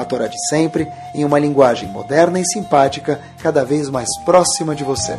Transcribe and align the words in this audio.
a 0.00 0.04
Torá 0.04 0.26
de 0.26 0.36
sempre, 0.48 0.86
em 1.14 1.24
uma 1.24 1.38
linguagem 1.38 1.88
moderna 1.88 2.40
e 2.40 2.44
simpática, 2.44 3.20
cada 3.42 3.64
vez 3.64 3.88
mais 3.88 4.08
próxima 4.24 4.74
de 4.74 4.84
você. 4.84 5.18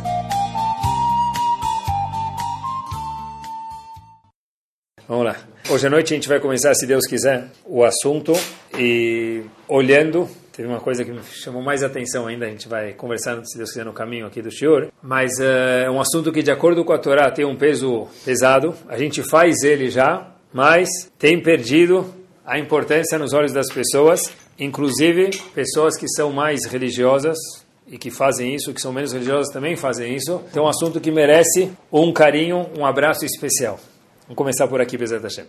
Vamos 5.08 5.26
lá. 5.26 5.36
Hoje 5.68 5.86
à 5.86 5.90
noite 5.90 6.12
a 6.12 6.16
gente 6.16 6.28
vai 6.28 6.40
começar, 6.40 6.74
se 6.74 6.86
Deus 6.86 7.06
quiser, 7.06 7.46
o 7.64 7.84
assunto 7.84 8.32
e 8.78 9.42
olhando. 9.68 10.28
Teve 10.52 10.68
uma 10.68 10.80
coisa 10.80 11.04
que 11.04 11.10
me 11.10 11.22
chamou 11.22 11.62
mais 11.62 11.82
atenção 11.82 12.26
ainda, 12.26 12.46
a 12.46 12.48
gente 12.48 12.68
vai 12.68 12.92
conversando, 12.92 13.46
se 13.48 13.56
Deus 13.56 13.70
quiser, 13.70 13.84
no 13.84 13.92
caminho 13.92 14.26
aqui 14.26 14.42
do 14.42 14.50
Senhor. 14.50 14.92
Mas 15.02 15.38
é 15.40 15.88
um 15.90 16.00
assunto 16.00 16.30
que, 16.30 16.42
de 16.42 16.50
acordo 16.50 16.84
com 16.84 16.92
a 16.92 16.98
Torá, 16.98 17.30
tem 17.30 17.44
um 17.44 17.56
peso 17.56 18.06
pesado. 18.24 18.74
A 18.88 18.98
gente 18.98 19.22
faz 19.22 19.62
ele 19.62 19.88
já, 19.88 20.30
mas 20.52 20.88
tem 21.18 21.40
perdido 21.42 22.12
a 22.44 22.58
importância 22.58 23.18
nos 23.18 23.32
olhos 23.32 23.52
das 23.52 23.72
pessoas. 23.72 24.20
Inclusive, 24.58 25.30
pessoas 25.54 25.96
que 25.96 26.08
são 26.08 26.32
mais 26.32 26.64
religiosas 26.66 27.38
e 27.86 27.98
que 27.98 28.10
fazem 28.10 28.54
isso, 28.54 28.72
que 28.72 28.80
são 28.80 28.92
menos 28.92 29.12
religiosas 29.12 29.52
também 29.52 29.76
fazem 29.76 30.14
isso. 30.14 30.42
Então, 30.50 30.62
é 30.62 30.66
um 30.66 30.68
assunto 30.68 31.00
que 31.00 31.10
merece 31.10 31.70
um 31.90 32.12
carinho, 32.12 32.66
um 32.78 32.86
abraço 32.86 33.24
especial. 33.24 33.78
Vamos 34.22 34.36
começar 34.36 34.68
por 34.68 34.80
aqui, 34.80 34.96
Bezat 34.96 35.22
Hashem. 35.22 35.44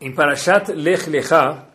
Em 0.00 0.12
Parashat 0.12 0.72
Lech 0.72 1.08
Lecha, 1.08 1.38
a 1.38 1.66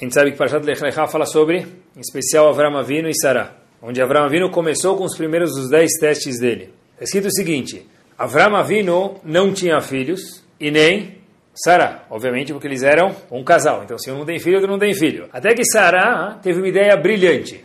gente 0.00 0.14
sabe 0.14 0.32
que 0.32 0.38
Parashat 0.38 0.64
Lech 0.64 0.82
Lecha 0.82 1.06
fala 1.06 1.26
sobre, 1.26 1.66
em 1.96 2.00
especial, 2.00 2.48
Avram 2.48 2.76
Avinu 2.76 3.08
e 3.08 3.14
Sarah, 3.14 3.56
onde 3.82 4.00
Avram 4.00 4.24
Avinu 4.24 4.50
começou 4.50 4.96
com 4.96 5.04
os 5.04 5.16
primeiros 5.16 5.52
dos 5.54 5.68
dez 5.68 5.92
testes 5.98 6.38
dele. 6.38 6.72
É 7.00 7.04
escrito 7.04 7.26
o 7.26 7.32
seguinte, 7.32 7.86
Avram 8.16 8.56
Avinu 8.56 9.16
não 9.24 9.52
tinha 9.52 9.80
filhos 9.80 10.42
e 10.60 10.70
nem 10.70 11.17
Sara, 11.62 12.02
obviamente 12.08 12.52
porque 12.52 12.68
eles 12.68 12.82
eram 12.82 13.14
um 13.30 13.42
casal. 13.42 13.82
Então, 13.82 13.98
se 13.98 14.10
um 14.10 14.18
não 14.18 14.24
tem 14.24 14.38
filho, 14.38 14.56
outro 14.56 14.70
não 14.70 14.78
tem 14.78 14.94
filho. 14.94 15.28
Até 15.32 15.54
que 15.54 15.64
Sara 15.64 16.38
teve 16.42 16.58
uma 16.60 16.68
ideia 16.68 16.96
brilhante. 16.96 17.64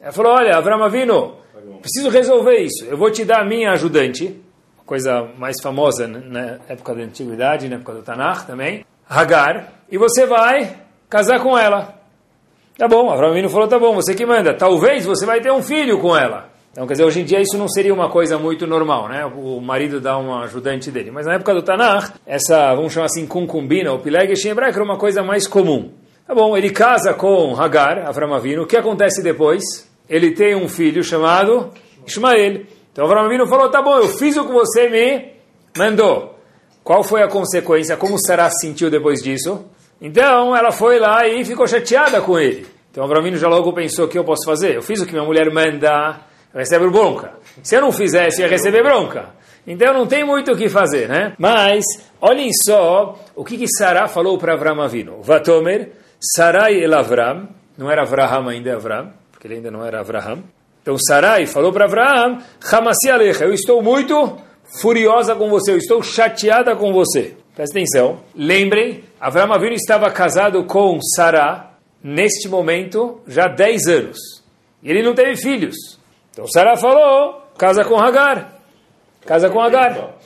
Ela 0.00 0.12
falou: 0.12 0.32
Olha, 0.32 0.56
Avram 0.56 0.82
Avino, 0.82 1.36
preciso 1.80 2.08
resolver 2.08 2.56
isso. 2.58 2.84
Eu 2.86 2.96
vou 2.96 3.10
te 3.10 3.24
dar 3.24 3.42
a 3.42 3.44
minha 3.44 3.72
ajudante, 3.72 4.40
coisa 4.86 5.28
mais 5.36 5.56
famosa 5.62 6.08
na 6.08 6.58
época 6.68 6.94
da 6.94 7.02
antiguidade, 7.02 7.68
na 7.68 7.76
época 7.76 7.92
do 7.92 8.02
Tanakh 8.02 8.46
também, 8.46 8.84
Hagar, 9.08 9.84
e 9.90 9.98
você 9.98 10.24
vai 10.24 10.76
casar 11.08 11.40
com 11.40 11.56
ela. 11.58 11.94
Tá 12.78 12.88
bom, 12.88 13.10
Avram 13.10 13.30
Avino 13.30 13.50
falou: 13.50 13.68
Tá 13.68 13.78
bom, 13.78 13.94
você 13.94 14.14
que 14.14 14.24
manda. 14.24 14.54
Talvez 14.54 15.04
você 15.04 15.26
vai 15.26 15.40
ter 15.40 15.52
um 15.52 15.62
filho 15.62 16.00
com 16.00 16.16
ela. 16.16 16.49
Então, 16.72 16.86
quer 16.86 16.94
dizer, 16.94 17.04
hoje 17.04 17.20
em 17.20 17.24
dia 17.24 17.40
isso 17.40 17.58
não 17.58 17.68
seria 17.68 17.92
uma 17.92 18.08
coisa 18.08 18.38
muito 18.38 18.64
normal, 18.64 19.08
né? 19.08 19.26
O 19.26 19.60
marido 19.60 20.00
dá 20.00 20.16
um 20.16 20.32
ajudante 20.38 20.88
dele. 20.90 21.10
Mas 21.10 21.26
na 21.26 21.34
época 21.34 21.52
do 21.52 21.62
Tanakh, 21.62 22.12
essa, 22.24 22.72
vamos 22.76 22.92
chamar 22.92 23.06
assim, 23.06 23.26
concubina, 23.26 23.90
ou 23.90 23.98
pilegesh 23.98 24.44
em 24.44 24.50
era 24.50 24.84
uma 24.84 24.96
coisa 24.96 25.20
mais 25.20 25.48
comum. 25.48 25.90
Tá 26.24 26.32
bom, 26.32 26.56
ele 26.56 26.70
casa 26.70 27.12
com 27.12 27.60
Hagar, 27.60 28.06
Avram 28.06 28.32
Avinu. 28.32 28.62
O 28.62 28.66
que 28.66 28.76
acontece 28.76 29.20
depois? 29.20 29.64
Ele 30.08 30.30
tem 30.30 30.54
um 30.54 30.68
filho 30.68 31.02
chamado 31.02 31.70
Ismael. 32.06 32.62
Então 32.92 33.04
Avram 33.04 33.22
Avinu 33.22 33.48
falou, 33.48 33.68
tá 33.68 33.82
bom, 33.82 33.96
eu 33.96 34.06
fiz 34.06 34.36
o 34.36 34.46
que 34.46 34.52
você 34.52 34.88
me 34.88 35.32
mandou. 35.76 36.38
Qual 36.84 37.02
foi 37.02 37.20
a 37.20 37.28
consequência? 37.28 37.96
Como 37.96 38.16
Sarah 38.16 38.48
se 38.48 38.68
sentiu 38.68 38.88
depois 38.88 39.20
disso? 39.20 39.64
Então 40.00 40.54
ela 40.54 40.70
foi 40.70 41.00
lá 41.00 41.26
e 41.26 41.44
ficou 41.44 41.66
chateada 41.66 42.20
com 42.20 42.38
ele. 42.38 42.64
Então 42.92 43.02
Avram 43.02 43.22
Avinu 43.22 43.36
já 43.36 43.48
logo 43.48 43.72
pensou, 43.72 44.04
o 44.04 44.08
que 44.08 44.16
eu 44.16 44.24
posso 44.24 44.44
fazer? 44.46 44.76
Eu 44.76 44.82
fiz 44.82 45.00
o 45.00 45.06
que 45.06 45.12
minha 45.12 45.24
mulher 45.24 45.52
manda 45.52 46.29
recebe 46.54 46.88
bronca. 46.90 47.32
Se 47.62 47.76
eu 47.76 47.80
não 47.80 47.92
fizesse, 47.92 48.42
ia 48.42 48.48
receber 48.48 48.82
bronca. 48.82 49.30
Então 49.66 49.92
não 49.92 50.06
tem 50.06 50.24
muito 50.24 50.52
o 50.52 50.56
que 50.56 50.68
fazer, 50.68 51.08
né? 51.08 51.34
Mas, 51.38 51.84
olhem 52.20 52.50
só 52.64 53.18
o 53.36 53.44
que, 53.44 53.56
que 53.58 53.68
Sarah 53.68 54.08
falou 54.08 54.38
para 54.38 54.54
Avram 54.54 54.80
Avinu. 54.80 55.22
Vatomer, 55.22 55.92
Sarai 56.34 56.82
el 56.82 56.94
Avram, 56.94 57.48
não 57.76 57.90
era 57.90 58.02
Avraham 58.02 58.48
ainda, 58.48 58.74
Avram, 58.74 59.12
porque 59.30 59.46
ele 59.46 59.56
ainda 59.56 59.70
não 59.70 59.84
era 59.84 60.00
Avraham. 60.00 60.42
Então 60.82 60.96
Sarai 60.98 61.46
falou 61.46 61.72
para 61.72 61.84
Avraham, 61.84 62.38
Hamasi 62.72 63.10
alecha, 63.10 63.44
eu 63.44 63.52
estou 63.52 63.82
muito 63.82 64.38
furiosa 64.80 65.34
com 65.34 65.48
você, 65.50 65.72
eu 65.72 65.78
estou 65.78 66.02
chateada 66.02 66.74
com 66.74 66.92
você. 66.92 67.34
Presta 67.54 67.78
atenção. 67.78 68.20
Lembrem, 68.34 69.04
Avram 69.20 69.52
Avinu 69.52 69.74
estava 69.74 70.10
casado 70.10 70.64
com 70.64 70.98
Sarah, 71.14 71.74
neste 72.02 72.48
momento, 72.48 73.20
já 73.26 73.44
há 73.44 73.48
10 73.48 73.86
anos. 73.88 74.18
E 74.82 74.90
ele 74.90 75.02
não 75.02 75.14
teve 75.14 75.36
filhos. 75.36 75.99
Então 76.40 76.48
Sarah 76.48 76.74
falou, 76.74 77.42
casa 77.58 77.84
com 77.84 78.00
Hagar. 78.00 78.54
Casa 79.26 79.50
com 79.50 79.60
Hagar. 79.60 80.16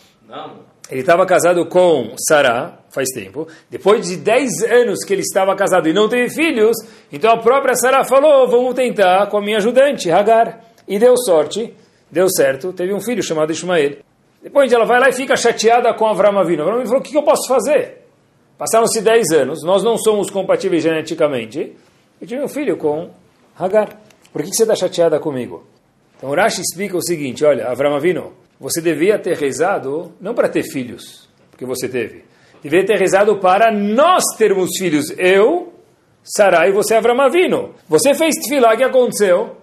Ele 0.89 1.01
estava 1.01 1.27
casado 1.27 1.67
com 1.67 2.15
Sarah 2.17 2.79
faz 2.89 3.09
tempo. 3.09 3.49
Depois 3.69 4.07
de 4.07 4.19
10 4.19 4.63
anos 4.63 5.05
que 5.05 5.13
ele 5.13 5.23
estava 5.23 5.57
casado 5.57 5.89
e 5.89 5.93
não 5.93 6.09
teve 6.09 6.31
filhos, 6.31 6.77
então 7.13 7.33
a 7.33 7.39
própria 7.39 7.75
Sarah 7.75 8.05
falou, 8.05 8.47
vamos 8.47 8.75
tentar 8.75 9.27
com 9.27 9.39
a 9.39 9.41
minha 9.41 9.57
ajudante, 9.57 10.09
Hagar. 10.09 10.61
E 10.87 11.01
deu 11.01 11.17
sorte, 11.17 11.75
deu 12.09 12.29
certo, 12.29 12.73
teve 12.73 12.95
um 12.95 13.01
filho 13.01 13.21
chamado 13.21 13.51
Ismael. 13.51 13.97
Depois 14.41 14.73
ela 14.73 14.85
vai 14.85 15.01
lá 15.01 15.09
e 15.09 15.13
fica 15.13 15.35
chateada 15.35 15.93
com 15.95 16.07
Avram 16.07 16.39
Avinu. 16.39 16.63
Avram 16.63 16.75
Avinu 16.77 16.91
falou, 16.91 17.01
o 17.01 17.05
que 17.05 17.17
eu 17.17 17.25
posso 17.25 17.49
fazer? 17.49 18.07
Passaram-se 18.57 19.03
10 19.03 19.33
anos, 19.33 19.65
nós 19.65 19.83
não 19.83 19.99
somos 19.99 20.31
compatíveis 20.31 20.81
geneticamente, 20.81 21.75
e 22.23 22.25
tive 22.25 22.41
um 22.41 22.47
filho 22.47 22.77
com 22.77 23.11
Hagar. 23.59 23.99
Por 24.33 24.45
que 24.45 24.55
você 24.55 24.63
está 24.63 24.77
chateada 24.77 25.19
comigo? 25.19 25.74
Então 26.25 26.35
Rashi 26.35 26.63
explica 26.63 26.97
o 26.97 27.03
seguinte, 27.03 27.45
olha, 27.45 27.69
Avram 27.69 27.95
Avinu, 27.95 28.33
você 28.59 28.81
devia 28.81 29.19
ter 29.19 29.37
rezado 29.37 30.11
não 30.19 30.33
para 30.33 30.49
ter 30.49 30.63
filhos, 30.63 31.29
porque 31.51 31.67
você 31.67 31.87
teve. 31.87 32.25
Devia 32.63 32.83
ter 32.83 32.99
rezado 32.99 33.37
para 33.37 33.71
nós 33.71 34.25
termos 34.39 34.71
filhos. 34.79 35.13
Eu, 35.19 35.75
Sarai, 36.23 36.73
você 36.73 36.95
Avram 36.95 37.21
Avinu. 37.21 37.75
Você 37.87 38.15
fez 38.15 38.37
tefilá, 38.37 38.73
o 38.73 38.77
que 38.79 38.85
aconteceu? 38.85 39.59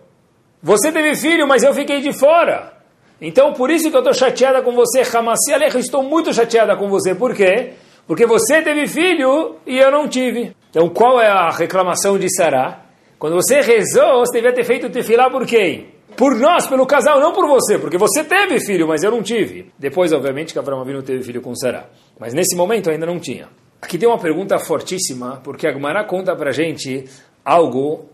Você 0.62 0.92
teve 0.92 1.16
filho, 1.16 1.48
mas 1.48 1.64
eu 1.64 1.74
fiquei 1.74 2.00
de 2.00 2.14
fora. 2.14 2.74
Então, 3.20 3.54
por 3.54 3.72
isso 3.72 3.90
que 3.90 3.96
eu 3.96 4.02
estou 4.02 4.14
chateada 4.14 4.62
com 4.62 4.74
você, 4.74 5.02
Hamassi 5.02 5.52
Alecha, 5.52 5.80
estou 5.80 6.04
muito 6.04 6.32
chateada 6.32 6.78
com 6.78 6.88
você. 6.90 7.16
Por 7.16 7.34
quê? 7.34 7.72
Porque 8.06 8.28
você 8.28 8.62
teve 8.62 8.86
filho 8.86 9.56
e 9.66 9.80
eu 9.80 9.90
não 9.90 10.08
tive. 10.08 10.56
Então, 10.70 10.88
qual 10.90 11.20
é 11.20 11.28
a 11.28 11.50
reclamação 11.50 12.20
de 12.20 12.30
Sará? 12.32 12.82
Quando 13.18 13.34
você 13.34 13.62
rezou, 13.62 14.20
você 14.20 14.34
devia 14.34 14.54
ter 14.54 14.64
feito 14.64 14.92
tefilá 14.92 15.28
por 15.28 15.48
quem? 15.48 16.00
Por 16.16 16.36
nós, 16.36 16.68
pelo 16.68 16.86
casal, 16.86 17.20
não 17.20 17.34
por 17.34 17.48
você, 17.48 17.80
porque 17.80 17.98
você 17.98 18.24
teve 18.24 18.60
filho, 18.60 18.88
mas 18.88 19.04
eu 19.04 19.12
não 19.12 19.22
tive. 19.22 19.72
Depois, 19.78 20.12
obviamente, 20.14 20.54
que 20.54 20.60
Abraão 20.60 20.82
Avinu 20.82 21.02
teve 21.02 21.24
filho 21.24 21.42
com 21.42 21.56
Sarah. 21.56 21.90
Mas 22.20 22.34
nesse 22.34 22.56
momento 22.56 22.90
ainda 22.90 23.06
não 23.06 23.20
tinha. 23.20 23.50
Aqui 23.82 23.98
tem 23.98 24.08
uma 24.08 24.20
pergunta 24.20 24.60
fortíssima, 24.60 25.42
porque 25.44 25.66
a 25.68 25.74
Gemara 25.74 26.04
conta 26.06 26.36
pra 26.36 26.52
gente 26.52 27.06
algo 27.44 28.10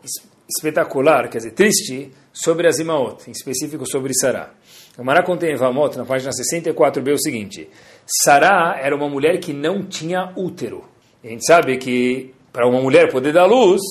espetacular, 0.47 1.29
quer 1.29 1.39
dizer, 1.39 1.51
triste, 1.51 2.11
sobre 2.31 2.67
as 2.67 2.79
Imaot, 2.79 3.27
em 3.27 3.31
específico 3.31 3.85
sobre 3.89 4.13
Sarah. 4.13 4.51
A 4.97 5.01
Gemara 5.01 5.23
conta 5.23 5.45
em 5.45 5.53
Evamot, 5.53 5.97
na 5.97 6.05
página 6.05 6.31
64b, 6.31 7.13
o 7.13 7.19
seguinte. 7.19 7.69
Sarah 8.23 8.79
era 8.81 8.95
uma 8.95 9.09
mulher 9.09 9.39
que 9.39 9.53
não 9.53 9.83
tinha 9.83 10.31
útero. 10.35 10.85
A 11.23 11.27
gente 11.27 11.45
sabe 11.45 11.77
que 11.77 12.33
para 12.53 12.67
uma 12.67 12.81
mulher 12.81 13.11
poder 13.11 13.33
dar 13.33 13.45
luz, 13.45 13.81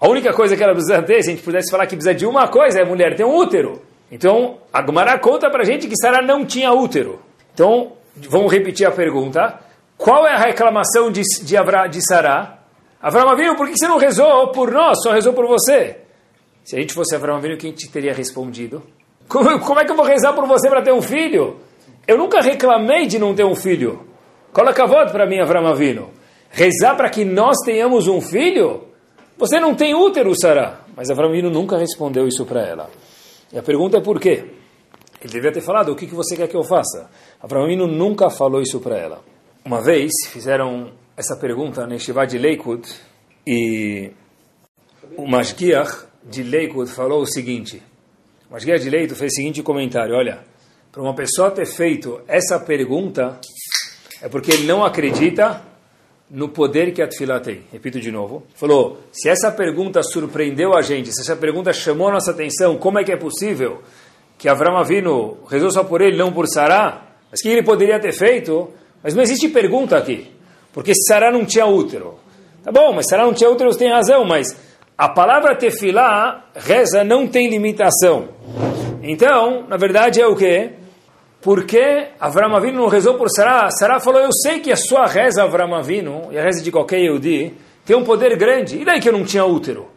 a 0.00 0.08
única 0.08 0.32
coisa 0.32 0.56
que 0.56 0.62
ela 0.62 0.72
precisa 0.72 1.02
ter, 1.02 1.22
se 1.22 1.30
a 1.30 1.32
gente 1.34 1.42
pudesse 1.42 1.70
falar 1.70 1.86
que 1.86 1.96
precisa 1.96 2.14
de 2.14 2.24
uma 2.24 2.46
coisa, 2.46 2.78
é 2.78 2.82
a 2.82 2.86
mulher 2.86 3.16
ter 3.16 3.24
um 3.24 3.34
útero. 3.34 3.82
Então, 4.10 4.58
a 4.72 4.84
Gemara 4.84 5.18
conta 5.18 5.50
pra 5.50 5.64
gente 5.64 5.88
que 5.88 5.96
Sarah 5.96 6.22
não 6.22 6.44
tinha 6.44 6.72
útero. 6.72 7.20
Então, 7.52 7.92
vamos 8.16 8.52
repetir 8.52 8.86
a 8.86 8.90
pergunta. 8.90 9.58
Qual 9.96 10.26
é 10.26 10.32
a 10.32 10.38
reclamação 10.38 11.10
de, 11.10 11.22
de, 11.42 11.56
Avra, 11.56 11.88
de 11.88 12.00
Sarah? 12.06 12.58
Avram 13.02 13.28
Avinu, 13.28 13.56
por 13.56 13.68
que 13.68 13.76
você 13.76 13.88
não 13.88 13.98
rezou 13.98 14.52
por 14.52 14.70
nós, 14.70 15.02
só 15.02 15.12
rezou 15.12 15.32
por 15.32 15.46
você? 15.46 15.98
Se 16.64 16.76
a 16.76 16.80
gente 16.80 16.94
fosse 16.94 17.14
Avram 17.16 17.36
Avinu, 17.36 17.56
quem 17.56 17.72
te 17.72 17.90
teria 17.90 18.14
respondido? 18.14 18.82
Como, 19.28 19.58
como 19.60 19.80
é 19.80 19.84
que 19.84 19.90
eu 19.90 19.96
vou 19.96 20.04
rezar 20.04 20.32
por 20.32 20.46
você 20.46 20.68
para 20.68 20.82
ter 20.82 20.92
um 20.92 21.02
filho? 21.02 21.56
Eu 22.06 22.16
nunca 22.16 22.40
reclamei 22.40 23.06
de 23.06 23.18
não 23.18 23.34
ter 23.34 23.44
um 23.44 23.54
filho. 23.54 24.06
Coloca 24.52 24.82
a 24.82 24.86
voto 24.86 25.12
para 25.12 25.26
mim, 25.26 25.40
Avram 25.40 25.66
Avinu. 25.66 26.10
Rezar 26.50 26.96
para 26.96 27.10
que 27.10 27.24
nós 27.24 27.56
tenhamos 27.64 28.08
um 28.08 28.20
filho? 28.20 28.87
Você 29.38 29.60
não 29.60 29.74
tem 29.74 29.94
útero, 29.94 30.34
Sara. 30.38 30.80
Mas 30.96 31.10
Avram 31.10 31.30
nunca 31.50 31.78
respondeu 31.78 32.26
isso 32.26 32.44
para 32.44 32.60
ela. 32.60 32.90
E 33.52 33.58
a 33.58 33.62
pergunta 33.62 33.98
é 33.98 34.00
por 34.00 34.20
quê? 34.20 34.44
Ele 35.20 35.32
devia 35.32 35.52
ter 35.52 35.60
falado, 35.60 35.92
o 35.92 35.96
que, 35.96 36.06
você 36.06 36.36
quer 36.36 36.48
que 36.48 36.56
eu 36.56 36.64
faça? 36.64 37.08
Avram 37.40 37.66
nunca 37.86 38.30
falou 38.30 38.60
isso 38.60 38.80
para 38.80 38.98
ela. 38.98 39.24
Uma 39.64 39.80
vez 39.80 40.10
fizeram 40.28 40.92
essa 41.16 41.36
pergunta 41.36 41.86
na 41.86 41.94
Yeshiva 41.94 42.26
de 42.26 42.38
Lakewood 42.38 42.88
e 43.46 44.10
o 45.16 45.26
Mashgiach 45.26 46.06
de 46.24 46.42
Lakewood 46.42 46.90
falou 46.90 47.22
o 47.22 47.26
seguinte, 47.26 47.82
O 48.48 48.52
Masguia 48.52 48.78
de 48.78 48.88
Leito 48.88 49.14
fez 49.14 49.32
o 49.32 49.36
seguinte 49.36 49.62
comentário, 49.62 50.14
olha, 50.14 50.42
para 50.90 51.02
uma 51.02 51.14
pessoa 51.14 51.50
ter 51.50 51.66
feito 51.66 52.20
essa 52.26 52.58
pergunta, 52.58 53.38
é 54.22 54.28
porque 54.28 54.50
ele 54.50 54.66
não 54.66 54.82
acredita 54.84 55.62
no 56.30 56.48
poder 56.48 56.92
que 56.92 57.00
a 57.00 57.08
Tfilá 57.08 57.40
tem. 57.40 57.62
Repito 57.72 58.00
de 58.00 58.10
novo. 58.12 58.42
Falou, 58.54 58.98
se 59.12 59.28
essa 59.28 59.50
pergunta 59.50 60.02
surpreendeu 60.02 60.76
a 60.76 60.82
gente, 60.82 61.12
se 61.12 61.20
essa 61.22 61.36
pergunta 61.36 61.72
chamou 61.72 62.08
a 62.08 62.12
nossa 62.12 62.30
atenção, 62.30 62.76
como 62.76 62.98
é 62.98 63.04
que 63.04 63.12
é 63.12 63.16
possível 63.16 63.82
que 64.36 64.48
Avram 64.48 64.76
Avinu 64.76 65.38
rezou 65.48 65.70
só 65.70 65.82
por 65.82 66.00
ele, 66.00 66.16
não 66.16 66.32
por 66.32 66.46
Sará? 66.46 67.02
Mas 67.30 67.40
que 67.40 67.48
ele 67.48 67.62
poderia 67.62 67.98
ter 67.98 68.12
feito? 68.12 68.70
Mas 69.02 69.14
não 69.14 69.22
existe 69.22 69.48
pergunta 69.48 69.96
aqui. 69.96 70.30
Porque 70.72 70.92
Sará 70.94 71.30
não 71.30 71.44
tinha 71.44 71.66
útero. 71.66 72.18
Tá 72.62 72.70
bom, 72.70 72.92
mas 72.92 73.06
Sará 73.08 73.24
não 73.24 73.34
tinha 73.34 73.50
útero, 73.50 73.72
você 73.72 73.78
tem 73.78 73.90
razão, 73.90 74.24
mas 74.24 74.56
a 74.96 75.08
palavra 75.08 75.56
tefilá, 75.56 76.50
reza, 76.54 77.04
não 77.04 77.26
tem 77.26 77.48
limitação. 77.48 78.28
Então, 79.02 79.64
na 79.68 79.76
verdade 79.76 80.20
é 80.20 80.26
o 80.26 80.36
quê? 80.36 80.72
Porque 81.40 82.08
Avram 82.18 82.54
Avinu 82.54 82.78
não 82.78 82.88
rezou 82.88 83.14
por 83.14 83.28
Sará. 83.30 83.70
Sará 83.70 84.00
falou, 84.00 84.20
eu 84.20 84.32
sei 84.32 84.60
que 84.60 84.72
a 84.72 84.76
sua 84.76 85.06
reza, 85.06 85.44
Avram 85.44 85.74
Avinu, 85.74 86.32
e 86.32 86.38
a 86.38 86.42
reza 86.42 86.62
de 86.62 86.72
qualquer 86.72 86.98
Yehudi, 86.98 87.54
tem 87.84 87.96
um 87.96 88.04
poder 88.04 88.36
grande. 88.36 88.76
E 88.80 88.84
daí 88.84 89.00
que 89.00 89.08
eu 89.08 89.12
não 89.12 89.24
tinha 89.24 89.44
útero? 89.44 89.88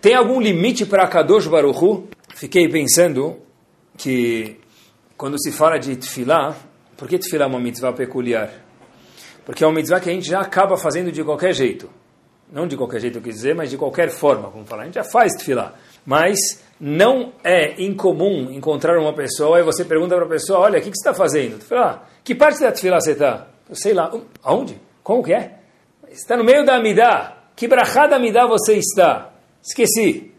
Tem 0.00 0.14
algum 0.14 0.40
limite 0.40 0.86
para 0.86 1.06
Kadosh 1.08 1.48
Baruchu? 1.48 2.06
Fiquei 2.34 2.68
pensando 2.68 3.36
que 3.96 4.56
quando 5.16 5.36
se 5.42 5.50
fala 5.50 5.78
de 5.78 5.96
tefilá, 5.96 6.54
por 6.96 7.08
que 7.08 7.18
tefilá 7.18 7.44
é 7.44 7.48
uma 7.48 7.58
mitzvah 7.58 7.92
peculiar? 7.92 8.50
Porque 9.44 9.64
é 9.64 9.66
uma 9.66 9.74
mitzvah 9.74 9.98
que 9.98 10.08
a 10.08 10.12
gente 10.12 10.28
já 10.28 10.40
acaba 10.40 10.76
fazendo 10.76 11.10
de 11.10 11.24
qualquer 11.24 11.52
jeito. 11.52 11.90
Não 12.52 12.66
de 12.66 12.76
qualquer 12.76 13.00
jeito, 13.00 13.18
eu 13.18 13.22
quis 13.22 13.34
dizer, 13.34 13.54
mas 13.54 13.68
de 13.68 13.76
qualquer 13.76 14.08
forma, 14.10 14.50
como 14.50 14.64
falar. 14.64 14.82
A 14.82 14.84
gente 14.86 14.94
já 14.94 15.04
faz 15.04 15.32
tefilá. 15.34 15.74
Mas 16.08 16.38
não 16.80 17.34
é 17.44 17.82
incomum 17.82 18.50
encontrar 18.50 18.98
uma 18.98 19.12
pessoa 19.12 19.60
e 19.60 19.62
você 19.62 19.84
pergunta 19.84 20.16
para 20.16 20.24
a 20.24 20.28
pessoa, 20.28 20.60
olha, 20.60 20.78
o 20.78 20.82
que, 20.82 20.90
que 20.90 20.96
você 20.96 21.06
está 21.06 21.12
fazendo? 21.12 21.62
Fala, 21.62 22.02
ah, 22.02 22.08
que 22.24 22.34
parte 22.34 22.58
da 22.60 22.72
tefilá 22.72 22.98
você 22.98 23.12
está? 23.12 23.46
Eu 23.68 23.76
sei 23.76 23.92
lá. 23.92 24.10
Aonde? 24.42 24.80
Como 25.02 25.22
que 25.22 25.34
é? 25.34 25.58
Está 26.10 26.34
no 26.34 26.44
meio 26.44 26.64
da 26.64 26.76
Amidá. 26.76 27.36
Que 27.54 27.68
brachá 27.68 28.06
da 28.06 28.16
Amidá 28.16 28.46
você 28.46 28.78
está? 28.78 29.34
Esqueci. 29.62 30.32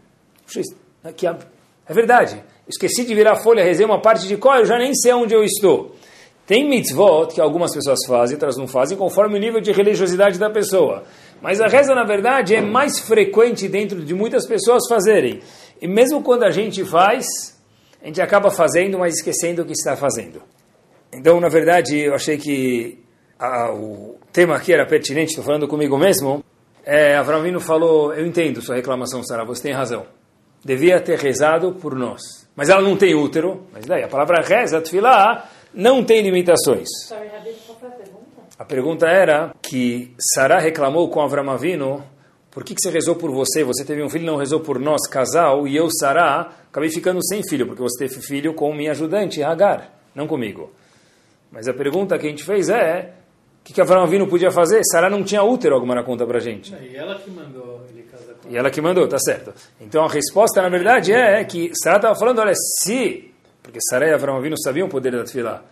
É 1.86 1.94
verdade. 1.94 2.42
Esqueci 2.68 3.04
de 3.04 3.14
virar 3.14 3.34
a 3.34 3.36
folha, 3.36 3.62
rezei 3.62 3.86
uma 3.86 4.02
parte 4.02 4.26
de 4.26 4.36
qual, 4.36 4.58
eu 4.58 4.66
já 4.66 4.76
nem 4.76 4.92
sei 4.92 5.12
onde 5.12 5.32
eu 5.32 5.44
estou. 5.44 5.94
Tem 6.48 6.68
mitzvot 6.68 7.32
que 7.32 7.40
algumas 7.40 7.72
pessoas 7.72 8.00
fazem, 8.08 8.34
outras 8.34 8.56
não 8.56 8.66
fazem, 8.66 8.98
conforme 8.98 9.36
o 9.36 9.40
nível 9.40 9.60
de 9.60 9.70
religiosidade 9.70 10.36
da 10.36 10.50
pessoa. 10.50 11.04
Mas 11.42 11.60
a 11.60 11.66
reza, 11.66 11.94
na 11.94 12.04
verdade, 12.04 12.54
é 12.54 12.60
mais 12.60 12.98
frequente 13.00 13.68
dentro 13.68 14.04
de 14.04 14.14
muitas 14.14 14.46
pessoas 14.46 14.82
fazerem. 14.88 15.40
E 15.80 15.88
mesmo 15.88 16.22
quando 16.22 16.42
a 16.44 16.50
gente 16.50 16.84
faz, 16.84 17.26
a 18.02 18.06
gente 18.06 18.20
acaba 18.20 18.50
fazendo, 18.50 18.98
mas 18.98 19.14
esquecendo 19.16 19.62
o 19.62 19.64
que 19.64 19.72
está 19.72 19.96
fazendo. 19.96 20.42
Então, 21.12 21.40
na 21.40 21.48
verdade, 21.48 21.98
eu 21.98 22.14
achei 22.14 22.36
que 22.36 22.98
a, 23.38 23.72
o 23.72 24.16
tema 24.32 24.56
aqui 24.56 24.72
era 24.72 24.86
pertinente, 24.86 25.30
estou 25.30 25.44
falando 25.44 25.66
comigo 25.66 25.98
mesmo. 25.98 26.44
É, 26.84 27.16
Avramino 27.16 27.60
falou, 27.60 28.12
eu 28.14 28.26
entendo 28.26 28.62
sua 28.62 28.76
reclamação, 28.76 29.22
Sara, 29.22 29.44
você 29.44 29.62
tem 29.62 29.72
razão. 29.72 30.06
Devia 30.64 31.00
ter 31.00 31.18
rezado 31.18 31.72
por 31.72 31.94
nós. 31.94 32.20
Mas 32.54 32.68
ela 32.68 32.82
não 32.82 32.96
tem 32.96 33.14
útero, 33.14 33.66
mas 33.72 33.86
daí 33.86 34.02
a 34.02 34.08
palavra 34.08 34.42
reza, 34.42 34.80
tefilá, 34.80 35.48
não 35.72 36.04
tem 36.04 36.20
limitações. 36.22 36.88
A 38.60 38.64
pergunta 38.66 39.06
era 39.06 39.54
que 39.62 40.14
Sara 40.34 40.58
reclamou 40.60 41.08
com 41.08 41.22
Avramavino 41.22 42.04
por 42.50 42.62
que, 42.62 42.74
que 42.74 42.82
você 42.82 42.90
rezou 42.90 43.16
por 43.16 43.30
você? 43.30 43.64
Você 43.64 43.86
teve 43.86 44.02
um 44.02 44.10
filho 44.10 44.26
não 44.26 44.36
rezou 44.36 44.60
por 44.60 44.78
nós, 44.78 45.08
casal, 45.08 45.66
e 45.66 45.74
eu, 45.74 45.88
Sará, 45.90 46.52
acabei 46.68 46.90
ficando 46.90 47.24
sem 47.24 47.42
filho, 47.42 47.66
porque 47.66 47.80
você 47.80 48.06
teve 48.06 48.20
filho 48.20 48.52
com 48.52 48.74
minha 48.74 48.90
ajudante, 48.90 49.42
Hagar, 49.42 49.98
não 50.14 50.26
comigo. 50.26 50.70
Mas 51.50 51.68
a 51.68 51.72
pergunta 51.72 52.18
que 52.18 52.26
a 52.26 52.28
gente 52.28 52.44
fez 52.44 52.68
é, 52.68 53.14
o 53.62 53.64
que, 53.64 53.72
que 53.72 54.26
podia 54.28 54.50
fazer? 54.50 54.82
Sará 54.84 55.08
não 55.08 55.24
tinha 55.24 55.42
útero, 55.42 55.74
alguma 55.74 56.04
conta 56.04 56.26
pra 56.26 56.38
gente. 56.38 56.74
E 56.82 56.94
ela 56.94 57.14
que 57.14 57.30
mandou 57.30 57.80
ele 57.88 58.02
casar 58.02 58.34
com 58.34 58.50
E 58.50 58.58
ela 58.58 58.70
que 58.70 58.82
mandou, 58.82 59.08
tá 59.08 59.18
certo. 59.18 59.54
Então 59.80 60.04
a 60.04 60.08
resposta, 60.08 60.60
na 60.60 60.68
verdade, 60.68 61.14
é 61.14 61.42
que 61.44 61.70
Sará 61.82 61.96
estava 61.96 62.14
falando, 62.14 62.40
olha, 62.40 62.52
se, 62.54 63.32
porque 63.62 63.78
Sará 63.88 64.06
e 64.06 64.12
Abraão 64.12 64.36
Avino 64.36 64.60
sabiam 64.60 64.86
o 64.86 64.90
poder 64.90 65.12
da 65.12 65.24
tefilá, 65.24 65.64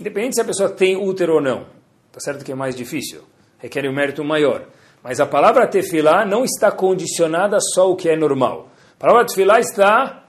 independente 0.00 0.34
se 0.34 0.40
a 0.40 0.44
pessoa 0.44 0.70
tem 0.70 0.96
útero 0.96 1.34
ou 1.34 1.40
não, 1.40 1.66
tá 2.12 2.20
certo 2.20 2.44
que 2.44 2.52
é 2.52 2.54
mais 2.54 2.76
difícil, 2.76 3.22
requer 3.58 3.88
um 3.88 3.94
mérito 3.94 4.22
maior. 4.22 4.66
Mas 5.02 5.18
a 5.18 5.26
palavra 5.26 5.66
tefilá 5.66 6.24
não 6.24 6.44
está 6.44 6.70
condicionada 6.70 7.58
só 7.60 7.82
ao 7.82 7.96
que 7.96 8.08
é 8.08 8.16
normal. 8.16 8.68
A 8.96 9.00
palavra 9.00 9.26
tefilá 9.26 9.58
está 9.58 10.24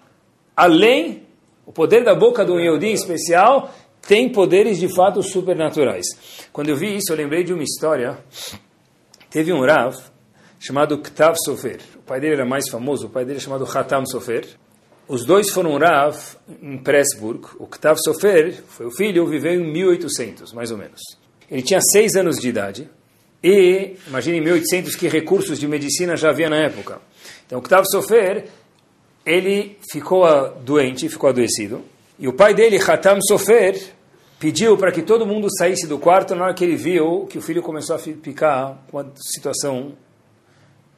além, 0.55 1.27
o 1.65 1.71
poder 1.71 2.03
da 2.03 2.15
boca 2.15 2.43
do 2.43 2.59
Yehudi 2.59 2.91
especial, 2.91 3.71
tem 4.07 4.29
poderes 4.29 4.79
de 4.79 4.93
fato 4.93 5.21
supernaturais. 5.21 6.05
Quando 6.51 6.69
eu 6.69 6.75
vi 6.75 6.95
isso, 6.95 7.11
eu 7.11 7.17
lembrei 7.17 7.43
de 7.43 7.53
uma 7.53 7.63
história. 7.63 8.17
Teve 9.29 9.53
um 9.53 9.61
Rav 9.61 9.95
chamado 10.59 10.97
Ktav 10.97 11.35
Sofer. 11.45 11.79
O 11.97 12.01
pai 12.01 12.19
dele 12.19 12.35
era 12.35 12.45
mais 12.45 12.69
famoso, 12.69 13.07
o 13.07 13.09
pai 13.09 13.25
dele 13.25 13.37
é 13.37 13.41
chamado 13.41 13.65
Hatam 13.65 14.05
Sofer. 14.05 14.47
Os 15.07 15.25
dois 15.25 15.49
foram 15.49 15.77
Rav 15.77 16.17
em 16.61 16.77
Pressburg. 16.77 17.47
O 17.59 17.67
Ktav 17.67 17.97
Sofer 18.03 18.61
foi 18.67 18.85
o 18.85 18.91
filho, 18.91 19.27
viveu 19.27 19.53
em 19.53 19.71
1800, 19.71 20.53
mais 20.53 20.71
ou 20.71 20.77
menos. 20.77 21.22
Ele 21.49 21.61
tinha 21.61 21.79
seis 21.81 22.15
anos 22.15 22.37
de 22.37 22.49
idade 22.49 22.89
e, 23.43 23.97
imagine 24.07 24.37
em 24.37 24.41
1800 24.41 24.95
que 24.95 25.09
recursos 25.09 25.59
de 25.59 25.67
medicina 25.67 26.15
já 26.15 26.29
havia 26.29 26.49
na 26.49 26.55
época. 26.57 27.01
Então, 27.45 27.59
Octavio 27.59 27.85
Sofer, 27.91 28.45
ele 29.25 29.77
ficou 29.91 30.25
doente, 30.61 31.09
ficou 31.09 31.29
adoecido. 31.29 31.81
E 32.17 32.27
o 32.27 32.33
pai 32.33 32.53
dele, 32.53 32.77
Hatam 32.77 33.19
Sofer, 33.21 33.81
pediu 34.39 34.77
para 34.77 34.93
que 34.93 35.01
todo 35.01 35.25
mundo 35.25 35.47
saísse 35.57 35.85
do 35.87 35.99
quarto 35.99 36.35
na 36.35 36.45
hora 36.45 36.53
que 36.53 36.63
ele 36.63 36.77
viu 36.77 37.25
que 37.29 37.37
o 37.37 37.41
filho 37.41 37.61
começou 37.61 37.97
a 37.97 37.99
ficar 37.99 38.81
com 38.89 38.97
uma 38.97 39.11
situação 39.17 39.93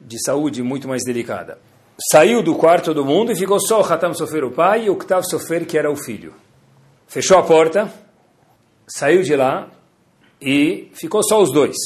de 0.00 0.22
saúde 0.22 0.62
muito 0.62 0.86
mais 0.86 1.02
delicada. 1.04 1.58
Saiu 2.12 2.42
do 2.42 2.54
quarto 2.54 2.94
do 2.94 3.04
mundo 3.04 3.32
e 3.32 3.36
ficou 3.36 3.58
só 3.58 3.80
o 3.80 3.84
Hatam 3.84 4.14
Sofer, 4.14 4.44
o 4.44 4.52
pai, 4.52 4.84
e 4.84 4.90
o 4.90 4.92
Octavio 4.92 5.28
Sofer, 5.28 5.66
que 5.66 5.76
era 5.76 5.90
o 5.90 5.96
filho. 5.96 6.32
Fechou 7.08 7.38
a 7.38 7.42
porta, 7.42 7.92
saiu 8.86 9.22
de 9.22 9.34
lá 9.34 9.70
e 10.40 10.90
ficou 10.92 11.22
só 11.22 11.40
os 11.42 11.52
dois. 11.52 11.76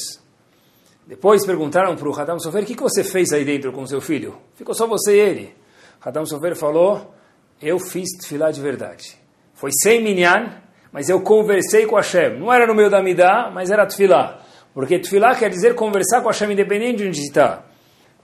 Depois 1.06 1.44
perguntaram 1.44 1.96
para 1.96 2.08
o 2.08 2.14
Hadam 2.18 2.38
Sofer, 2.38 2.62
o 2.62 2.66
que, 2.66 2.74
que 2.74 2.82
você 2.82 3.02
fez 3.02 3.32
aí 3.32 3.44
dentro 3.44 3.72
com 3.72 3.84
seu 3.86 4.00
filho? 4.00 4.38
Ficou 4.54 4.74
só 4.74 4.86
você 4.86 5.16
e 5.16 5.20
ele. 5.20 5.54
Hadam 6.00 6.24
Sofer 6.24 6.54
falou, 6.54 7.12
eu 7.60 7.78
fiz 7.78 8.08
tefilá 8.20 8.50
de 8.50 8.60
verdade. 8.60 9.18
Foi 9.54 9.70
sem 9.82 10.02
minyan, 10.02 10.62
mas 10.92 11.08
eu 11.08 11.20
conversei 11.20 11.84
com 11.86 11.96
Hashem. 11.96 12.38
Não 12.38 12.52
era 12.52 12.66
no 12.66 12.74
meio 12.74 12.88
da 12.88 13.02
midá, 13.02 13.50
mas 13.52 13.70
era 13.70 13.86
tefilá. 13.86 14.40
Porque 14.72 14.98
tefilá 14.98 15.34
quer 15.34 15.50
dizer 15.50 15.74
conversar 15.74 16.20
com 16.20 16.28
Hashem 16.28 16.52
independente 16.52 16.98
de 16.98 17.08
onde 17.08 17.20
está. 17.20 17.64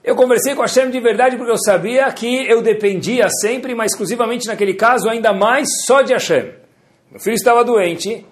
Eu 0.03 0.15
conversei 0.15 0.55
com 0.55 0.61
Hashem 0.61 0.89
de 0.89 0.99
verdade 1.01 1.35
porque 1.35 1.51
eu 1.51 1.57
sabia 1.57 2.09
que 2.13 2.49
eu 2.49 2.61
dependia 2.61 3.27
sempre, 3.41 3.75
mas 3.75 3.91
exclusivamente 3.91 4.47
naquele 4.47 4.73
caso, 4.73 5.09
ainda 5.09 5.33
mais 5.33 5.67
só 5.85 6.01
de 6.01 6.13
Hashem. 6.13 6.53
Meu 7.11 7.19
filho 7.19 7.35
estava 7.35 7.63
doente, 7.63 8.25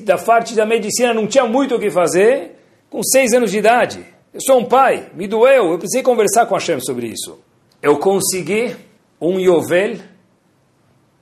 da 0.00 0.18
parte 0.18 0.54
da 0.54 0.66
medicina 0.66 1.14
não 1.14 1.26
tinha 1.26 1.46
muito 1.46 1.74
o 1.74 1.80
que 1.80 1.90
fazer, 1.90 2.56
com 2.90 3.02
seis 3.02 3.32
anos 3.32 3.50
de 3.50 3.58
idade. 3.58 4.04
Eu 4.32 4.40
sou 4.42 4.60
um 4.60 4.64
pai, 4.64 5.10
me 5.14 5.26
doeu, 5.26 5.72
eu 5.72 5.78
precisei 5.78 6.02
conversar 6.02 6.46
com 6.46 6.54
a 6.54 6.58
Hashem 6.58 6.80
sobre 6.80 7.06
isso. 7.06 7.38
Eu 7.82 7.98
consegui 7.98 8.76
um 9.20 9.40
Yovel 9.40 9.98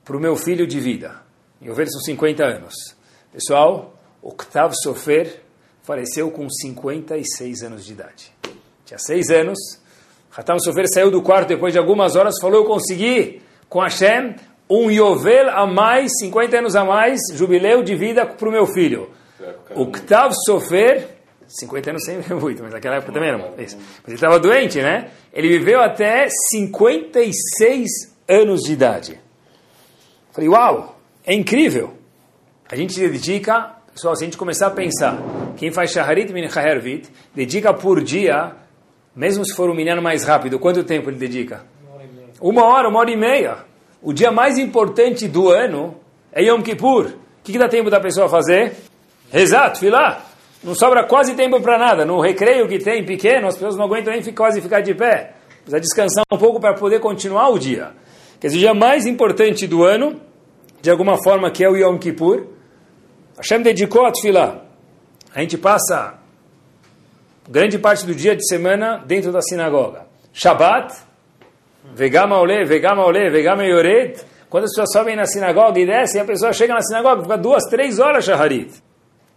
para 0.03 0.17
o 0.17 0.19
meu 0.19 0.35
filho 0.35 0.67
de 0.67 0.79
vida. 0.79 1.21
Yovel 1.61 1.87
são 1.89 2.01
50 2.01 2.43
anos. 2.43 2.73
Pessoal, 3.31 3.97
Octave 4.21 4.73
Sofer 4.81 5.41
faleceu 5.83 6.29
com 6.31 6.49
56 6.49 7.63
anos 7.63 7.85
de 7.85 7.93
idade. 7.93 8.31
Tinha 8.85 8.97
seis 8.99 9.29
anos. 9.29 9.57
Hatam 10.35 10.59
Sofer 10.59 10.85
saiu 10.87 11.09
do 11.09 11.21
quarto 11.21 11.47
depois 11.47 11.73
de 11.73 11.79
algumas 11.79 12.15
horas 12.15 12.35
falou, 12.41 12.61
eu 12.61 12.65
consegui 12.65 13.41
com 13.69 13.79
Hashem 13.79 14.35
um 14.69 14.91
Yovel 14.91 15.49
a 15.49 15.65
mais, 15.65 16.11
50 16.19 16.57
anos 16.57 16.75
a 16.75 16.83
mais, 16.83 17.19
jubileu 17.33 17.83
de 17.83 17.95
vida 17.95 18.25
para 18.25 18.49
o 18.49 18.51
meu 18.51 18.65
filho. 18.65 19.09
Octave 19.75 20.33
Sofer 20.45 21.17
50 21.47 21.89
anos 21.91 22.03
sempre 22.03 22.33
muito, 22.35 22.61
mas 22.61 22.73
naquela 22.73 22.97
época 22.97 23.13
também 23.13 23.29
era 23.29 23.37
isso. 23.61 23.77
Mas 23.77 24.07
ele 24.07 24.15
estava 24.15 24.39
doente, 24.39 24.81
né? 24.81 25.09
Ele 25.33 25.47
viveu 25.47 25.81
até 25.81 26.27
56 26.29 27.87
anos 28.27 28.61
de 28.61 28.73
idade. 28.73 29.19
Falei, 30.31 30.49
uau, 30.49 30.99
é 31.25 31.33
incrível. 31.33 31.93
A 32.69 32.75
gente 32.75 32.93
se 32.93 33.07
dedica, 33.07 33.75
pessoal, 33.93 34.15
se 34.15 34.23
a 34.23 34.27
gente 34.27 34.37
começar 34.37 34.67
a 34.67 34.71
pensar, 34.71 35.17
quem 35.55 35.71
faz 35.71 35.91
Shaharit 35.91 36.31
Min 36.33 36.43
Hervit, 36.43 37.09
dedica 37.33 37.73
por 37.73 38.03
dia, 38.03 38.53
mesmo 39.15 39.45
se 39.45 39.55
for 39.55 39.69
um 39.69 39.73
menino 39.73 40.01
mais 40.01 40.25
rápido, 40.25 40.59
quanto 40.59 40.83
tempo 40.83 41.09
ele 41.09 41.17
dedica? 41.17 41.65
Uma 42.41 42.65
hora, 42.65 42.89
uma 42.89 42.99
hora 42.99 43.09
e 43.09 43.17
meia. 43.17 43.65
O 44.07 44.13
dia 44.13 44.31
mais 44.31 44.57
importante 44.57 45.27
do 45.27 45.49
ano 45.49 45.99
é 46.31 46.41
Yom 46.41 46.61
Kippur. 46.61 47.07
O 47.07 47.43
que, 47.43 47.51
que 47.51 47.59
dá 47.59 47.67
tempo 47.67 47.89
da 47.89 47.99
pessoa 47.99 48.29
fazer? 48.29 48.73
Exato, 49.33 49.79
filar 49.79 50.27
não 50.63 50.75
sobra 50.75 51.05
quase 51.05 51.35
tempo 51.35 51.61
para 51.61 51.77
nada. 51.77 52.05
No 52.05 52.19
recreio 52.19 52.67
que 52.67 52.79
tem 52.79 53.05
pequeno, 53.05 53.47
as 53.47 53.55
pessoas 53.55 53.75
não 53.75 53.85
aguentam 53.85 54.13
nem 54.13 54.23
quase 54.33 54.61
ficar 54.61 54.81
de 54.81 54.93
pé. 54.93 55.33
Precisa 55.63 55.79
descansar 55.79 56.23
um 56.31 56.37
pouco 56.37 56.59
para 56.59 56.73
poder 56.73 56.99
continuar 56.99 57.49
o 57.49 57.59
dia. 57.59 57.91
Quer 58.39 58.47
dizer, 58.47 58.57
o 58.57 58.59
dia 58.59 58.73
mais 58.73 59.05
importante 59.05 59.67
do 59.67 59.83
ano, 59.83 60.19
de 60.81 60.89
alguma 60.89 61.21
forma, 61.23 61.51
que 61.51 61.63
é 61.63 61.69
o 61.69 61.75
Yom 61.75 61.97
Kippur, 61.97 62.47
Hashem 63.37 63.61
dedicou 63.61 64.05
a 64.05 64.11
Tfilah. 64.11 64.61
A 65.33 65.41
gente 65.41 65.57
passa 65.57 66.19
grande 67.49 67.77
parte 67.77 68.05
do 68.05 68.15
dia 68.15 68.35
de 68.35 68.45
semana 68.47 69.03
dentro 69.05 69.31
da 69.31 69.41
sinagoga. 69.41 70.07
Shabbat, 70.33 70.93
Vegama 71.93 72.39
Ole, 72.39 72.65
Vegama 72.65 73.63
Yored. 73.63 74.19
Quando 74.49 74.63
as 74.63 74.71
pessoas 74.71 74.91
sobem 74.93 75.15
na 75.15 75.25
sinagoga 75.25 75.79
e 75.79 75.85
descem, 75.85 76.21
a 76.21 76.25
pessoa 76.25 76.53
chega 76.53 76.73
na 76.73 76.81
sinagoga, 76.81 77.23
fica 77.23 77.37
duas, 77.37 77.63
três 77.65 77.99
horas 77.99 78.23
Shaharit. 78.23 78.71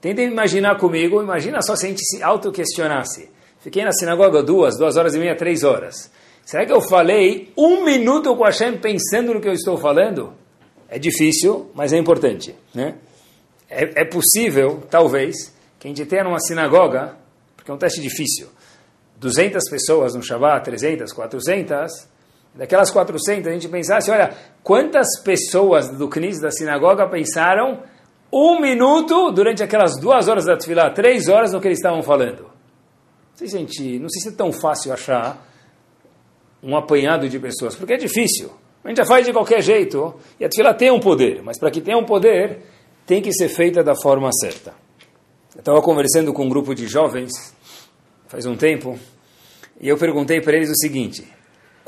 Tentem 0.00 0.28
imaginar 0.28 0.78
comigo, 0.78 1.22
imagina 1.22 1.60
só 1.62 1.74
se 1.76 1.86
a 1.86 1.88
gente 1.88 2.04
se 2.04 2.22
auto-questionasse. 2.22 3.28
Fiquei 3.60 3.84
na 3.84 3.92
sinagoga 3.92 4.42
duas, 4.42 4.78
duas 4.78 4.96
horas 4.96 5.14
e 5.14 5.18
meia, 5.18 5.36
três 5.36 5.62
horas. 5.62 6.10
Será 6.44 6.64
que 6.64 6.72
eu 6.72 6.80
falei 6.80 7.52
um 7.56 7.84
minuto 7.84 8.34
com 8.34 8.44
Hashem 8.44 8.78
pensando 8.78 9.34
no 9.34 9.40
que 9.40 9.48
eu 9.48 9.52
estou 9.52 9.76
falando? 9.76 10.32
É 10.88 10.98
difícil, 10.98 11.70
mas 11.74 11.92
é 11.92 11.98
importante. 11.98 12.54
Né? 12.74 12.94
É, 13.68 14.02
é 14.02 14.04
possível, 14.04 14.82
talvez, 14.90 15.54
que 15.78 15.86
a 15.86 15.88
gente 15.88 16.04
tenha 16.06 16.24
numa 16.24 16.40
sinagoga, 16.40 17.16
porque 17.54 17.70
é 17.70 17.74
um 17.74 17.78
teste 17.78 18.00
difícil, 18.00 18.48
200 19.16 19.62
pessoas 19.70 20.14
no 20.14 20.22
Shabbat, 20.22 20.64
300, 20.64 21.12
400, 21.12 22.08
daquelas 22.54 22.90
400 22.90 23.46
a 23.46 23.52
gente 23.52 23.68
pensasse, 23.68 24.10
olha, 24.10 24.34
quantas 24.62 25.20
pessoas 25.22 25.88
do 25.88 26.08
CNIS 26.08 26.40
da 26.40 26.50
sinagoga 26.50 27.08
pensaram 27.08 27.82
um 28.32 28.60
minuto 28.60 29.30
durante 29.32 29.62
aquelas 29.62 29.98
duas 29.98 30.28
horas 30.28 30.44
da 30.44 30.56
Tfilah, 30.56 30.90
três 30.90 31.28
horas 31.28 31.52
no 31.52 31.60
que 31.60 31.68
eles 31.68 31.78
estavam 31.78 32.02
falando. 32.02 32.42
Não 32.42 33.36
sei 33.36 33.48
se, 33.48 33.58
gente, 33.58 33.98
não 33.98 34.08
sei 34.08 34.22
se 34.22 34.28
é 34.28 34.32
tão 34.32 34.52
fácil 34.52 34.92
achar 34.92 35.46
um 36.62 36.76
apanhado 36.76 37.28
de 37.28 37.38
pessoas, 37.38 37.74
porque 37.74 37.94
é 37.94 37.96
difícil. 37.96 38.50
A 38.84 38.88
gente 38.88 38.98
já 38.98 39.04
faz 39.04 39.26
de 39.26 39.32
qualquer 39.32 39.62
jeito, 39.62 40.14
e 40.38 40.44
a 40.44 40.48
Tfilah 40.48 40.74
tem 40.74 40.90
um 40.90 41.00
poder, 41.00 41.42
mas 41.42 41.58
para 41.58 41.70
que 41.70 41.80
tenha 41.80 41.98
um 41.98 42.04
poder, 42.04 42.62
tem 43.06 43.20
que 43.20 43.32
ser 43.32 43.48
feita 43.48 43.82
da 43.82 43.94
forma 43.94 44.30
certa. 44.32 44.72
Eu 45.54 45.60
estava 45.60 45.82
conversando 45.82 46.32
com 46.32 46.44
um 46.44 46.48
grupo 46.48 46.74
de 46.74 46.86
jovens, 46.86 47.32
faz 48.28 48.46
um 48.46 48.56
tempo, 48.56 48.98
e 49.80 49.88
eu 49.88 49.96
perguntei 49.98 50.40
para 50.40 50.56
eles 50.56 50.70
o 50.70 50.76
seguinte, 50.76 51.26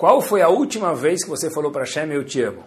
qual 0.03 0.21
foi 0.21 0.43
a 0.43 0.49
última 0.49 0.97
vez 0.97 1.23
que 1.23 1.31
você 1.31 1.49
falou 1.49 1.71
para 1.71 1.83
Hashem, 1.83 2.11
eu 2.11 2.25
te 2.25 2.43
amo? 2.43 2.65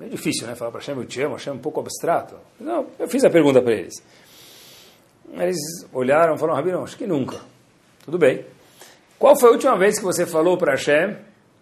É 0.00 0.06
difícil, 0.06 0.46
né? 0.46 0.54
Falar 0.54 0.70
para 0.70 0.80
Hashem, 0.80 0.96
eu 0.96 1.04
te 1.04 1.20
amo, 1.20 1.34
Hashem 1.34 1.52
é 1.52 1.56
um 1.56 1.58
pouco 1.58 1.78
abstrato. 1.78 2.36
Não, 2.58 2.86
eu 2.98 3.06
fiz 3.06 3.22
a 3.22 3.28
pergunta 3.28 3.60
para 3.60 3.74
eles. 3.74 3.92
Eles 5.34 5.58
olharam 5.92 6.36
e 6.36 6.38
falaram, 6.38 6.56
Rabino, 6.56 6.82
acho 6.82 6.96
que 6.96 7.06
nunca. 7.06 7.38
Tudo 8.02 8.16
bem. 8.16 8.46
Qual 9.18 9.38
foi 9.38 9.50
a 9.50 9.52
última 9.52 9.76
vez 9.76 9.98
que 9.98 10.04
você 10.06 10.24
falou 10.24 10.56
para 10.56 10.72
Hashem, 10.72 11.18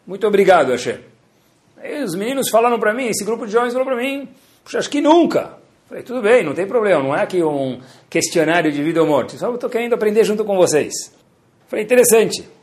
muito 0.06 0.24
obrigado, 0.24 0.70
Hashem? 0.70 1.00
Aí 1.78 2.04
os 2.04 2.14
meninos 2.14 2.48
falaram 2.48 2.78
para 2.78 2.94
mim, 2.94 3.08
esse 3.08 3.24
grupo 3.24 3.44
de 3.44 3.50
jovens 3.50 3.72
falou 3.72 3.88
para 3.88 3.96
mim, 3.96 4.28
puxa, 4.62 4.78
acho 4.78 4.88
que 4.88 5.00
nunca. 5.00 5.58
Falei, 5.88 6.04
tudo 6.04 6.22
bem, 6.22 6.44
não 6.44 6.54
tem 6.54 6.68
problema, 6.68 7.02
não 7.02 7.12
é 7.12 7.22
aqui 7.22 7.42
um 7.42 7.80
questionário 8.08 8.70
de 8.70 8.84
vida 8.84 9.00
ou 9.00 9.08
morte, 9.08 9.36
só 9.36 9.52
estou 9.52 9.68
querendo 9.68 9.94
aprender 9.94 10.22
junto 10.22 10.44
com 10.44 10.56
vocês. 10.56 10.92
Falei, 11.66 11.84
interessante. 11.84 12.61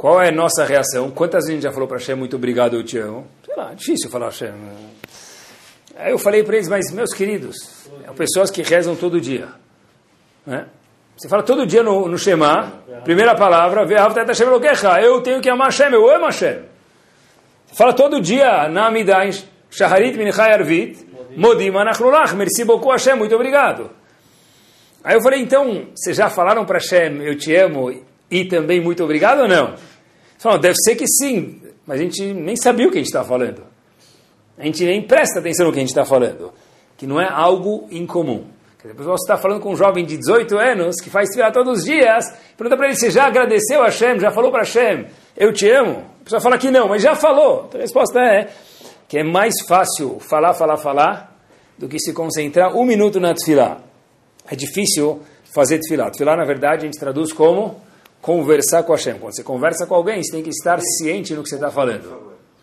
Qual 0.00 0.18
é 0.22 0.30
a 0.30 0.32
nossa 0.32 0.64
reação? 0.64 1.10
Quantas 1.10 1.40
vezes 1.44 1.50
a 1.50 1.52
gente 1.52 1.62
já 1.64 1.72
falou 1.72 1.86
para 1.86 1.98
Hashem, 1.98 2.14
muito 2.14 2.34
obrigado, 2.34 2.74
eu 2.74 2.82
te 2.82 2.96
amo? 2.96 3.26
Sei 3.44 3.54
lá, 3.54 3.74
difícil 3.74 4.08
falar 4.08 4.28
Hashem. 4.28 4.54
Aí 5.94 6.10
eu 6.10 6.16
falei 6.16 6.42
para 6.42 6.56
eles, 6.56 6.70
mas 6.70 6.90
meus 6.90 7.12
queridos, 7.12 7.54
são 8.06 8.14
pessoas 8.14 8.50
que 8.50 8.62
rezam 8.62 8.96
todo 8.96 9.20
dia. 9.20 9.48
Né? 10.46 10.64
Você 11.14 11.28
fala 11.28 11.42
todo 11.42 11.66
dia 11.66 11.82
no, 11.82 12.08
no 12.08 12.16
Shema, 12.16 12.82
primeira 13.04 13.34
palavra, 13.34 13.86
eu 15.02 15.20
tenho 15.20 15.42
que 15.42 15.50
amar 15.50 15.66
Hashem, 15.66 15.92
eu 15.92 16.10
amo 16.10 16.24
Hashem. 16.24 16.60
Você 17.66 17.74
fala 17.76 17.92
todo 17.92 18.22
dia 18.22 18.70
na 18.70 18.86
Amidah, 18.86 19.28
Shaharit 19.70 20.16
Minchai 20.16 20.54
Arvit, 20.54 21.06
Modim 21.36 21.70
merci 22.38 22.64
beaucoup 22.64 22.90
Hashem, 22.90 23.16
muito 23.16 23.34
obrigado. 23.34 23.90
Aí 25.04 25.14
eu 25.14 25.20
falei, 25.22 25.42
então, 25.42 25.88
vocês 25.94 26.16
já 26.16 26.30
falaram 26.30 26.64
para 26.64 26.78
Hashem, 26.78 27.20
eu 27.20 27.36
te 27.36 27.54
amo, 27.54 28.08
e 28.30 28.44
também 28.44 28.80
muito 28.80 29.02
obrigado 29.02 29.40
ou 29.40 29.48
não? 29.48 29.74
Falaram, 30.38 30.60
deve 30.60 30.76
ser 30.82 30.96
que 30.96 31.06
sim, 31.06 31.60
mas 31.86 32.00
a 32.00 32.02
gente 32.02 32.32
nem 32.32 32.56
sabia 32.56 32.86
o 32.86 32.90
que 32.90 32.98
a 32.98 33.00
gente 33.00 33.08
está 33.08 33.24
falando. 33.24 33.62
A 34.56 34.64
gente 34.64 34.84
nem 34.84 35.02
presta 35.02 35.40
atenção 35.40 35.66
no 35.66 35.72
que 35.72 35.78
a 35.78 35.80
gente 35.80 35.90
está 35.90 36.04
falando, 36.04 36.52
que 36.96 37.06
não 37.06 37.20
é 37.20 37.28
algo 37.28 37.88
incomum. 37.90 38.44
Dizer, 38.82 38.94
você 38.94 39.24
está 39.24 39.36
falando 39.36 39.60
com 39.60 39.72
um 39.72 39.76
jovem 39.76 40.06
de 40.06 40.16
18 40.16 40.56
anos 40.56 40.96
que 41.02 41.10
faz 41.10 41.28
tefilá 41.28 41.50
todos 41.50 41.80
os 41.80 41.84
dias, 41.84 42.24
pergunta 42.56 42.76
para 42.76 42.86
ele 42.86 42.96
se 42.96 43.10
já 43.10 43.26
agradeceu 43.26 43.82
a 43.82 43.86
Hashem, 43.86 44.18
já 44.18 44.30
falou 44.30 44.50
para 44.50 44.60
Hashem, 44.60 45.06
eu 45.36 45.52
te 45.52 45.68
amo. 45.68 46.04
A 46.20 46.24
pessoa 46.24 46.40
fala 46.40 46.56
que 46.56 46.70
não, 46.70 46.88
mas 46.88 47.02
já 47.02 47.14
falou. 47.14 47.66
Então 47.68 47.78
a 47.78 47.82
resposta 47.82 48.18
é 48.20 48.48
que 49.06 49.18
é 49.18 49.24
mais 49.24 49.52
fácil 49.68 50.18
falar, 50.20 50.54
falar, 50.54 50.76
falar, 50.78 51.36
do 51.76 51.88
que 51.88 51.98
se 51.98 52.12
concentrar 52.12 52.74
um 52.74 52.84
minuto 52.84 53.18
na 53.20 53.34
tefilá. 53.34 53.78
É 54.50 54.54
difícil 54.54 55.20
fazer 55.54 55.78
tefilá. 55.80 56.10
Tefilá, 56.10 56.36
na 56.36 56.44
verdade, 56.44 56.82
a 56.82 56.84
gente 56.86 56.98
traduz 56.98 57.32
como 57.32 57.80
conversar 58.20 58.82
com 58.82 58.92
Hashem. 58.92 59.18
Quando 59.18 59.34
você 59.34 59.42
conversa 59.42 59.86
com 59.86 59.94
alguém, 59.94 60.22
você 60.22 60.32
tem 60.32 60.42
que 60.42 60.50
estar 60.50 60.80
ciente 60.80 61.34
no 61.34 61.42
que 61.42 61.48
você 61.48 61.56
está 61.56 61.70
falando. 61.70 62.08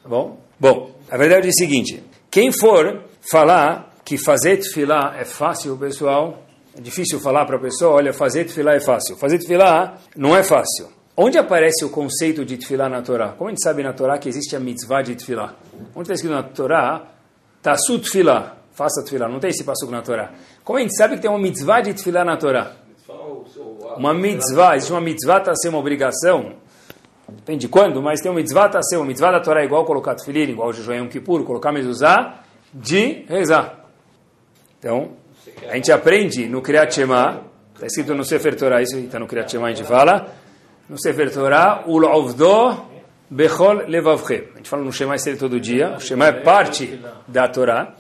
Tá 0.04 0.10
bom? 0.10 0.38
Bom, 0.60 0.92
a 1.10 1.18
verdade 1.18 1.48
é 1.48 1.50
o 1.50 1.54
seguinte, 1.54 2.04
quem 2.32 2.52
for 2.52 3.04
falar 3.32 3.94
que 4.04 4.18
fazer 4.18 4.58
tefilá 4.58 5.16
é 5.18 5.26
fácil, 5.26 5.76
pessoal. 5.78 6.44
É 6.78 6.82
difícil 6.82 7.20
falar 7.20 7.46
para 7.46 7.58
a 7.58 7.60
pessoa, 7.60 7.96
olha, 7.96 8.14
fazer 8.14 8.46
tefilá 8.46 8.74
é 8.74 8.80
fácil. 8.80 9.18
Fazer 9.18 9.40
tefilá 9.40 9.98
não 10.16 10.36
é 10.36 10.44
fácil. 10.44 10.88
Onde 11.16 11.38
aparece 11.38 11.84
o 11.84 11.90
conceito 11.90 12.46
de 12.46 12.58
tefilá 12.58 12.88
na 12.88 13.02
Torá? 13.02 13.30
Como 13.30 13.50
a 13.50 13.52
gente 13.52 13.64
sabe 13.64 13.82
na 13.82 13.92
Torá 13.92 14.18
que 14.20 14.30
existe 14.30 14.56
a 14.56 14.60
mitzvah 14.60 15.02
de 15.02 15.16
tefilá? 15.16 15.56
Onde 15.96 16.04
está 16.04 16.14
escrito 16.14 16.34
na 16.34 16.44
Torá? 16.44 17.08
Tasu 17.62 18.00
tefilá, 18.00 18.58
faça 18.72 19.04
tefilá. 19.04 19.28
Não 19.28 19.40
tem 19.40 19.50
esse 19.50 19.64
passo 19.64 19.90
na 19.90 20.02
Torá. 20.02 20.32
Como 20.64 20.78
a 20.78 20.82
gente 20.82 20.96
sabe 20.96 21.16
que 21.16 21.22
tem 21.22 21.30
uma 21.30 21.40
mitzvah 21.40 21.82
de 21.82 21.96
tefilá 21.96 22.24
na 22.24 22.38
Torá? 22.38 22.76
Uma 23.98 24.14
mitzvah, 24.14 24.76
existe 24.76 24.94
uma 24.94 25.02
mitzvah 25.02 25.42
a 25.42 25.56
ser 25.56 25.70
uma 25.70 25.80
obrigação, 25.80 26.54
depende 27.28 27.62
de 27.62 27.68
quando, 27.68 28.00
mas 28.02 28.22
tem 28.22 28.30
uma 28.30 28.40
mitzvah 28.40 28.68
a 28.68 28.84
ser 28.84 28.98
uma 28.98 29.06
mitzvah 29.06 29.32
da 29.32 29.40
Torá 29.40 29.64
igual 29.64 29.84
colocar 29.86 30.14
tefilin, 30.14 30.52
igual 30.52 30.70
o 30.70 30.74
Jejum 30.74 30.94
Yom 30.94 31.08
Kippur, 31.08 31.44
colocar 31.44 31.72
mezuzá, 31.72 32.42
de 32.72 33.26
rezar. 33.28 33.86
Então, 34.78 35.14
a 35.68 35.76
gente 35.76 35.92
aprende 35.92 36.48
no 36.48 36.62
Kriyat 36.62 36.94
Shema, 36.94 37.42
está 37.74 37.88
escrito 37.88 38.14
no 38.14 38.24
Sefer 38.24 38.56
Torah, 38.56 38.82
isso 38.82 38.98
está 38.98 39.18
no 39.18 39.26
Kriyat 39.26 39.52
Shema, 39.52 39.68
a 39.68 39.70
gente 39.74 39.84
fala, 39.84 40.28
no 40.88 41.00
Sefer 41.02 41.34
Torah, 41.34 41.84
Ulovdo 41.88 42.86
Bechol 43.30 43.88
Levavchem. 43.88 44.44
A 44.54 44.58
gente 44.58 44.70
fala 44.70 44.84
no 44.84 44.94
Shema 44.94 45.16
Esser 45.16 45.38
todo 45.38 45.60
dia, 45.60 45.96
o 45.96 46.00
Shema 46.00 46.28
é 46.28 46.32
parte 46.32 47.02
da 47.28 47.48
Torá. 47.48 47.96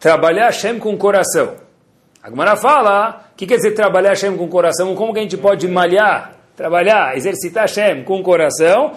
Trabalhar 0.00 0.46
Hashem 0.46 0.78
com 0.78 0.92
o 0.92 0.98
coração. 0.98 1.65
A 2.26 2.28
Gemara 2.28 2.56
fala, 2.56 3.28
o 3.32 3.36
que 3.36 3.46
quer 3.46 3.54
dizer 3.54 3.70
trabalhar 3.70 4.08
Hashem 4.08 4.36
com 4.36 4.46
o 4.46 4.48
coração? 4.48 4.96
Como 4.96 5.12
que 5.12 5.20
a 5.20 5.22
gente 5.22 5.36
pode 5.36 5.68
malhar, 5.68 6.32
trabalhar, 6.56 7.16
exercitar 7.16 7.68
Hashem 7.68 8.02
com 8.02 8.18
o 8.18 8.22
coração? 8.24 8.94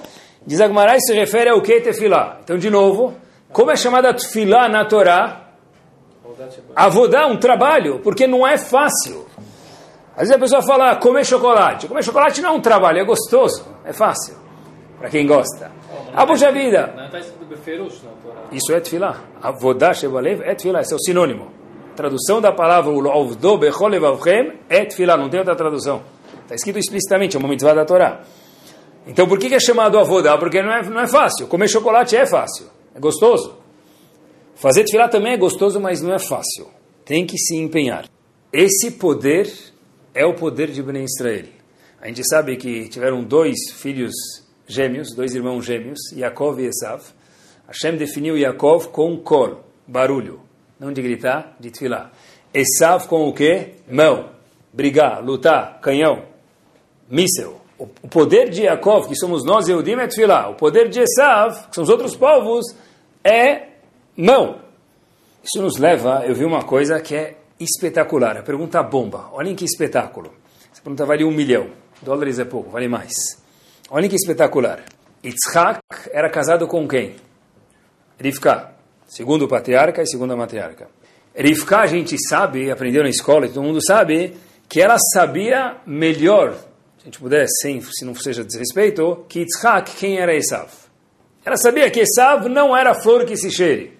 Diz 0.48 0.60
a 0.60 0.66
Gemara, 0.66 0.98
isso 0.98 1.06
se 1.06 1.14
refere 1.14 1.52
ao 1.52 1.62
que 1.62 1.80
tefilá. 1.80 2.40
Então, 2.44 2.58
de 2.58 2.72
novo, 2.72 3.14
como 3.54 3.70
é 3.70 3.76
chamada 3.76 4.12
tefilá 4.16 4.68
na 4.68 4.84
Torá? 4.84 5.44
Avodá, 6.76 7.28
um 7.28 7.38
trabalho, 7.38 8.00
porque 8.00 8.26
não 8.26 8.48
é 8.48 8.58
fácil. 8.58 9.28
Às 10.16 10.30
vezes 10.30 10.36
a 10.36 10.40
pessoa 10.40 10.64
fala, 10.64 10.96
comer 10.96 11.24
chocolate. 11.24 11.88
Comer 11.88 12.04
chocolate 12.04 12.42
não 12.42 12.50
é 12.50 12.54
um 12.54 12.62
trabalho, 12.62 12.98
é 12.98 13.06
gostoso, 13.06 13.64
é 13.86 13.94
fácil, 13.94 14.38
para 14.98 15.08
quem 15.08 15.28
gosta. 15.28 15.72
Ah, 16.16 16.26
puxa 16.26 16.52
vida. 16.52 16.96
Isso 18.52 18.74
é 18.74 18.80
tefilá. 18.80 19.18
Avodá, 19.40 19.94
shebalev, 19.94 20.42
é 20.42 20.56
tefilá, 20.56 20.82
esse 20.82 20.94
é 20.94 20.96
o 20.96 21.00
sinônimo. 21.00 21.59
Tradução 22.00 22.39
da 22.39 22.53
palavra 22.53 22.94
é 24.70 24.86
tefilá, 24.86 25.18
não 25.18 25.29
tem 25.29 25.39
outra 25.41 25.53
tradução. 25.53 26.01
Está 26.44 26.56
escrito 26.56 26.79
explicitamente, 26.79 27.36
é 27.36 27.39
uma 27.39 27.50
mitzvah 27.50 27.74
da 27.74 27.84
Torá. 27.84 28.24
Então 29.06 29.27
por 29.27 29.38
que 29.38 29.53
é 29.53 29.60
chamado 29.60 30.00
avodá? 30.00 30.38
Porque 30.38 30.62
não 30.62 30.72
é, 30.72 30.82
não 30.89 31.01
é 31.01 31.08
fácil. 31.08 31.48
Comer 31.48 31.68
chocolate 31.68 32.15
é 32.15 32.25
fácil, 32.25 32.68
é 32.96 33.00
gostoso. 33.01 33.58
Fazer 34.56 34.86
tefilá 34.86 35.10
também 35.10 35.34
é 35.34 35.38
gostoso, 35.38 35.77
mas 35.82 36.01
não 36.01 36.13
é 36.13 36.20
fácil. 36.20 36.68
Tem 37.03 37.25
que 37.25 37.38
se 37.38 37.58
empenhar. 37.58 38.06
Esse 38.53 38.91
poder 38.91 39.51
é 40.13 40.25
o 40.25 40.34
poder 40.34 40.72
de 40.72 40.82
Bnei 40.82 41.03
Israel. 41.03 41.48
A 42.01 42.08
gente 42.08 42.25
sabe 42.29 42.56
que 42.56 42.88
tiveram 42.88 43.25
dois 43.25 43.58
filhos 43.74 44.13
gêmeos, 44.65 45.13
dois 45.13 45.36
irmãos 45.36 45.65
gêmeos, 45.65 46.00
Yaakov 46.15 46.62
e 46.62 46.68
Esav. 46.68 47.03
Hashem 47.68 47.98
definiu 47.98 48.38
Yaakov 48.38 48.88
com 48.88 49.18
kol, 49.18 49.65
barulho, 49.86 50.49
não 50.80 50.94
de 50.94 51.02
gritar, 51.02 51.56
de 51.60 51.70
tefilá. 51.70 52.12
Esav 52.54 53.08
com 53.08 53.28
o 53.28 53.34
quê? 53.34 53.74
Mão, 53.90 54.30
brigar, 54.74 55.24
lutar, 55.24 55.80
canhão, 55.82 56.24
míssel. 57.10 57.60
O 57.78 58.08
poder 58.08 58.50
de 58.50 58.64
Yaakov, 58.64 59.08
que 59.08 59.16
somos 59.16 59.44
nós, 59.46 59.68
Eudim, 59.70 59.94
é 59.94 60.08
tefilá. 60.08 60.50
O 60.50 60.56
poder 60.56 60.90
de 60.90 61.00
Esav, 61.00 61.68
que 61.70 61.76
são 61.76 61.84
os 61.84 61.90
outros 61.90 62.16
povos, 62.16 62.66
é 63.24 63.68
mão. 64.18 64.60
Isso 65.44 65.62
nos 65.62 65.78
leva, 65.78 66.24
eu 66.26 66.36
vi 66.36 66.44
uma 66.44 66.64
coisa 66.64 67.00
que 67.00 67.16
é 67.16 67.38
espetacular. 67.60 68.38
A 68.38 68.44
pergunta 68.44 68.84
bomba. 68.84 69.30
Olhem 69.32 69.56
que 69.56 69.64
espetáculo. 69.64 70.32
Essa 70.72 70.82
pergunta 70.82 71.06
vale 71.06 71.24
um 71.24 71.32
milhão. 71.32 71.70
Dólares 72.02 72.40
é 72.40 72.46
pouco, 72.46 72.70
vale 72.70 72.88
mais. 72.88 73.12
Olhem 73.90 74.10
que 74.10 74.16
espetacular. 74.16 74.84
Yitzhak 75.24 75.80
era 76.12 76.30
casado 76.30 76.68
com 76.68 76.88
quem? 76.88 77.16
Rivka, 78.20 78.74
segundo 79.10 79.48
patriarca 79.48 80.04
e 80.04 80.08
segunda 80.08 80.36
matriarca. 80.36 80.88
Rivka, 81.36 81.80
a 81.80 81.88
gente 81.88 82.16
sabe, 82.30 82.72
aprendeu 82.72 83.04
na 83.04 83.10
escola 83.10 83.46
e 83.48 83.50
todo 83.50 83.63
mundo 83.63 83.84
sabe, 83.84 84.36
que 84.68 84.80
ela 84.80 84.98
sabia 85.13 85.78
melhor, 85.86 86.54
se 86.54 87.01
a 87.01 87.06
gente 87.06 87.20
puder, 87.20 87.48
sem, 87.62 87.82
se 87.82 88.06
não 88.06 88.13
seja 88.13 88.44
desrespeito, 88.44 89.25
que 89.28 89.39
Yitzhak, 89.39 89.96
quem 89.96 90.20
era 90.20 90.36
Esav. 90.36 90.70
Ela 91.44 91.58
sabia 91.58 91.89
que 91.89 92.01
Esav 92.01 92.48
não 92.48 92.78
era 92.78 92.94
flor 92.94 93.25
que 93.25 93.36
se 93.36 93.50
cheire. 93.50 93.98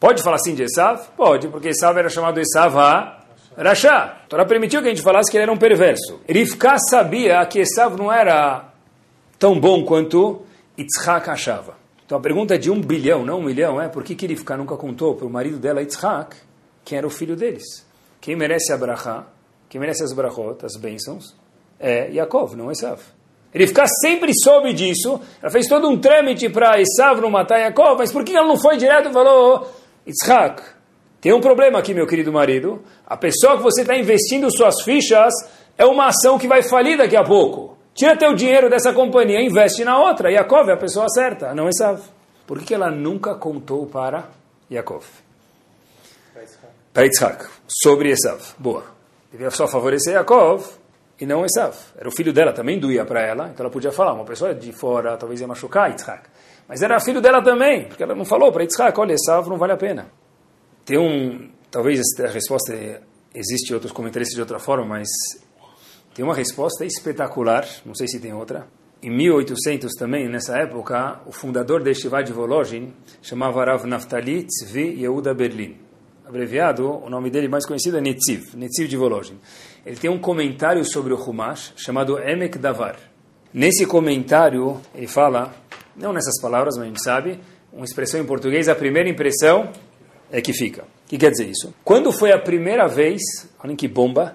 Pode 0.00 0.22
falar 0.22 0.36
assim 0.36 0.54
de 0.54 0.62
Esav? 0.62 1.08
Pode, 1.16 1.48
porque 1.48 1.68
Esav 1.68 1.98
era 1.98 2.08
chamado 2.08 2.40
Esav 2.40 2.78
a 2.78 3.24
Rasha. 3.56 3.92
A 3.92 4.08
Torá 4.28 4.46
permitiu 4.46 4.80
que 4.80 4.86
a 4.86 4.90
gente 4.90 5.02
falasse 5.02 5.30
que 5.30 5.36
ele 5.36 5.42
era 5.42 5.52
um 5.52 5.58
perverso. 5.58 6.20
Rivka 6.26 6.78
sabia 6.78 7.44
que 7.44 7.58
Esav 7.58 7.96
não 7.98 8.10
era 8.10 8.72
tão 9.38 9.60
bom 9.60 9.84
quanto 9.84 10.42
Yitzhak 10.78 11.28
achava. 11.28 11.77
Então 12.08 12.16
a 12.16 12.20
pergunta 12.22 12.54
é 12.54 12.56
de 12.56 12.70
um 12.70 12.80
bilhão, 12.80 13.22
não 13.22 13.40
um 13.40 13.42
milhão, 13.42 13.78
é 13.78 13.86
por 13.86 14.02
que, 14.02 14.14
que 14.14 14.26
nunca 14.56 14.78
contou 14.78 15.14
para 15.14 15.26
o 15.26 15.30
marido 15.30 15.58
dela, 15.58 15.82
Yitzhak, 15.82 16.36
quem 16.82 16.96
era 16.96 17.06
o 17.06 17.10
filho 17.10 17.36
deles? 17.36 17.86
Quem 18.18 18.34
merece 18.34 18.72
a 18.72 18.78
brachá, 18.78 19.26
quem 19.68 19.78
merece 19.78 20.02
as 20.02 20.14
brachot, 20.14 20.64
as 20.64 20.80
bênçãos, 20.80 21.36
é 21.78 22.10
Yaakov, 22.10 22.56
não 22.56 22.72
Esav. 22.72 22.98
Rivka 23.52 23.84
sempre 24.00 24.32
soube 24.42 24.72
disso, 24.72 25.20
ela 25.42 25.52
fez 25.52 25.68
todo 25.68 25.86
um 25.86 26.00
trâmite 26.00 26.48
para 26.48 26.80
Esav 26.80 27.20
não 27.20 27.28
matar 27.28 27.58
Yaakov, 27.58 27.98
mas 27.98 28.10
por 28.10 28.24
que 28.24 28.34
ela 28.34 28.48
não 28.48 28.56
foi 28.56 28.78
direto 28.78 29.10
e 29.10 29.12
falou, 29.12 29.70
Yitzhak, 30.06 30.62
tem 31.20 31.34
um 31.34 31.42
problema 31.42 31.78
aqui, 31.78 31.92
meu 31.92 32.06
querido 32.06 32.32
marido, 32.32 32.82
a 33.06 33.18
pessoa 33.18 33.58
que 33.58 33.62
você 33.62 33.82
está 33.82 33.94
investindo 33.94 34.50
suas 34.50 34.80
fichas 34.82 35.34
é 35.76 35.84
uma 35.84 36.06
ação 36.06 36.38
que 36.38 36.48
vai 36.48 36.62
falir 36.62 36.96
daqui 36.96 37.18
a 37.18 37.22
pouco. 37.22 37.76
Tira 37.98 38.16
teu 38.16 38.32
dinheiro 38.32 38.70
dessa 38.70 38.92
companhia, 38.92 39.40
investe 39.40 39.84
na 39.84 39.98
outra. 39.98 40.30
Yaakov 40.30 40.70
é 40.70 40.72
a 40.72 40.76
pessoa 40.76 41.08
certa, 41.08 41.52
não 41.52 41.68
Esav. 41.68 42.00
Por 42.46 42.60
que 42.60 42.72
ela 42.72 42.92
nunca 42.92 43.34
contou 43.34 43.86
para 43.86 44.28
Yaakov? 44.70 45.04
Para 46.94 47.02
Yitzhak. 47.02 47.46
Sobre 47.66 48.10
Esav. 48.10 48.40
Boa. 48.56 48.84
Devia 49.32 49.50
só 49.50 49.66
favorecer 49.66 50.14
Yaakov 50.14 50.64
e 51.20 51.26
não 51.26 51.44
Esav. 51.44 51.74
Era 51.98 52.08
o 52.08 52.12
filho 52.12 52.32
dela, 52.32 52.52
também 52.52 52.78
doía 52.78 53.04
para 53.04 53.20
ela, 53.20 53.48
então 53.48 53.66
ela 53.66 53.72
podia 53.72 53.90
falar. 53.90 54.12
Uma 54.12 54.24
pessoa 54.24 54.54
de 54.54 54.70
fora 54.70 55.16
talvez 55.16 55.40
ia 55.40 55.48
machucar 55.48 55.90
Yitzhak. 55.90 56.22
Mas 56.68 56.80
era 56.80 57.00
filho 57.00 57.20
dela 57.20 57.42
também, 57.42 57.86
porque 57.88 58.04
ela 58.04 58.14
não 58.14 58.24
falou 58.24 58.52
para 58.52 58.62
Yitzhak, 58.62 58.96
olha, 59.00 59.14
Esav 59.14 59.48
não 59.48 59.58
vale 59.58 59.72
a 59.72 59.76
pena. 59.76 60.06
Tem 60.84 60.96
um, 60.96 61.50
talvez 61.68 62.00
a 62.20 62.28
resposta 62.28 62.72
existe 63.34 63.74
outros 63.74 63.90
comentaristas 63.90 64.36
de 64.36 64.40
outra 64.40 64.60
forma, 64.60 64.84
mas 64.84 65.08
tem 66.18 66.24
uma 66.24 66.34
resposta 66.34 66.84
espetacular, 66.84 67.64
não 67.86 67.94
sei 67.94 68.08
se 68.08 68.18
tem 68.18 68.34
outra. 68.34 68.66
Em 69.00 69.08
1800 69.08 69.94
também, 69.94 70.28
nessa 70.28 70.58
época, 70.58 71.20
o 71.24 71.30
fundador 71.30 71.80
de 71.80 71.92
Estivá 71.92 72.22
de 72.22 72.32
Volozhin 72.32 72.92
chamava 73.22 73.64
Rav 73.64 73.86
Naftali 73.86 74.42
Tzvi 74.42 75.00
Yehuda 75.00 75.32
Berlin. 75.32 75.76
Abreviado, 76.26 76.90
o 76.90 77.08
nome 77.08 77.30
dele 77.30 77.46
mais 77.46 77.64
conhecido 77.64 77.98
é 77.98 78.00
Netziv, 78.00 78.56
Netziv 78.56 78.88
de 78.88 78.96
Volozhin. 78.96 79.38
Ele 79.86 79.94
tem 79.94 80.10
um 80.10 80.18
comentário 80.18 80.84
sobre 80.84 81.12
o 81.12 81.16
Humash 81.16 81.72
chamado 81.76 82.18
Emek 82.18 82.58
Davar. 82.58 82.96
Nesse 83.54 83.86
comentário, 83.86 84.80
ele 84.96 85.06
fala, 85.06 85.54
não 85.96 86.12
nessas 86.12 86.40
palavras, 86.42 86.76
mas 86.76 86.82
a 86.82 86.88
gente 86.88 87.04
sabe, 87.04 87.38
uma 87.72 87.84
expressão 87.84 88.20
em 88.20 88.26
português, 88.26 88.68
a 88.68 88.74
primeira 88.74 89.08
impressão 89.08 89.70
é 90.32 90.40
que 90.40 90.52
fica. 90.52 90.82
O 90.82 91.08
que 91.10 91.16
quer 91.16 91.30
dizer 91.30 91.48
isso? 91.48 91.72
Quando 91.84 92.10
foi 92.10 92.32
a 92.32 92.40
primeira 92.40 92.88
vez, 92.88 93.22
olhem 93.62 93.76
que 93.76 93.86
bomba, 93.86 94.34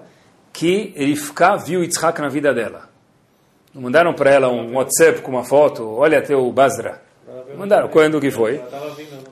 que 0.54 0.94
Rivka 0.96 1.56
viu 1.56 1.82
Yitzhak 1.82 2.20
na 2.20 2.28
vida 2.28 2.54
dela. 2.54 2.88
Não 3.74 3.82
mandaram 3.82 4.14
para 4.14 4.30
ela 4.30 4.48
um 4.48 4.76
WhatsApp 4.76 5.20
com 5.20 5.32
uma 5.32 5.44
foto, 5.44 5.96
olha 5.96 6.22
teu 6.22 6.50
Basra. 6.52 7.02
Mandaram, 7.58 7.88
quando 7.88 8.20
que 8.20 8.30
foi? 8.30 8.62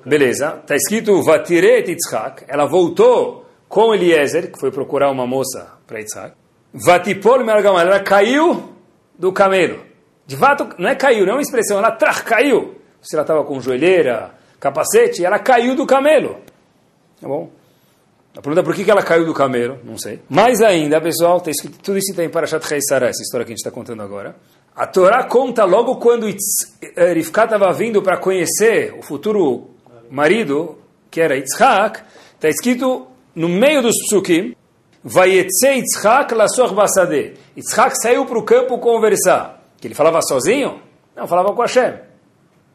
Beleza, 0.04 0.58
está 0.60 0.74
escrito 0.74 1.22
Vatiret 1.22 1.88
Yitzhak, 1.88 2.44
ela 2.48 2.66
voltou 2.66 3.46
com 3.68 3.94
Eliezer, 3.94 4.50
que 4.50 4.58
foi 4.58 4.72
procurar 4.72 5.10
uma 5.12 5.24
moça 5.24 5.74
para 5.86 6.00
Yitzhak. 6.00 6.34
Vatipol 6.74 7.44
Mergamal, 7.44 7.80
ela 7.80 8.00
caiu 8.00 8.74
do 9.16 9.32
camelo. 9.32 9.80
De 10.26 10.36
fato, 10.36 10.70
não 10.76 10.88
é 10.88 10.96
caiu, 10.96 11.24
não 11.24 11.34
é 11.34 11.36
uma 11.36 11.42
expressão, 11.42 11.78
ela 11.78 11.92
tra, 11.92 12.12
caiu. 12.14 12.74
Se 13.00 13.14
ela 13.14 13.22
estava 13.22 13.44
com 13.44 13.60
joelheira, 13.60 14.32
capacete, 14.58 15.24
ela 15.24 15.38
caiu 15.38 15.76
do 15.76 15.86
camelo. 15.86 16.40
Tá 17.20 17.28
bom? 17.28 17.48
A 18.36 18.40
pergunta 18.40 18.60
é 18.60 18.64
por 18.64 18.74
que 18.74 18.90
ela 18.90 19.02
caiu 19.02 19.26
do 19.26 19.34
camelo, 19.34 19.78
não 19.84 19.98
sei. 19.98 20.20
Mais 20.28 20.62
ainda, 20.62 21.00
pessoal, 21.00 21.40
tá 21.40 21.50
escrito, 21.50 21.78
tudo 21.82 21.98
isso 21.98 22.14
tem 22.16 22.30
para 22.30 22.46
Shat 22.46 22.64
Sarah, 22.88 23.08
essa 23.08 23.22
história 23.22 23.44
que 23.44 23.52
a 23.52 23.54
gente 23.54 23.58
está 23.58 23.70
contando 23.70 24.02
agora. 24.02 24.34
A 24.74 24.86
Torá 24.86 25.24
conta 25.24 25.64
logo 25.64 25.96
quando 25.96 26.26
Rivka 26.26 27.44
estava 27.44 27.70
vindo 27.74 28.00
para 28.00 28.16
conhecer 28.16 28.94
o 28.98 29.02
futuro 29.02 29.70
marido, 30.10 30.78
que 31.10 31.20
era 31.20 31.36
Yitzhak, 31.36 32.00
está 32.34 32.48
escrito 32.48 33.06
no 33.34 33.50
meio 33.50 33.82
dos 33.82 33.96
psukim, 34.06 34.56
Vayetze 35.04 35.66
Yitzhak 35.66 36.32
lasor 36.32 36.72
basade. 36.72 37.34
Yitzhak 37.54 37.94
saiu 38.00 38.24
para 38.24 38.38
o 38.38 38.42
campo 38.42 38.78
conversar. 38.78 39.62
Que 39.78 39.88
ele 39.88 39.94
falava 39.94 40.22
sozinho? 40.22 40.80
Não, 41.14 41.26
falava 41.26 41.52
com 41.52 41.60
Hashem. 41.60 41.94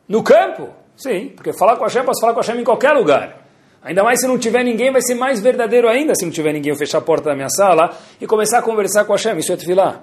No 0.08 0.22
campo? 0.22 0.70
Sim, 0.96 1.30
porque 1.36 1.52
falar 1.54 1.78
com 1.78 1.84
Hashem, 1.84 2.04
posso 2.04 2.22
falar 2.22 2.34
com 2.34 2.42
Hashem 2.42 2.60
em 2.60 2.64
qualquer 2.64 2.92
lugar. 2.92 3.47
Ainda 3.88 4.04
mais 4.04 4.20
se 4.20 4.28
não 4.28 4.38
tiver 4.38 4.66
ninguém, 4.66 4.92
vai 4.92 5.02
ser 5.02 5.16
mais 5.16 5.40
verdadeiro 5.40 5.88
ainda 5.88 6.14
se 6.14 6.26
não 6.26 6.32
tiver 6.32 6.52
ninguém. 6.52 6.74
Eu 6.74 6.76
fechar 6.76 6.98
a 6.98 7.02
porta 7.02 7.30
da 7.30 7.36
minha 7.36 7.48
sala 7.48 7.98
e 8.20 8.28
começar 8.28 8.60
a 8.60 8.62
conversar 8.62 9.06
com 9.06 9.14
Hashem. 9.14 9.38
Isso 9.38 9.54
é 9.54 9.56
tefilá. 9.56 10.02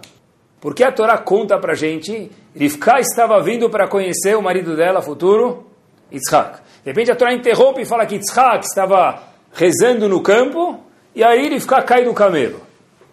Porque 0.59 0.83
a 0.83 0.91
Torá 0.91 1.19
conta 1.19 1.59
para 1.59 1.75
gente, 1.75 2.31
Rivka 2.57 2.99
estava 2.99 3.39
vindo 3.43 3.69
para 3.69 3.87
conhecer 3.87 4.35
o 4.39 4.41
marido 4.41 4.75
dela, 4.75 5.03
futuro, 5.03 5.67
Yitzhak. 6.11 6.61
De 6.83 6.91
repente 6.93 7.13
a 7.13 7.15
Torá 7.15 7.35
interrompe 7.35 7.83
e 7.83 7.85
fala 7.85 8.07
que 8.07 8.15
Yitzhak 8.15 8.65
estava 8.65 9.23
rezando 9.53 10.09
no 10.09 10.23
campo, 10.23 10.81
e 11.15 11.23
aí 11.23 11.51
Rivka 11.51 11.83
cai 11.83 12.07
do 12.07 12.15
camelo. 12.15 12.63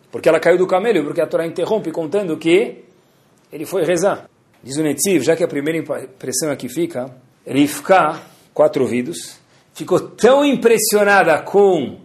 Porque 0.09 0.29
ela 0.29 0.39
caiu 0.39 0.57
do 0.57 0.65
camelo, 0.65 1.03
porque 1.03 1.19
a 1.19 1.27
Torá 1.27 1.45
interrompe 1.45 1.91
contando 1.91 2.37
que 2.37 2.85
ele 3.51 3.65
foi 3.65 3.83
rezar. 3.83 4.29
Diz 4.63 4.77
o 4.77 4.83
Netziv, 4.83 5.21
já 5.21 5.35
que 5.35 5.43
a 5.43 5.49
primeira 5.49 5.79
impressão 5.79 6.49
aqui 6.49 6.69
fica, 6.69 7.13
Rivka, 7.45 8.21
quatro 8.53 8.83
ouvidos, 8.83 9.40
ficou 9.73 9.99
tão 9.99 10.45
impressionada 10.45 11.41
com 11.41 11.97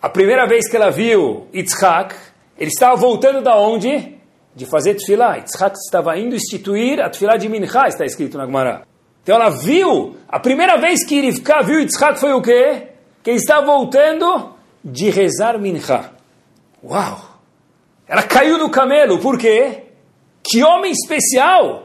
a 0.00 0.08
primeira 0.08 0.46
vez 0.46 0.68
que 0.68 0.76
ela 0.76 0.90
viu 0.90 1.46
Yitzhak, 1.52 2.14
ele 2.58 2.70
estava 2.70 2.94
voltando 2.94 3.42
da 3.42 3.56
onde? 3.56 4.18
De 4.54 4.66
fazer 4.66 4.94
tefilá. 4.94 5.36
Yitzhak 5.36 5.76
estava 5.76 6.18
indo 6.18 6.34
instituir 6.34 7.00
a 7.00 7.08
tefilá 7.08 7.36
de 7.36 7.48
Mincha, 7.48 7.88
está 7.88 8.04
escrito 8.04 8.36
na 8.36 8.46
Gemara. 8.46 8.82
Então 9.22 9.36
ela 9.36 9.48
viu, 9.48 10.16
a 10.28 10.38
primeira 10.38 10.76
vez 10.76 11.04
que 11.06 11.20
Rivka 11.20 11.62
viu 11.62 11.80
Yitzhak 11.80 12.20
foi 12.20 12.32
o 12.32 12.42
quê? 12.42 12.88
Que 13.22 13.30
ele 13.30 13.38
estava 13.38 13.64
voltando 13.64 14.54
de 14.84 15.08
rezar 15.08 15.58
Mincha. 15.58 16.10
Uau! 16.82 17.34
Ela 18.06 18.22
caiu 18.22 18.58
do 18.58 18.68
camelo, 18.68 19.18
por 19.18 19.38
quê? 19.38 19.84
Que 20.42 20.62
homem 20.62 20.92
especial! 20.92 21.83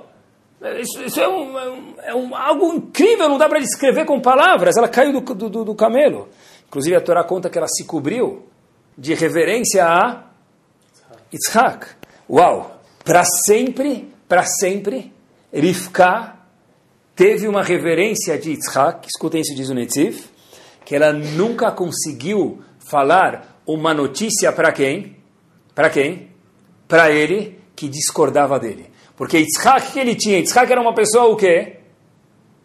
Isso, 0.81 1.01
isso 1.01 1.19
é, 1.19 1.27
um, 1.27 1.93
é, 2.03 2.13
um, 2.13 2.35
algo 2.35 2.73
incrível, 2.73 3.29
não 3.29 3.37
dá 3.37 3.47
para 3.47 3.59
descrever 3.59 4.05
com 4.05 4.19
palavras. 4.19 4.75
Ela 4.75 4.89
caiu 4.89 5.21
do, 5.21 5.33
do, 5.33 5.63
do, 5.65 5.75
camelo. 5.75 6.27
Inclusive 6.67 6.95
a 6.95 7.01
Torá 7.01 7.23
conta 7.23 7.49
que 7.49 7.57
ela 7.57 7.67
se 7.67 7.85
cobriu 7.85 8.45
de 8.97 9.13
reverência 9.13 9.85
a 9.85 10.25
Yitzhak. 11.33 11.87
Uau! 12.29 12.81
Para 13.05 13.23
sempre, 13.23 14.13
para 14.27 14.43
sempre, 14.43 15.13
Rivka 15.53 16.35
teve 17.15 17.47
uma 17.47 17.63
reverência 17.63 18.37
de 18.37 18.51
Yitzhak, 18.51 19.07
escutem 19.07 19.41
isso 19.41 19.55
diz 19.55 19.69
o 19.69 19.73
Netziv, 19.73 20.25
que 20.85 20.93
ela 20.93 21.13
nunca 21.13 21.71
conseguiu 21.71 22.61
falar 22.79 23.61
uma 23.65 23.93
notícia 23.93 24.51
para 24.51 24.71
quem? 24.71 25.15
Para 25.73 25.89
quem? 25.89 26.29
Para 26.87 27.11
ele 27.11 27.59
que 27.75 27.87
discordava 27.87 28.59
dele. 28.59 28.88
Porque 29.19 29.37
Yitzhak 29.37 29.91
que 29.91 29.99
ele 29.99 30.15
tinha? 30.15 30.37
Yitzhak 30.37 30.71
era 30.71 30.79
uma 30.79 30.93
pessoa 30.93 31.25
o 31.25 31.35
quê? 31.35 31.75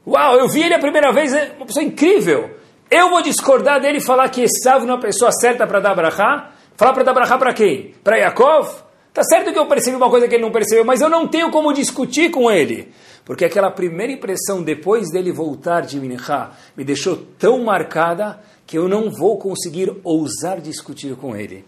Uau, 0.07 0.37
eu 0.37 0.49
vi 0.49 0.63
ele 0.63 0.75
a 0.75 0.79
primeira 0.79 1.13
vez, 1.13 1.35
é 1.35 1.53
uma 1.57 1.67
pessoa 1.67 1.85
incrível. 1.85 2.49
Eu 2.89 3.11
vou 3.11 3.21
discordar 3.23 3.81
dele 3.81 3.99
e 3.99 4.01
falar 4.01 4.29
que 4.29 4.43
Esav 4.43 4.87
não 4.87 4.95
é 4.95 4.97
a 4.99 5.01
pessoa 5.01 5.33
certa 5.33 5.67
para 5.67 5.81
dar 5.81 5.97
brachá? 5.97 6.53
Falar 6.77 6.93
para 6.93 7.03
dar 7.03 7.13
brachá 7.13 7.37
para 7.37 7.53
quem? 7.53 7.93
Para 8.05 8.19
Yaakov? 8.19 8.85
Tá 9.13 9.25
certo 9.25 9.53
que 9.53 9.59
eu 9.59 9.67
percebi 9.67 9.97
uma 9.97 10.09
coisa 10.09 10.29
que 10.29 10.35
ele 10.37 10.45
não 10.45 10.53
percebeu, 10.53 10.85
mas 10.85 11.01
eu 11.01 11.09
não 11.09 11.27
tenho 11.27 11.51
como 11.51 11.73
discutir 11.73 12.31
com 12.31 12.49
ele. 12.49 12.93
Porque 13.25 13.45
aquela 13.45 13.73
primeira 13.73 14.13
impressão 14.13 14.63
depois 14.63 15.11
dele 15.11 15.33
voltar 15.33 15.81
de 15.81 15.99
Minchá 15.99 16.53
me 16.77 16.85
deixou 16.85 17.17
tão 17.37 17.65
marcada 17.65 18.39
que 18.65 18.79
eu 18.79 18.89
não 18.89 19.11
vou 19.11 19.39
conseguir 19.39 19.93
ousar 20.05 20.61
discutir 20.61 21.17
com 21.17 21.35
ele. 21.35 21.65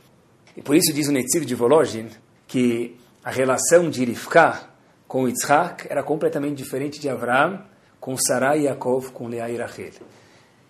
E 0.56 0.62
por 0.62 0.76
isso 0.76 0.92
diz 0.92 1.08
o 1.08 1.12
Netziv 1.12 1.44
de 1.44 1.56
Volozhin 1.56 2.06
que 2.46 2.94
a 3.24 3.32
relação 3.32 3.90
de 3.90 4.04
Rivka 4.04 4.75
com 5.06 5.28
Yitzhak 5.28 5.86
era 5.88 6.02
completamente 6.02 6.56
diferente 6.56 7.00
de 7.00 7.08
Abraão 7.08 7.62
com 8.00 8.16
Sarai 8.16 8.60
e 8.60 8.64
Yaakov, 8.64 9.10
com 9.12 9.28
Leá 9.28 9.50
e 9.50 9.56
Rachel. 9.56 10.06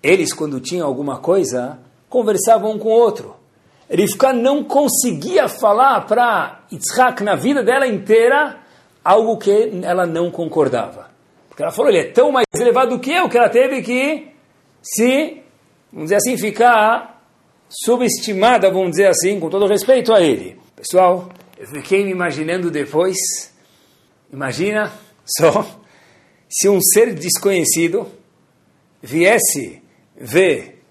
Eles, 0.02 0.32
quando 0.32 0.60
tinham 0.60 0.86
alguma 0.86 1.18
coisa, 1.18 1.78
conversavam 2.08 2.72
um 2.72 2.78
com 2.78 2.88
o 2.88 2.92
outro. 2.92 3.36
Rivka 3.90 4.32
não 4.32 4.64
conseguia 4.64 5.48
falar 5.48 6.06
para 6.06 6.60
Yitzhak 6.72 7.22
na 7.22 7.36
vida 7.36 7.62
dela 7.62 7.86
inteira 7.86 8.58
algo 9.04 9.38
que 9.38 9.80
ela 9.82 10.06
não 10.06 10.30
concordava. 10.30 11.08
Porque 11.48 11.62
ela 11.62 11.72
falou, 11.72 11.90
ele 11.90 12.00
é 12.00 12.10
tão 12.10 12.32
mais 12.32 12.44
elevado 12.54 12.96
do 12.96 13.00
que 13.00 13.12
eu, 13.12 13.28
que 13.28 13.38
ela 13.38 13.48
teve 13.48 13.80
que 13.82 14.28
se, 14.82 15.42
vamos 15.92 16.06
dizer 16.06 16.16
assim, 16.16 16.36
ficar 16.36 17.22
subestimada, 17.68 18.70
vamos 18.70 18.90
dizer 18.90 19.08
assim, 19.08 19.38
com 19.38 19.48
todo 19.48 19.66
respeito 19.66 20.12
a 20.12 20.20
ele. 20.20 20.58
Pessoal, 20.74 21.28
eu 21.56 21.66
fiquei 21.66 22.04
me 22.04 22.10
imaginando 22.10 22.70
depois, 22.70 23.16
imagina 24.32 24.92
só, 25.24 25.64
se 26.48 26.68
um 26.68 26.80
ser 26.80 27.14
desconhecido 27.14 28.06
viesse 29.02 29.82
ver 30.16 30.82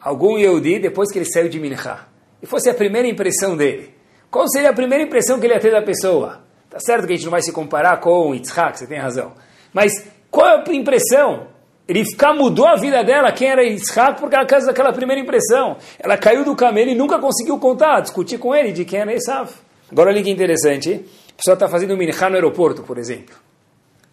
algum 0.00 0.38
Yehudi 0.38 0.78
depois 0.78 1.10
que 1.10 1.18
ele 1.18 1.30
saiu 1.30 1.48
de 1.48 1.60
Minchá, 1.60 2.08
e 2.42 2.46
fosse 2.46 2.70
a 2.70 2.74
primeira 2.74 3.06
impressão 3.06 3.56
dele. 3.56 3.94
Qual 4.30 4.48
seria 4.48 4.70
a 4.70 4.72
primeira 4.72 5.04
impressão 5.04 5.38
que 5.38 5.46
ele 5.46 5.54
ia 5.54 5.60
ter 5.60 5.72
da 5.72 5.82
pessoa? 5.82 6.42
Tá 6.70 6.78
certo 6.78 7.06
que 7.06 7.12
a 7.12 7.16
gente 7.16 7.24
não 7.24 7.32
vai 7.32 7.42
se 7.42 7.52
comparar 7.52 7.98
com 7.98 8.34
Yitzhak, 8.34 8.78
você 8.78 8.86
tem 8.86 8.98
razão. 8.98 9.32
Mas 9.72 10.06
qual 10.30 10.46
é 10.46 10.64
a 10.66 10.72
impressão? 10.72 11.48
Ficar 11.88 12.32
mudou 12.32 12.66
a 12.66 12.76
vida 12.76 13.02
dela, 13.02 13.32
quem 13.32 13.48
era 13.48 13.64
Yitzhak, 13.64 14.20
por 14.20 14.30
causa 14.30 14.68
daquela 14.68 14.92
primeira 14.92 15.20
impressão. 15.20 15.76
Ela 15.98 16.16
caiu 16.16 16.44
do 16.44 16.54
camelo 16.54 16.90
e 16.90 16.94
nunca 16.94 17.18
conseguiu 17.18 17.58
contar, 17.58 18.00
discutir 18.00 18.38
com 18.38 18.54
ele 18.54 18.70
de 18.70 18.84
quem 18.84 19.00
era 19.00 19.12
Esav. 19.12 19.50
Agora 19.90 20.10
olha 20.10 20.22
que 20.22 20.30
interessante, 20.30 21.04
pessoa 21.40 21.54
está 21.54 21.68
fazendo 21.68 21.96
minchá 21.96 22.28
no 22.28 22.36
aeroporto, 22.36 22.82
por 22.82 22.98
exemplo. 22.98 23.34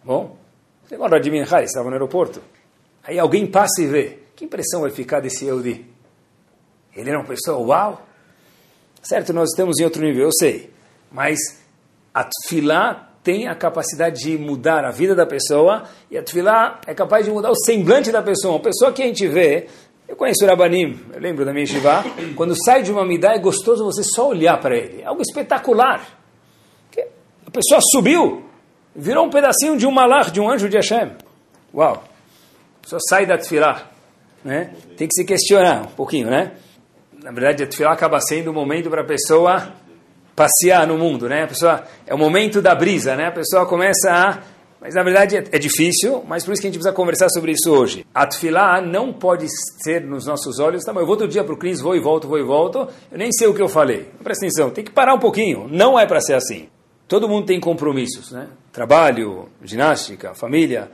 Bom, 0.02 0.36
você 0.82 0.96
lembra 0.96 1.20
de 1.20 1.30
minchá, 1.30 1.62
estava 1.62 1.88
no 1.88 1.92
aeroporto. 1.92 2.40
Aí 3.04 3.18
alguém 3.18 3.46
passa 3.46 3.82
e 3.82 3.86
vê. 3.86 4.18
Que 4.34 4.46
impressão 4.46 4.80
vai 4.80 4.90
ficar 4.90 5.20
desse 5.20 5.44
Eudi? 5.44 5.84
Ele 6.96 7.10
era 7.10 7.18
uma 7.18 7.26
pessoa, 7.26 7.58
uau! 7.58 8.06
Certo, 9.02 9.32
nós 9.32 9.50
estamos 9.50 9.78
em 9.78 9.84
outro 9.84 10.02
nível, 10.02 10.24
eu 10.24 10.32
sei. 10.32 10.70
Mas 11.12 11.38
a 12.14 12.24
tefilá 12.24 13.10
tem 13.22 13.46
a 13.46 13.54
capacidade 13.54 14.22
de 14.22 14.38
mudar 14.38 14.84
a 14.84 14.90
vida 14.90 15.14
da 15.14 15.26
pessoa 15.26 15.84
e 16.10 16.16
a 16.16 16.22
tefilá 16.22 16.80
é 16.86 16.94
capaz 16.94 17.26
de 17.26 17.30
mudar 17.30 17.50
o 17.50 17.56
semblante 17.56 18.10
da 18.10 18.22
pessoa. 18.22 18.54
Uma 18.54 18.62
pessoa 18.62 18.90
que 18.90 19.02
a 19.02 19.06
gente 19.06 19.26
vê, 19.28 19.68
eu 20.08 20.16
conheço 20.16 20.42
o 20.44 20.48
Rabanim, 20.48 20.98
eu 21.12 21.20
lembro 21.20 21.44
da 21.44 21.52
minha 21.52 21.66
Shiva, 21.66 22.02
quando 22.34 22.54
sai 22.64 22.82
de 22.82 22.90
uma 22.90 23.04
midá 23.04 23.34
é 23.34 23.38
gostoso 23.38 23.84
você 23.84 24.02
só 24.02 24.28
olhar 24.28 24.58
para 24.58 24.76
ele. 24.76 25.02
É 25.02 25.04
algo 25.04 25.20
espetacular. 25.20 26.17
Pessoa 27.58 27.80
subiu, 27.90 28.44
virou 28.94 29.26
um 29.26 29.30
pedacinho 29.30 29.76
de 29.76 29.84
um 29.84 29.90
malach, 29.90 30.30
de 30.30 30.40
um 30.40 30.48
anjo 30.48 30.68
de 30.68 30.76
Hashem. 30.76 31.10
Uau! 31.74 32.04
A 32.78 32.82
pessoa 32.82 33.00
sai 33.08 33.26
da 33.26 33.36
tefilá. 33.36 33.90
Né? 34.44 34.70
Tem 34.96 35.08
que 35.08 35.14
se 35.14 35.24
questionar 35.24 35.82
um 35.82 35.96
pouquinho, 35.96 36.30
né? 36.30 36.52
Na 37.20 37.32
verdade, 37.32 37.64
a 37.64 37.66
tefilá 37.66 37.92
acaba 37.92 38.20
sendo 38.20 38.52
um 38.52 38.54
momento 38.54 38.88
para 38.88 39.02
a 39.02 39.04
pessoa 39.04 39.72
passear 40.36 40.86
no 40.86 40.96
mundo, 40.96 41.28
né? 41.28 41.42
A 41.42 41.46
pessoa 41.48 41.82
é 42.06 42.14
o 42.14 42.18
momento 42.18 42.62
da 42.62 42.76
brisa, 42.76 43.16
né? 43.16 43.26
A 43.26 43.32
pessoa 43.32 43.66
começa 43.66 44.08
a 44.08 44.38
mas 44.80 44.94
na 44.94 45.02
verdade 45.02 45.36
é, 45.36 45.44
é, 45.50 45.58
difícil, 45.58 46.22
mas 46.28 46.44
por 46.44 46.52
isso 46.52 46.62
que 46.62 46.68
a 46.68 46.70
gente 46.70 46.78
precisa 46.78 46.94
conversar 46.94 47.28
sobre 47.30 47.50
isso 47.50 47.72
hoje. 47.72 48.06
A 48.14 48.24
tefilá 48.24 48.80
não 48.80 49.12
pode 49.12 49.48
ser 49.82 50.00
nos 50.02 50.26
nossos 50.26 50.60
olhos, 50.60 50.84
tá, 50.84 50.92
mas 50.92 51.00
eu 51.00 51.06
vou 51.08 51.16
todo 51.16 51.28
dia 51.28 51.42
para 51.42 51.52
o 51.52 51.58
Cris, 51.58 51.80
vou 51.80 51.96
e 51.96 52.00
volto, 52.00 52.28
vou 52.28 52.38
e 52.38 52.44
volto, 52.44 52.86
eu 53.10 53.18
nem 53.18 53.32
sei 53.32 53.48
o 53.48 53.54
que 53.54 53.60
eu 53.60 53.68
falei. 53.68 54.08
Presta 54.22 54.46
atenção, 54.46 54.70
tem 54.70 54.84
que 54.84 54.92
parar 54.92 55.14
um 55.14 55.18
pouquinho, 55.18 55.66
não 55.68 55.98
é 55.98 56.06
para 56.06 56.20
ser 56.20 56.34
assim. 56.34 56.68
Todo 57.08 57.28
mundo 57.28 57.46
tem 57.46 57.58
compromissos, 57.58 58.30
né? 58.30 58.48
Trabalho, 58.70 59.48
ginástica, 59.62 60.34
família. 60.34 60.90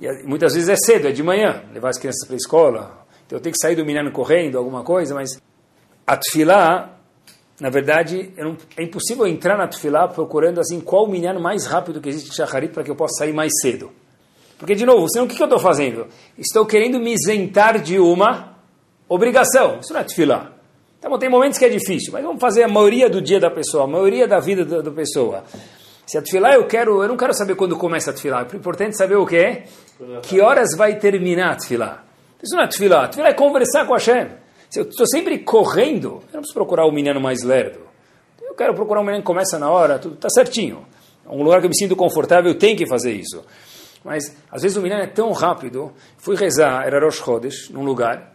E 0.00 0.06
muitas 0.24 0.54
vezes 0.54 0.68
é 0.68 0.76
cedo, 0.76 1.08
é 1.08 1.12
de 1.12 1.22
manhã, 1.22 1.64
levar 1.74 1.90
as 1.90 1.98
crianças 1.98 2.24
para 2.24 2.36
a 2.36 2.38
escola. 2.38 3.06
Então 3.26 3.36
eu 3.36 3.42
tenho 3.42 3.52
que 3.52 3.60
sair 3.60 3.74
do 3.74 3.84
menino 3.84 4.10
correndo, 4.12 4.56
alguma 4.56 4.84
coisa, 4.84 5.14
mas 5.14 5.30
a 6.06 6.16
tefilá 6.16 6.98
na 7.60 7.70
verdade, 7.70 8.32
não, 8.36 8.56
é 8.76 8.84
impossível 8.84 9.26
entrar 9.26 9.58
na 9.58 9.66
Tufilá 9.66 10.06
procurando 10.06 10.60
assim 10.60 10.80
qual 10.80 11.08
minyan 11.08 11.40
mais 11.40 11.66
rápido 11.66 12.00
que 12.00 12.08
existe 12.08 12.30
em 12.30 12.34
Shacharit 12.34 12.72
para 12.72 12.84
que 12.84 12.90
eu 12.90 12.94
possa 12.94 13.18
sair 13.18 13.32
mais 13.32 13.52
cedo. 13.60 13.90
Porque, 14.58 14.76
de 14.76 14.86
novo, 14.86 15.08
senão 15.10 15.26
o 15.26 15.28
que, 15.28 15.36
que 15.36 15.42
eu 15.42 15.46
estou 15.46 15.58
fazendo? 15.58 16.06
Estou 16.36 16.64
querendo 16.64 17.00
me 17.00 17.14
isentar 17.14 17.80
de 17.80 17.98
uma 17.98 18.56
obrigação. 19.08 19.78
Isso 19.80 19.92
não 19.92 20.00
é 20.00 20.04
Então, 20.98 21.16
tem 21.16 21.30
momentos 21.30 21.58
que 21.58 21.64
é 21.64 21.68
difícil, 21.68 22.12
mas 22.12 22.24
vamos 22.24 22.40
fazer 22.40 22.64
a 22.64 22.68
maioria 22.68 23.08
do 23.08 23.22
dia 23.22 23.38
da 23.38 23.50
pessoa, 23.50 23.84
a 23.84 23.86
maioria 23.86 24.26
da 24.26 24.40
vida 24.40 24.64
da, 24.82 24.90
pessoa. 24.90 25.44
Se 26.04 26.18
a 26.18 26.22
Tufilá 26.22 26.54
eu 26.54 26.66
quero, 26.66 27.02
eu 27.02 27.08
não 27.08 27.16
quero 27.16 27.32
saber 27.34 27.54
quando 27.54 27.76
começa 27.76 28.10
a 28.10 28.12
Tufilá. 28.12 28.46
É 28.52 28.56
importante 28.56 28.96
saber 28.96 29.16
o 29.16 29.24
quê? 29.24 29.62
Que 30.22 30.40
horas 30.40 30.76
vai 30.76 30.98
terminar 30.98 31.52
a 31.52 31.56
Tufilá. 31.56 32.04
Isso 32.42 32.56
não 32.56 32.64
é 32.64 32.66
Tufilá. 32.66 33.06
Tufilá 33.08 33.28
é 33.28 33.34
conversar 33.34 33.86
com 33.86 33.94
a 33.94 33.98
Hashem. 33.98 34.28
Se 34.68 34.80
eu 34.80 34.88
estou 34.88 35.06
sempre 35.06 35.38
correndo, 35.38 36.08
eu 36.08 36.34
não 36.34 36.40
preciso 36.40 36.54
procurar 36.54 36.84
o 36.84 36.88
um 36.88 36.92
menino 36.92 37.20
mais 37.20 37.42
lerdo. 37.42 37.80
Eu 38.42 38.54
quero 38.54 38.74
procurar 38.74 39.00
um 39.00 39.04
menino 39.04 39.22
que 39.22 39.26
começa 39.26 39.58
na 39.58 39.70
hora, 39.70 39.98
tudo 39.98 40.16
está 40.16 40.28
certinho. 40.28 40.84
É 41.24 41.30
um 41.30 41.42
lugar 41.42 41.60
que 41.60 41.66
eu 41.66 41.70
me 41.70 41.76
sinto 41.76 41.94
confortável, 41.94 42.50
eu 42.50 42.58
tenho 42.58 42.76
que 42.76 42.86
fazer 42.86 43.12
isso. 43.12 43.44
Mas, 44.04 44.34
às 44.50 44.62
vezes, 44.62 44.76
o 44.76 44.80
menino 44.80 45.00
é 45.00 45.06
tão 45.06 45.32
rápido. 45.32 45.92
Fui 46.16 46.34
rezar, 46.34 46.86
era 46.86 46.98
Rosh 47.00 47.18
Chodesh, 47.18 47.70
num 47.70 47.84
lugar. 47.84 48.32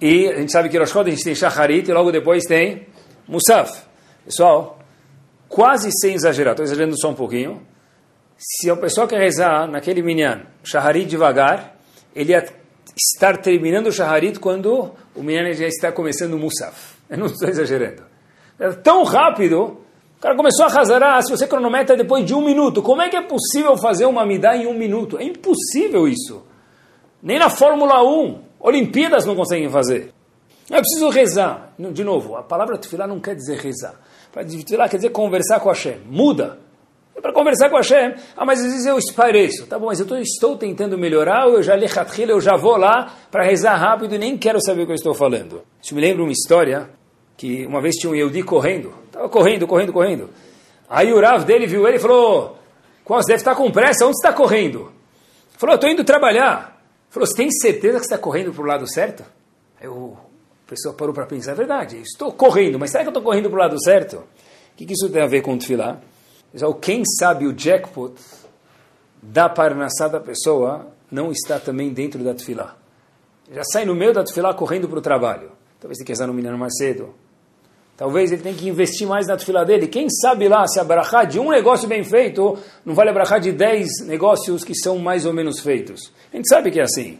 E 0.00 0.28
a 0.28 0.38
gente 0.38 0.50
sabe 0.50 0.68
que 0.68 0.78
Rosh 0.78 0.90
Chodesh 0.90 1.12
a 1.12 1.16
gente 1.16 1.24
tem 1.24 1.34
Shacharit 1.34 1.90
e 1.90 1.92
logo 1.92 2.10
depois 2.10 2.44
tem 2.44 2.86
Musaf. 3.28 3.82
Pessoal, 4.24 4.78
quase 5.48 5.90
sem 6.00 6.14
exagerar, 6.14 6.52
estou 6.52 6.64
exagerando 6.64 6.98
só 6.98 7.10
um 7.10 7.14
pouquinho. 7.14 7.60
Se 8.38 8.70
a 8.70 8.76
pessoa 8.76 9.06
quer 9.06 9.20
rezar 9.20 9.66
naquele 9.66 10.02
minyan, 10.02 10.46
Shacharit 10.64 11.06
devagar, 11.06 11.76
ele 12.14 12.32
ia 12.32 12.44
estar 12.96 13.36
terminando 13.38 13.88
o 13.88 13.92
Shaharit 13.92 14.38
quando 14.38 14.90
o 15.14 15.22
menino 15.22 15.52
já 15.52 15.66
está 15.66 15.92
começando 15.92 16.34
o 16.34 16.38
Musaf. 16.38 16.94
Eu 17.08 17.18
não 17.18 17.26
estou 17.26 17.48
exagerando. 17.48 18.02
É 18.58 18.70
tão 18.72 19.04
rápido, 19.04 19.80
o 20.16 20.20
cara 20.20 20.36
começou 20.36 20.66
a 20.66 20.68
razarar, 20.68 21.22
se 21.22 21.30
você 21.30 21.46
cronometra 21.46 21.96
depois 21.96 22.24
de 22.24 22.34
um 22.34 22.44
minuto. 22.44 22.82
Como 22.82 23.02
é 23.02 23.08
que 23.08 23.16
é 23.16 23.22
possível 23.22 23.76
fazer 23.76 24.06
uma 24.06 24.24
midá 24.24 24.56
em 24.56 24.66
um 24.66 24.74
minuto? 24.74 25.18
É 25.18 25.24
impossível 25.24 26.08
isso. 26.08 26.42
Nem 27.22 27.38
na 27.38 27.50
Fórmula 27.50 28.02
1, 28.02 28.49
Olimpíadas 28.60 29.24
não 29.24 29.34
conseguem 29.34 29.70
fazer. 29.70 30.12
É 30.70 30.78
preciso 30.78 31.08
rezar. 31.08 31.72
De 31.78 32.04
novo, 32.04 32.36
a 32.36 32.42
palavra 32.42 32.78
tefilá 32.78 33.06
não 33.06 33.18
quer 33.18 33.34
dizer 33.34 33.58
rezar. 33.58 33.94
Tefilá 34.32 34.88
quer 34.88 34.98
dizer 34.98 35.10
conversar 35.10 35.58
com 35.60 35.68
Hashem. 35.68 35.98
Muda. 36.06 36.58
É 37.16 37.20
para 37.20 37.32
conversar 37.32 37.68
com 37.70 37.76
Hashem. 37.76 38.14
Ah, 38.36 38.44
mas 38.44 38.60
às 38.60 38.66
vezes 38.66 38.86
eu 38.86 38.96
espareço. 38.98 39.66
Tá 39.66 39.78
bom, 39.78 39.86
mas 39.86 39.98
eu 39.98 40.06
tô, 40.06 40.16
estou 40.16 40.56
tentando 40.56 40.96
melhorar, 40.96 41.46
ou 41.46 41.54
eu 41.54 41.62
já 41.62 41.74
lechatchila, 41.74 42.30
eu 42.32 42.40
já 42.40 42.56
vou 42.56 42.76
lá 42.76 43.14
para 43.30 43.42
rezar 43.42 43.74
rápido 43.76 44.14
e 44.14 44.18
nem 44.18 44.38
quero 44.38 44.60
saber 44.62 44.82
o 44.82 44.86
que 44.86 44.92
eu 44.92 44.96
estou 44.96 45.14
falando. 45.14 45.62
Isso 45.82 45.94
me 45.94 46.00
lembra 46.00 46.22
uma 46.22 46.32
história 46.32 46.88
que 47.36 47.66
uma 47.66 47.80
vez 47.80 47.96
tinha 47.96 48.10
um 48.10 48.14
Yehudi 48.14 48.42
correndo. 48.42 48.92
Estava 49.06 49.28
correndo, 49.28 49.66
correndo, 49.66 49.92
correndo. 49.92 50.30
Aí 50.88 51.12
o 51.12 51.20
Rav 51.20 51.44
dele 51.44 51.66
viu 51.66 51.86
ele 51.88 51.96
e 51.96 52.00
falou, 52.00 52.58
você 53.06 53.28
deve 53.28 53.40
estar 53.40 53.54
com 53.54 53.70
pressa, 53.70 54.04
onde 54.04 54.16
está 54.16 54.32
correndo? 54.32 54.92
Falou, 55.56 55.74
eu 55.74 55.76
estou 55.76 55.90
indo 55.90 56.04
trabalhar. 56.04 56.79
Falou, 57.10 57.26
você 57.26 57.36
tem 57.36 57.50
certeza 57.50 57.98
que 57.98 58.06
você 58.06 58.14
está 58.14 58.18
correndo 58.18 58.52
para 58.52 58.62
o 58.62 58.66
lado 58.66 58.90
certo? 58.90 59.24
Aí 59.80 59.88
o, 59.88 60.16
pessoa 60.70 60.94
parou 60.94 61.12
para 61.12 61.26
pensar, 61.26 61.50
é 61.50 61.54
verdade, 61.56 62.00
estou 62.00 62.32
correndo, 62.32 62.78
mas 62.78 62.92
será 62.92 63.02
que 63.02 63.08
eu 63.08 63.10
estou 63.10 63.22
correndo 63.22 63.50
para 63.50 63.56
o 63.56 63.60
lado 63.60 63.82
certo? 63.82 64.18
O 64.18 64.76
que, 64.76 64.86
que 64.86 64.92
isso 64.92 65.10
tem 65.10 65.20
a 65.20 65.26
ver 65.26 65.42
com 65.42 65.54
o 65.54 65.58
tefilá? 65.58 66.00
Quem 66.80 67.02
sabe 67.04 67.46
o 67.46 67.52
jackpot 67.52 68.14
da 69.20 69.48
parnassá 69.48 70.06
da 70.06 70.20
pessoa 70.20 70.86
não 71.10 71.32
está 71.32 71.58
também 71.58 71.92
dentro 71.92 72.22
da 72.22 72.32
tefilá. 72.32 72.76
Já 73.52 73.64
sai 73.64 73.84
no 73.84 73.96
meio 73.96 74.14
da 74.14 74.22
tefilá 74.22 74.54
correndo 74.54 74.88
para 74.88 74.98
o 74.98 75.02
trabalho. 75.02 75.50
Talvez 75.80 76.00
quer 76.02 76.26
no 76.26 76.32
menino 76.32 76.56
mais 76.56 76.76
cedo. 76.76 77.12
Talvez 78.00 78.32
ele 78.32 78.40
tenha 78.40 78.54
que 78.54 78.66
investir 78.66 79.06
mais 79.06 79.26
na 79.26 79.36
tefilá 79.36 79.62
dele. 79.62 79.86
Quem 79.86 80.08
sabe 80.08 80.48
lá 80.48 80.66
se 80.66 80.80
a 80.80 80.84
brachá 80.84 81.22
de 81.22 81.38
um 81.38 81.50
negócio 81.50 81.86
bem 81.86 82.02
feito 82.02 82.58
não 82.82 82.94
vale 82.94 83.10
a 83.10 83.12
brachá 83.12 83.38
de 83.38 83.52
dez 83.52 83.90
negócios 84.06 84.64
que 84.64 84.74
são 84.74 84.96
mais 84.98 85.26
ou 85.26 85.34
menos 85.34 85.60
feitos. 85.60 86.10
A 86.32 86.36
gente 86.36 86.48
sabe 86.48 86.70
que 86.70 86.80
é 86.80 86.82
assim. 86.82 87.18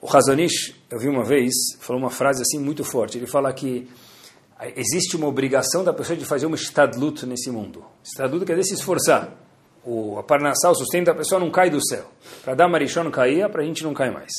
O 0.00 0.06
Razonish, 0.06 0.72
eu 0.88 1.00
vi 1.00 1.08
uma 1.08 1.24
vez, 1.24 1.52
falou 1.80 2.00
uma 2.00 2.10
frase 2.10 2.42
assim 2.42 2.60
muito 2.60 2.84
forte. 2.84 3.18
Ele 3.18 3.26
fala 3.26 3.52
que 3.52 3.88
existe 4.76 5.16
uma 5.16 5.26
obrigação 5.26 5.82
da 5.82 5.92
pessoa 5.92 6.16
de 6.16 6.24
fazer 6.24 6.46
uma 6.46 6.54
estadlut 6.54 7.26
nesse 7.26 7.50
mundo. 7.50 7.84
Estadlut 8.04 8.46
quer 8.46 8.56
dizer 8.56 8.68
se 8.68 8.74
esforçar. 8.74 9.36
O, 9.84 10.16
a 10.16 10.70
o 10.70 10.74
sustento 10.76 11.06
da 11.06 11.14
pessoa 11.16 11.40
não 11.40 11.50
cai 11.50 11.70
do 11.70 11.84
céu. 11.84 12.04
Para 12.44 12.54
dar 12.54 12.68
marichão 12.68 13.02
não 13.02 13.10
caía, 13.10 13.48
para 13.48 13.62
a 13.62 13.64
gente 13.64 13.82
não 13.82 13.92
cai 13.92 14.12
mais. 14.12 14.30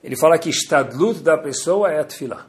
Ele 0.00 0.14
fala 0.14 0.38
que 0.38 0.48
estadlut 0.48 1.18
da 1.24 1.36
pessoa 1.36 1.90
é 1.90 1.98
a 1.98 2.04
tefilá. 2.04 2.46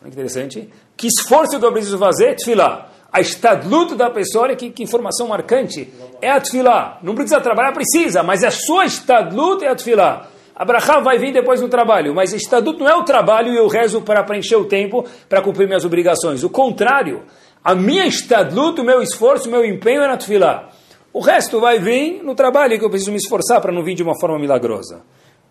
Olha 0.00 0.10
que 0.10 0.16
interessante. 0.16 0.68
Que 0.96 1.06
esforço 1.06 1.58
que 1.58 1.64
eu 1.64 1.72
preciso 1.72 1.98
fazer? 1.98 2.36
Tefilá. 2.36 2.90
A 3.12 3.20
estadlut 3.20 3.96
da 3.96 4.08
pessoa, 4.08 4.44
olha 4.44 4.56
que, 4.56 4.70
que 4.70 4.84
informação 4.84 5.26
marcante, 5.26 5.92
é 6.22 6.30
a 6.30 6.40
tefilá. 6.40 6.98
Não 7.02 7.14
precisa 7.14 7.40
trabalhar, 7.40 7.72
precisa, 7.72 8.22
mas 8.22 8.44
a 8.44 8.50
sua 8.52 8.84
estadlut 8.84 9.64
é 9.64 9.68
a 9.68 9.74
tefilá. 9.74 10.28
A 10.54 10.64
brachá 10.64 11.00
vai 11.00 11.18
vir 11.18 11.32
depois 11.32 11.60
no 11.60 11.68
trabalho, 11.68 12.14
mas 12.14 12.32
estatuto 12.32 12.80
não 12.80 12.88
é 12.88 12.94
o 12.94 13.02
trabalho 13.02 13.52
e 13.52 13.56
eu 13.56 13.66
rezo 13.66 14.02
para 14.02 14.22
preencher 14.22 14.56
o 14.56 14.66
tempo 14.66 15.04
para 15.28 15.42
cumprir 15.42 15.66
minhas 15.66 15.84
obrigações. 15.84 16.44
O 16.44 16.50
contrário, 16.50 17.22
a 17.64 17.74
minha 17.74 18.06
estadlut, 18.06 18.80
o 18.80 18.84
meu 18.84 19.02
esforço, 19.02 19.48
o 19.48 19.50
meu 19.50 19.64
empenho 19.64 20.02
é 20.02 20.06
na 20.06 20.16
tefilá. 20.16 20.68
O 21.12 21.18
resto 21.18 21.58
vai 21.58 21.80
vir 21.80 22.22
no 22.22 22.36
trabalho 22.36 22.78
que 22.78 22.84
eu 22.84 22.90
preciso 22.90 23.10
me 23.10 23.16
esforçar 23.16 23.60
para 23.60 23.72
não 23.72 23.82
vir 23.82 23.94
de 23.94 24.02
uma 24.02 24.14
forma 24.20 24.38
milagrosa. 24.38 25.02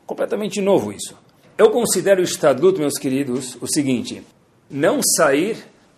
Completamente 0.06 0.62
novo 0.62 0.94
isso. 0.94 1.18
Eu 1.58 1.72
considero 1.72 2.22
o 2.22 2.24
estadlut, 2.24 2.80
meus 2.80 2.98
queridos, 2.98 3.58
o 3.60 3.68
seguinte: 3.68 4.24
não 4.70 5.02
sair 5.02 5.58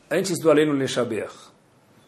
antes 0.10 0.40
do 0.40 0.50
Aleno 0.50 0.74
Lechaber. 0.74 1.30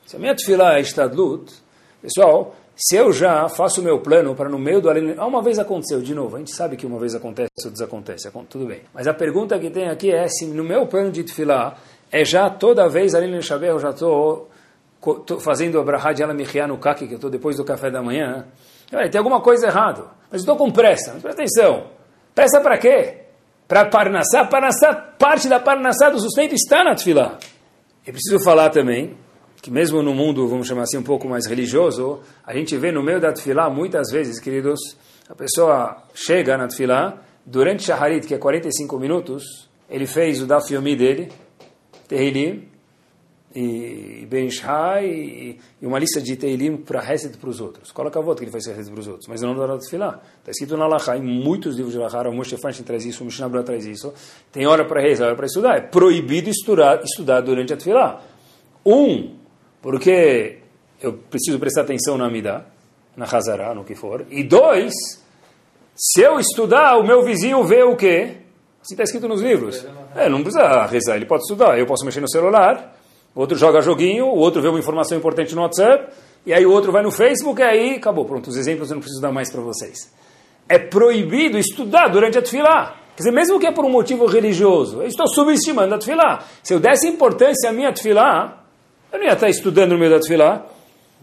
Se 0.05 0.15
a 0.15 0.19
minha 0.19 0.35
tefilá 0.35 0.77
é 0.77 0.81
estadlut, 0.81 1.53
pessoal, 2.01 2.55
se 2.75 2.95
eu 2.95 3.11
já 3.13 3.47
faço 3.49 3.81
o 3.81 3.83
meu 3.83 3.99
plano 3.99 4.35
para 4.35 4.49
no 4.49 4.57
meio 4.57 4.81
do 4.81 4.89
Alin... 4.89 5.15
Ah, 5.17 5.25
uma 5.25 5.41
vez 5.41 5.59
aconteceu, 5.59 6.01
de 6.01 6.13
novo, 6.13 6.35
a 6.35 6.39
gente 6.39 6.55
sabe 6.55 6.75
que 6.75 6.85
uma 6.85 6.99
vez 6.99 7.13
acontece 7.15 7.49
ou 7.65 7.71
desacontece, 7.71 8.29
tudo 8.49 8.65
bem. 8.65 8.81
Mas 8.93 9.07
a 9.07 9.13
pergunta 9.13 9.57
que 9.59 9.69
tem 9.69 9.89
aqui 9.89 10.11
é 10.11 10.27
se 10.27 10.45
no 10.45 10.63
meu 10.63 10.87
plano 10.87 11.11
de 11.11 11.23
Tfilah 11.23 11.77
é 12.11 12.25
já 12.25 12.49
toda 12.49 12.87
vez 12.89 13.15
Alin 13.15 13.41
Shabbat 13.41 13.69
eu 13.69 13.79
já 13.79 13.89
estou 13.91 14.49
fazendo 15.39 15.79
a 15.79 15.83
Brahá 15.83 16.13
de 16.13 16.23
Alamichia 16.23 16.67
no 16.67 16.77
Kaki, 16.77 17.07
que 17.07 17.13
eu 17.13 17.17
estou 17.17 17.29
depois 17.29 17.57
do 17.57 17.63
café 17.63 17.89
da 17.91 18.01
manhã. 18.01 18.45
Tem 19.11 19.17
alguma 19.17 19.41
coisa 19.41 19.67
errada, 19.67 20.05
mas 20.31 20.41
estou 20.41 20.55
com 20.55 20.71
pressa. 20.71 21.13
Mas 21.13 21.21
presta 21.21 21.41
atenção, 21.41 21.87
pressa 22.35 22.61
para 22.61 22.77
quê? 22.77 23.22
Para 23.67 23.85
Parnassá? 23.85 24.45
Parnassá, 24.45 24.93
parte 24.93 25.47
da 25.47 25.59
Parnassá 25.59 26.09
do 26.09 26.19
sustento 26.19 26.53
está 26.53 26.83
na 26.83 26.95
Tfilah. 26.95 27.37
É 28.05 28.11
preciso 28.11 28.39
falar 28.43 28.69
também 28.69 29.15
que 29.63 29.71
mesmo 29.71 30.03
no 30.03 30.13
mundo, 30.13 30.45
vamos 30.45 30.67
chamar 30.67 30.81
assim, 30.81 30.97
um 30.97 31.03
pouco 31.03 31.25
mais 31.25 31.45
religioso, 31.47 32.19
a 32.45 32.53
gente 32.53 32.75
vê 32.75 32.91
no 32.91 33.01
meio 33.01 33.21
da 33.21 33.31
tefilá, 33.31 33.69
muitas 33.69 34.11
vezes, 34.11 34.37
queridos, 34.37 34.77
a 35.29 35.33
pessoa 35.33 36.03
chega 36.13 36.57
na 36.57 36.67
tefilá, 36.67 37.21
durante 37.45 37.83
Shaharit, 37.83 38.27
que 38.27 38.35
é 38.35 38.37
45 38.37 38.99
minutos, 38.99 39.69
ele 39.89 40.05
fez 40.05 40.41
o 40.41 40.45
Daf 40.45 40.69
Yomi 40.73 40.97
dele, 40.97 41.31
Tehillim, 42.09 42.67
e 43.55 44.25
Ben 44.29 44.47
Ishai, 44.47 45.05
e, 45.05 45.59
e 45.81 45.85
uma 45.85 45.99
lista 45.99 46.21
de 46.21 46.35
Tehillim 46.35 46.77
para 46.77 46.99
Hesed 47.03 47.37
para 47.37 47.49
os 47.49 47.61
outros. 47.61 47.91
Coloca 47.91 48.19
a 48.19 48.21
volta 48.21 48.39
que 48.39 48.45
ele 48.45 48.51
faz 48.51 48.65
Hesed 48.65 48.91
para 48.91 48.99
os 48.99 49.07
outros, 49.07 49.27
mas 49.27 49.41
não 49.41 49.53
na 49.53 49.77
Tefilá. 49.77 50.21
Está 50.39 50.51
escrito 50.51 50.75
na 50.75 50.87
Lacha, 50.87 51.15
em 51.15 51.21
muitos 51.21 51.75
livros 51.75 51.93
de 51.93 51.99
Lacha, 51.99 52.27
o 52.27 52.33
Moshe 52.33 52.57
Feinstein 52.57 52.85
traz 52.85 53.05
isso, 53.05 53.23
o 53.23 53.25
Mishnah 53.25 53.63
traz 53.63 53.85
isso. 53.85 54.13
Tem 54.51 54.65
hora 54.65 54.85
para 54.85 55.01
rezar, 55.01 55.27
hora 55.27 55.35
para 55.35 55.45
estudar. 55.45 55.77
É 55.77 55.81
proibido 55.81 56.49
estudar, 56.49 57.03
estudar 57.03 57.41
durante 57.41 57.73
a 57.73 57.77
Tefilá. 57.77 58.21
Um, 58.85 59.35
porque 59.81 60.59
eu 61.01 61.13
preciso 61.13 61.59
prestar 61.59 61.81
atenção 61.81 62.17
na 62.17 62.27
Amidá, 62.27 62.65
na 63.15 63.25
Hazara, 63.25 63.73
no 63.75 63.83
que 63.83 63.93
for. 63.93 64.25
E 64.29 64.43
dois, 64.43 64.93
se 65.95 66.21
eu 66.21 66.39
estudar, 66.39 66.97
o 66.97 67.05
meu 67.05 67.23
vizinho 67.23 67.63
vê 67.65 67.83
o 67.83 67.95
quê? 67.95 68.37
Assim 68.81 68.95
está 68.95 69.03
escrito 69.03 69.27
nos 69.27 69.41
livros. 69.41 69.85
É, 70.15 70.27
não 70.27 70.41
precisa 70.41 70.85
rezar, 70.85 71.15
ele 71.15 71.25
pode 71.25 71.43
estudar. 71.43 71.77
Eu 71.77 71.85
posso 71.85 72.03
mexer 72.03 72.19
no 72.19 72.29
celular, 72.29 72.95
o 73.35 73.39
outro 73.39 73.57
joga 73.57 73.81
joguinho, 73.81 74.25
o 74.25 74.37
outro 74.37 74.61
vê 74.61 74.67
uma 74.67 74.79
informação 74.79 75.17
importante 75.17 75.55
no 75.55 75.61
WhatsApp, 75.61 76.13
e 76.45 76.53
aí 76.53 76.65
o 76.65 76.71
outro 76.71 76.91
vai 76.91 77.01
no 77.01 77.11
Facebook, 77.11 77.59
e 77.59 77.63
aí 77.63 77.95
acabou. 77.95 78.25
Pronto, 78.25 78.49
os 78.49 78.57
exemplos 78.57 78.91
eu 78.91 78.95
não 78.95 79.01
preciso 79.01 79.21
dar 79.21 79.31
mais 79.31 79.51
para 79.51 79.61
vocês. 79.61 80.13
É 80.69 80.77
proibido 80.77 81.57
estudar 81.57 82.07
durante 82.09 82.37
a 82.37 82.41
tefilá. 82.41 82.95
Quer 83.15 83.23
dizer, 83.23 83.31
mesmo 83.31 83.59
que 83.59 83.67
é 83.67 83.71
por 83.71 83.85
um 83.85 83.89
motivo 83.89 84.25
religioso, 84.25 85.01
eu 85.01 85.07
estou 85.07 85.27
subestimando 85.27 85.95
a 85.95 85.97
tefilá. 85.97 86.43
Se 86.61 86.73
eu 86.73 86.79
desse 86.79 87.07
importância 87.07 87.69
à 87.69 87.73
minha 87.73 87.91
tefilá, 87.91 88.63
eu 89.11 89.19
não 89.19 89.25
ia 89.25 89.33
estar 89.33 89.49
estudando 89.49 89.91
no 89.91 89.97
meio 89.97 90.11
da 90.11 90.19
tefilá. 90.19 90.65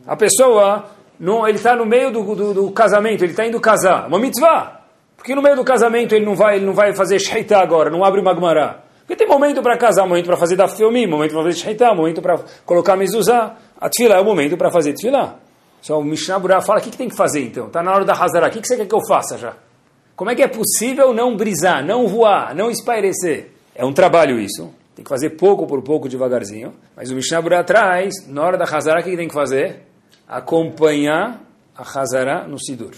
A 0.06 0.16
pessoa, 0.16 0.86
ele 1.20 1.56
está 1.56 1.76
no 1.76 1.86
meio 1.86 2.10
do, 2.10 2.34
do, 2.34 2.54
do, 2.54 2.70
casamento, 2.70 3.22
ele 3.22 3.32
está 3.32 3.46
indo 3.46 3.60
casar. 3.60 4.08
Uma 4.08 4.18
mitzvah. 4.18 4.80
Porque 5.16 5.34
no 5.34 5.42
meio 5.42 5.56
do 5.56 5.64
casamento 5.64 6.14
ele 6.14 6.24
não 6.24 6.34
vai, 6.34 6.56
ele 6.56 6.64
não 6.64 6.72
vai 6.72 6.94
fazer 6.94 7.18
shaita 7.18 7.58
agora, 7.58 7.90
não 7.90 8.04
abre 8.04 8.22
magmará. 8.22 8.89
Porque 9.10 9.24
tem 9.24 9.26
momento 9.26 9.60
para 9.60 9.76
casar, 9.76 10.06
momento 10.06 10.26
para 10.26 10.36
fazer 10.36 10.54
da 10.54 10.68
filme, 10.68 11.04
momento 11.04 11.32
para 11.32 11.42
fazer 11.42 11.58
shaita, 11.58 11.92
momento 11.92 12.22
para 12.22 12.38
colocar 12.64 12.96
mezuzá. 12.96 13.56
A 13.80 13.88
tefilá 13.88 14.18
é 14.18 14.20
o 14.20 14.24
momento 14.24 14.56
para 14.56 14.70
fazer 14.70 14.92
tefilá. 14.92 15.34
Só 15.82 15.98
o 15.98 16.04
Mishnah 16.04 16.38
fala, 16.60 16.78
o 16.78 16.80
que, 16.80 16.90
que 16.90 16.96
tem 16.96 17.08
que 17.08 17.16
fazer 17.16 17.40
então? 17.40 17.66
Está 17.66 17.82
na 17.82 17.92
hora 17.92 18.04
da 18.04 18.12
Hazara, 18.12 18.46
o 18.46 18.50
que, 18.52 18.60
que 18.60 18.68
você 18.68 18.76
quer 18.76 18.86
que 18.86 18.94
eu 18.94 19.04
faça 19.08 19.36
já? 19.36 19.56
Como 20.14 20.30
é 20.30 20.36
que 20.36 20.44
é 20.44 20.46
possível 20.46 21.12
não 21.12 21.36
brisar, 21.36 21.84
não 21.84 22.06
voar, 22.06 22.54
não 22.54 22.70
espairecer? 22.70 23.50
É 23.74 23.84
um 23.84 23.92
trabalho 23.92 24.38
isso. 24.38 24.72
Tem 24.94 25.02
que 25.02 25.08
fazer 25.08 25.30
pouco 25.30 25.66
por 25.66 25.82
pouco, 25.82 26.08
devagarzinho. 26.08 26.72
Mas 26.94 27.10
o 27.10 27.16
Mishnah 27.16 27.42
Bura 27.42 27.58
atrás, 27.58 28.14
na 28.28 28.44
hora 28.44 28.56
da 28.56 28.64
Hazara, 28.64 29.00
o 29.00 29.02
que 29.02 29.16
tem 29.16 29.26
que 29.26 29.34
fazer? 29.34 29.88
Acompanhar 30.28 31.42
a 31.76 31.82
Hazara 31.82 32.46
no 32.46 32.60
Sidur. 32.60 32.94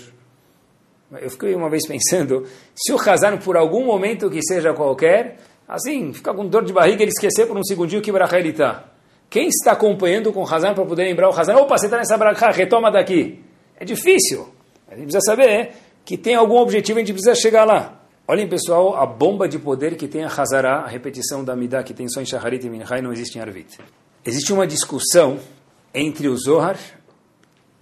Eu 1.22 1.30
fiquei 1.30 1.54
uma 1.54 1.70
vez 1.70 1.86
pensando, 1.88 2.46
se 2.74 2.92
o 2.92 3.00
Hazar, 3.00 3.42
por 3.42 3.56
algum 3.56 3.86
momento 3.86 4.28
que 4.28 4.42
seja 4.42 4.74
qualquer, 4.74 5.38
assim, 5.74 6.12
ficar 6.12 6.34
com 6.34 6.46
dor 6.46 6.64
de 6.64 6.72
barriga, 6.72 7.02
ele 7.02 7.10
esquecer 7.10 7.46
por 7.46 7.56
um 7.56 7.64
segundinho 7.64 8.02
que 8.02 8.12
Braha 8.12 8.38
ele 8.38 8.50
está. 8.50 8.84
Quem 9.28 9.48
está 9.48 9.72
acompanhando 9.72 10.32
com 10.32 10.42
o 10.42 10.46
Hazar 10.46 10.74
para 10.74 10.84
poder 10.84 11.04
lembrar 11.04 11.30
o 11.30 11.32
Hazar? 11.32 11.56
Opa, 11.56 11.78
você 11.78 11.86
está 11.86 11.96
nessa 11.96 12.16
Braha, 12.18 12.50
retoma 12.50 12.90
daqui. 12.90 13.42
É 13.76 13.84
difícil. 13.84 14.48
A 14.86 14.94
gente 14.94 15.04
precisa 15.04 15.22
saber 15.24 15.72
que 16.04 16.18
tem 16.18 16.34
algum 16.34 16.56
objetivo, 16.56 16.98
a 16.98 17.00
gente 17.00 17.12
precisa 17.12 17.34
chegar 17.34 17.64
lá. 17.64 18.00
Olhem, 18.28 18.48
pessoal, 18.48 18.94
a 18.94 19.04
bomba 19.04 19.48
de 19.48 19.58
poder 19.58 19.96
que 19.96 20.06
tem 20.06 20.22
a 20.22 20.28
Hazara, 20.28 20.76
a 20.76 20.86
repetição 20.86 21.42
da 21.42 21.56
Midah, 21.56 21.82
que 21.82 21.92
tem 21.92 22.08
só 22.08 22.20
em 22.20 22.26
Shaharit 22.26 22.64
e 22.64 22.70
Minchai, 22.70 23.02
não 23.02 23.12
existe 23.12 23.38
em 23.38 23.40
Arvit. 23.40 23.78
Existe 24.24 24.52
uma 24.52 24.66
discussão 24.66 25.38
entre 25.92 26.28
o 26.28 26.36
Zohar 26.36 26.78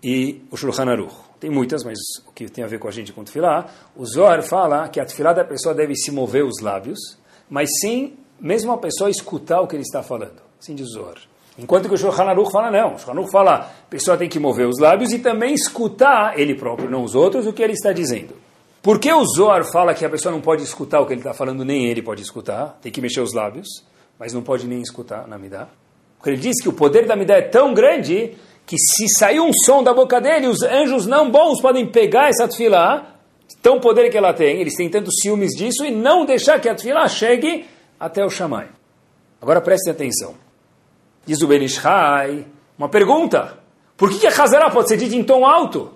e 0.03 0.43
o 0.51 0.57
Shulchan 0.57 0.91
Aruch. 0.91 1.15
Tem 1.39 1.51
muitas, 1.51 1.85
mas 1.85 1.99
o 2.27 2.33
que 2.33 2.49
tem 2.49 2.65
a 2.65 2.67
ver 2.67 2.79
com 2.79 2.89
a 2.89 2.91
gente 2.91 3.13
com 3.13 3.23
Tfilah, 3.23 3.67
o 3.95 4.05
Zohar 4.07 4.43
fala 4.43 4.89
que 4.89 5.01
a 5.01 5.05
Tfilah 5.05 5.33
da 5.33 5.45
pessoa 5.45 5.75
deve 5.75 5.95
se 5.95 6.11
mover 6.11 6.45
os 6.45 6.61
lábios, 6.61 7.19
mas 7.51 7.69
sim, 7.81 8.15
mesmo 8.41 8.73
a 8.73 8.79
pessoa 8.79 9.11
escutar 9.11 9.61
o 9.61 9.67
que 9.67 9.77
ele 9.77 9.83
está 9.83 10.03
falando. 10.03 10.41
Assim 10.59 10.75
diz 10.75 10.89
Zohar. 10.93 11.17
Enquanto 11.59 11.89
que 11.89 11.95
o 11.95 11.99
Shulchan 11.99 12.25
Aruch 12.25 12.51
fala 12.51 12.71
não. 12.71 12.95
O 12.95 12.99
Shulchan 12.99 13.13
Aruch 13.13 13.31
fala, 13.31 13.55
a 13.55 13.91
pessoa 13.91 14.17
tem 14.17 14.29
que 14.29 14.39
mover 14.39 14.67
os 14.67 14.79
lábios 14.79 15.13
e 15.13 15.19
também 15.19 15.53
escutar, 15.53 16.39
ele 16.39 16.55
próprio, 16.55 16.89
não 16.89 17.03
os 17.03 17.15
outros, 17.15 17.47
o 17.47 17.53
que 17.53 17.63
ele 17.63 17.73
está 17.75 17.93
dizendo. 17.93 18.35
Por 18.83 18.99
que 18.99 19.13
o 19.13 19.23
Zohar 19.27 19.63
fala 19.71 19.93
que 19.93 20.05
a 20.05 20.09
pessoa 20.09 20.33
não 20.33 20.41
pode 20.41 20.63
escutar 20.63 21.01
o 21.01 21.07
que 21.07 21.13
ele 21.13 21.21
está 21.21 21.35
falando, 21.35 21.65
nem 21.65 21.87
ele 21.87 22.01
pode 22.01 22.23
escutar? 22.23 22.79
Tem 22.81 22.91
que 22.91 23.01
mexer 23.01 23.21
os 23.21 23.35
lábios, 23.35 23.69
mas 24.19 24.33
não 24.33 24.43
pode 24.43 24.67
nem 24.67 24.81
escutar 24.81 25.29
na 25.29 25.37
Midah. 25.37 25.69
Porque 26.17 26.31
ele 26.31 26.39
diz 26.39 26.63
que 26.63 26.69
o 26.69 26.73
poder 26.73 27.07
da 27.07 27.15
Midah 27.15 27.37
é 27.37 27.43
tão 27.43 27.75
grande 27.75 28.35
que 28.67 28.77
se 28.79 29.07
sair 29.19 29.41
um 29.41 29.53
som 29.53 29.83
da 29.83 29.93
boca 29.93 30.21
dele, 30.21 30.47
os 30.47 30.63
anjos 30.63 31.07
não 31.07 31.31
bons 31.31 31.61
podem 31.61 31.87
pegar 31.87 32.29
essa 32.29 32.49
tefilá, 32.49 33.17
tão 33.63 33.81
poder 33.81 34.11
que 34.11 34.17
ela 34.17 34.33
tem, 34.33 34.61
eles 34.61 34.75
têm 34.77 34.89
tantos 34.89 35.15
ciúmes 35.21 35.51
disso, 35.51 35.85
e 35.85 35.91
não 35.91 36.25
deixar 36.25 36.61
que 36.61 36.69
a 36.69 36.75
tefilá 36.75 37.09
chegue 37.09 37.67
até 37.99 38.25
o 38.25 38.31
Shammai. 38.31 38.69
Agora 39.41 39.61
prestem 39.61 39.93
atenção. 39.93 40.35
Diz 41.27 41.41
o 41.43 41.47
Benishai, 41.47 42.47
uma 42.79 42.89
pergunta. 42.89 43.59
Por 43.97 44.11
que 44.11 44.27
a 44.27 44.31
Hazará 44.31 44.71
pode 44.71 44.89
ser 44.89 44.97
dita 44.97 45.15
em 45.15 45.23
tom 45.23 45.45
alto? 45.47 45.93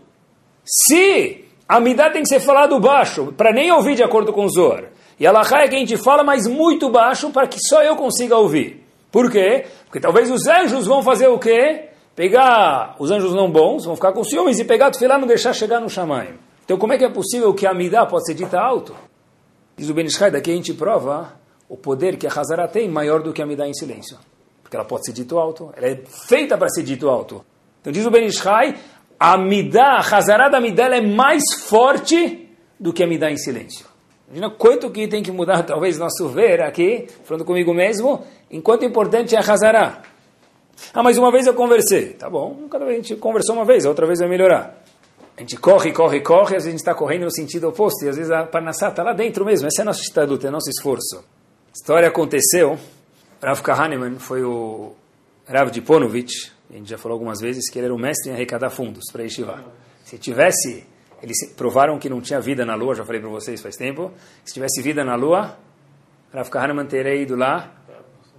Se 0.64 1.44
a 1.68 1.80
Midah 1.80 2.10
tem 2.10 2.22
que 2.22 2.28
ser 2.28 2.40
falado 2.40 2.78
baixo, 2.78 3.32
para 3.36 3.52
nem 3.52 3.70
ouvir 3.72 3.94
de 3.94 4.02
acordo 4.02 4.32
com 4.32 4.44
o 4.44 4.50
Zohar. 4.50 4.84
E 5.18 5.26
a 5.26 5.32
Lahá 5.32 5.62
é 5.62 5.68
que 5.68 5.76
a 5.76 5.78
gente 5.78 5.96
fala, 5.96 6.22
mas 6.22 6.46
muito 6.46 6.90
baixo, 6.90 7.30
para 7.30 7.46
que 7.46 7.58
só 7.60 7.82
eu 7.82 7.96
consiga 7.96 8.36
ouvir. 8.36 8.84
Por 9.10 9.30
quê? 9.30 9.66
Porque 9.84 10.00
talvez 10.00 10.30
os 10.30 10.46
anjos 10.46 10.86
vão 10.86 11.02
fazer 11.02 11.28
o 11.28 11.38
quê? 11.38 11.88
Pegar 12.16 12.96
os 12.98 13.10
anjos 13.10 13.32
não 13.32 13.50
bons, 13.50 13.84
vão 13.84 13.94
ficar 13.94 14.12
com 14.12 14.24
ciúmes 14.24 14.58
e 14.58 14.64
pegar 14.64 14.90
o 14.90 15.04
e 15.04 15.08
não 15.08 15.26
deixar 15.26 15.52
chegar 15.52 15.80
no 15.80 15.88
Shamayim. 15.88 16.34
Então 16.64 16.79
como 16.79 16.92
é 16.92 16.98
que 16.98 17.05
é 17.05 17.11
possível 17.11 17.53
que 17.55 17.66
a 17.66 17.74
Midah 17.74 18.07
pode 18.07 18.27
ser 18.27 18.35
dita 18.35 18.59
alto? 18.59 18.94
Diz 19.77 19.88
o 19.88 19.94
Benishai, 19.94 20.31
daqui 20.31 20.50
a 20.50 20.55
gente 20.55 20.72
prova 20.72 21.33
o 21.68 21.77
poder 21.77 22.16
que 22.16 22.27
a 22.27 22.31
Hazara 22.31 22.68
tem 22.68 22.88
maior 22.88 23.22
do 23.22 23.33
que 23.33 23.42
a 23.42 23.46
Midah 23.46 23.68
em 23.68 23.74
silêncio. 23.74 24.16
Porque 24.62 24.77
ela 24.77 24.85
pode 24.85 25.07
ser 25.07 25.12
dito 25.12 25.38
alto, 25.38 25.72
ela 25.77 25.87
é 25.87 25.96
feita 26.29 26.57
para 26.57 26.68
ser 26.68 26.83
dito 26.83 27.09
alto. 27.09 27.44
Então 27.81 27.92
diz 27.92 28.07
o 28.07 28.11
Benishai, 28.11 28.77
a 29.18 29.37
Midah, 29.37 29.98
a 29.98 30.16
Hazará 30.16 30.48
da 30.48 30.61
Midah 30.61 30.96
é 30.96 31.00
mais 31.00 31.42
forte 31.66 32.48
do 32.79 32.92
que 32.92 33.03
a 33.03 33.07
Midah 33.07 33.31
em 33.31 33.37
silêncio. 33.37 33.87
Imagina 34.27 34.50
quanto 34.50 34.90
que 34.90 35.07
tem 35.07 35.22
que 35.22 35.31
mudar, 35.31 35.62
talvez, 35.66 35.98
nosso 35.98 36.29
ver 36.29 36.62
aqui, 36.62 37.07
falando 37.24 37.44
comigo 37.44 37.74
mesmo, 37.74 38.24
enquanto 38.50 38.85
importante 38.85 39.35
é 39.35 39.38
a 39.38 39.40
Hazará. 39.40 40.03
Ah, 40.92 41.03
mas 41.03 41.18
uma 41.18 41.31
vez 41.31 41.46
eu 41.46 41.55
conversei. 41.55 42.14
Tá 42.14 42.29
bom, 42.29 42.66
cada 42.70 42.85
vez 42.85 42.98
a 42.98 43.03
gente 43.03 43.16
conversou 43.16 43.55
uma 43.55 43.64
vez, 43.64 43.87
a 43.87 43.88
outra 43.88 44.07
vez 44.07 44.18
vai 44.18 44.29
melhorar. 44.29 44.83
A 45.37 45.40
gente 45.40 45.57
corre, 45.57 45.92
corre, 45.92 46.20
corre, 46.20 46.57
às 46.57 46.64
vezes 46.64 46.68
a 46.68 46.70
gente 46.70 46.81
está 46.81 46.94
correndo 46.94 47.25
no 47.25 47.31
sentido 47.31 47.68
oposto, 47.68 48.05
e 48.05 48.09
às 48.09 48.16
vezes 48.16 48.31
a 48.31 48.44
Parnassá 48.44 48.88
está 48.88 49.03
lá 49.03 49.12
dentro 49.12 49.44
mesmo, 49.44 49.66
essa 49.66 49.81
é 49.81 49.83
a 49.83 49.87
nossa 49.87 50.25
luta, 50.25 50.47
é 50.47 50.51
nosso 50.51 50.70
esforço. 50.70 51.18
A 51.18 51.73
história 51.75 52.07
aconteceu, 52.07 52.79
Rav 53.42 53.61
Kahneman 53.61 54.18
foi 54.20 54.44
o 54.44 54.92
Rav 55.49 55.73
de 55.73 55.81
Ponovich, 55.81 56.53
a 56.70 56.77
gente 56.77 56.88
já 56.88 56.97
falou 56.97 57.16
algumas 57.16 57.40
vezes 57.40 57.68
que 57.68 57.79
ele 57.79 57.87
era 57.87 57.94
o 57.94 57.99
mestre 57.99 58.31
em 58.31 58.35
arrecadar 58.35 58.70
fundos 58.70 59.11
para 59.12 59.25
Yeshiva. 59.25 59.64
Se 60.05 60.18
tivesse, 60.18 60.87
eles 61.20 61.53
provaram 61.57 61.99
que 61.99 62.09
não 62.09 62.20
tinha 62.20 62.40
vida 62.40 62.64
na 62.64 62.77
Lua, 62.77 62.94
já 62.94 63.05
falei 63.05 63.20
para 63.20 63.31
vocês 63.31 63.61
faz 63.61 63.77
tempo, 63.77 64.12
se 64.44 64.55
tivesse 64.55 64.81
vida 64.83 65.05
na 65.05 65.16
Lua, 65.16 65.59
Rav 66.33 66.49
Kahneman 66.49 66.87
teria 66.87 67.14
ido 67.14 67.35
lá 67.35 67.73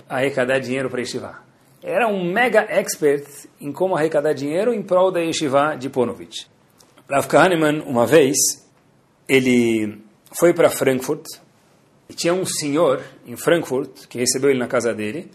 arrecadar 0.08 0.60
dinheiro 0.60 0.90
para 0.90 1.02
Yeshiva. 1.02 1.44
Era 1.84 2.08
um 2.08 2.32
mega 2.32 2.62
expert 2.70 3.28
em 3.60 3.72
como 3.74 3.98
arrecadar 3.98 4.34
dinheiro 4.34 4.74
em 4.74 4.82
prol 4.82 5.12
da 5.12 5.20
Yeshiva 5.20 5.76
de 5.76 5.90
Ponovich. 5.90 6.55
Rav 7.10 7.28
Kahneman, 7.28 7.84
uma 7.86 8.08
vez, 8.08 8.36
ele 9.30 10.02
foi 10.32 10.54
para 10.54 10.70
Frankfurt, 10.70 11.26
e 12.10 12.14
tinha 12.14 12.34
um 12.34 12.46
senhor 12.46 13.04
em 13.28 13.36
Frankfurt 13.36 14.08
que 14.08 14.18
recebeu 14.18 14.50
ele 14.50 14.58
na 14.58 14.68
casa 14.68 14.94
dele, 14.94 15.30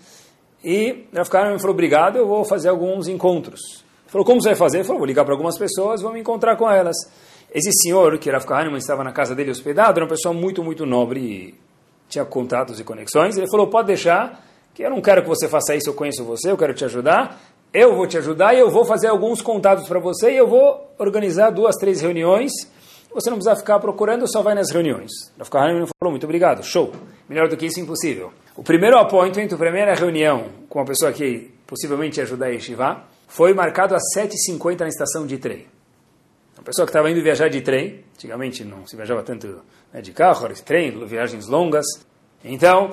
e 0.64 1.06
Rav 1.14 1.28
Kahneman 1.30 1.58
falou, 1.58 1.74
obrigado, 1.74 2.16
eu 2.16 2.26
vou 2.26 2.44
fazer 2.44 2.68
alguns 2.68 3.06
encontros. 3.06 3.60
Ele 4.02 4.10
falou, 4.10 4.24
como 4.24 4.42
você 4.42 4.48
vai 4.48 4.56
fazer? 4.56 4.78
Ele 4.78 4.84
falou, 4.84 4.98
vou 4.98 5.06
ligar 5.06 5.24
para 5.24 5.32
algumas 5.32 5.56
pessoas, 5.56 6.02
vou 6.02 6.12
me 6.12 6.18
encontrar 6.18 6.56
com 6.56 6.68
elas. 6.68 6.96
Esse 7.52 7.70
senhor, 7.82 8.18
que 8.18 8.30
Rav 8.30 8.44
Kahneman 8.44 8.78
estava 8.78 9.04
na 9.04 9.12
casa 9.12 9.34
dele 9.34 9.52
hospedado, 9.52 9.98
era 9.98 10.04
uma 10.04 10.10
pessoa 10.10 10.34
muito, 10.34 10.64
muito 10.64 10.84
nobre 10.84 11.20
e 11.20 11.54
tinha 12.08 12.24
contatos 12.24 12.80
e 12.80 12.84
conexões. 12.84 13.36
Ele 13.36 13.48
falou, 13.48 13.68
pode 13.68 13.86
deixar, 13.86 14.44
que 14.74 14.82
eu 14.82 14.90
não 14.90 15.00
quero 15.00 15.22
que 15.22 15.28
você 15.28 15.48
faça 15.48 15.74
isso, 15.76 15.88
eu 15.88 15.94
conheço 15.94 16.24
você, 16.24 16.50
eu 16.50 16.56
quero 16.56 16.74
te 16.74 16.84
ajudar. 16.84 17.40
Eu 17.72 17.94
vou 17.94 18.06
te 18.06 18.18
ajudar 18.18 18.54
e 18.54 18.58
eu 18.58 18.70
vou 18.70 18.84
fazer 18.84 19.08
alguns 19.08 19.40
contatos 19.40 19.86
para 19.86 20.00
você 20.00 20.32
e 20.32 20.36
eu 20.36 20.48
vou 20.48 20.92
organizar 20.98 21.50
duas, 21.50 21.76
três 21.76 22.00
reuniões. 22.00 22.50
Você 23.12 23.28
não 23.28 23.38
precisa 23.38 23.56
ficar 23.56 23.78
procurando, 23.80 24.30
só 24.30 24.42
vai 24.42 24.54
nas 24.54 24.70
reuniões. 24.70 25.10
Rav 25.38 25.50
Kahneman 25.50 25.86
falou, 26.00 26.12
muito 26.12 26.24
obrigado, 26.24 26.62
show. 26.62 26.92
Melhor 27.28 27.48
do 27.48 27.56
que 27.56 27.66
isso, 27.66 27.80
impossível. 27.80 28.32
O 28.56 28.62
primeiro 28.62 28.98
appointment, 28.98 29.48
a 29.52 29.56
primeira 29.56 29.94
reunião 29.94 30.46
com 30.68 30.78
uma 30.78 30.84
pessoa 30.84 31.12
que 31.12 31.50
possivelmente 31.66 32.18
ia 32.18 32.24
ajudar 32.24 32.46
a 32.46 32.48
Yeshiva, 32.50 33.04
foi 33.26 33.54
marcado 33.54 33.94
às 33.94 34.02
7h50 34.16 34.80
na 34.80 34.88
estação 34.88 35.26
de 35.26 35.38
trem. 35.38 35.66
Uma 36.56 36.64
pessoa 36.64 36.84
que 36.84 36.90
estava 36.90 37.10
indo 37.10 37.22
viajar 37.22 37.48
de 37.48 37.60
trem, 37.60 38.04
antigamente 38.14 38.64
não 38.64 38.86
se 38.86 38.96
viajava 38.96 39.22
tanto 39.22 39.62
né, 39.92 40.00
de 40.00 40.12
carro, 40.12 40.48
de 40.48 40.62
trem, 40.62 40.90
viagens 41.06 41.46
longas. 41.46 41.86
Então, 42.44 42.90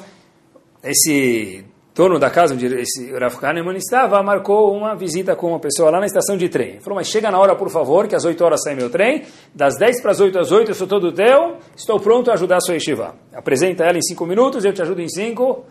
esse 0.83 1.65
dono 1.97 2.19
da 2.19 2.29
casa 2.29 2.53
onde 2.53 2.67
esse 2.67 3.11
Rav 3.11 3.37
Kahneman 3.37 3.75
estava, 3.75 4.21
marcou 4.21 4.71
uma 4.71 4.95
visita 4.95 5.35
com 5.35 5.47
uma 5.47 5.59
pessoa 5.59 5.89
lá 5.89 5.99
na 5.99 6.05
estação 6.05 6.37
de 6.37 6.47
trem. 6.47 6.73
Ele 6.73 6.79
falou, 6.79 6.97
mas 6.97 7.07
chega 7.07 7.31
na 7.31 7.39
hora, 7.39 7.55
por 7.55 7.71
favor, 7.71 8.07
que 8.07 8.15
às 8.15 8.23
8 8.23 8.39
horas 8.45 8.61
sai 8.63 8.75
meu 8.75 8.87
trem, 8.87 9.25
das 9.53 9.77
10 9.77 10.01
para 10.03 10.11
as 10.11 10.19
8 10.19 10.37
às 10.37 10.51
8 10.51 10.69
eu 10.69 10.75
sou 10.75 10.85
todo 10.85 11.11
teu, 11.11 11.57
estou 11.75 11.99
pronto 11.99 12.29
a 12.29 12.35
ajudar 12.35 12.57
a 12.57 12.61
sua 12.61 12.75
yeshiva. 12.75 13.15
Apresenta 13.33 13.83
ela 13.83 13.97
em 13.97 14.01
5 14.03 14.25
minutos, 14.27 14.63
eu 14.63 14.71
te 14.71 14.81
ajudo 14.81 15.01
em 15.01 15.09
5, 15.09 15.65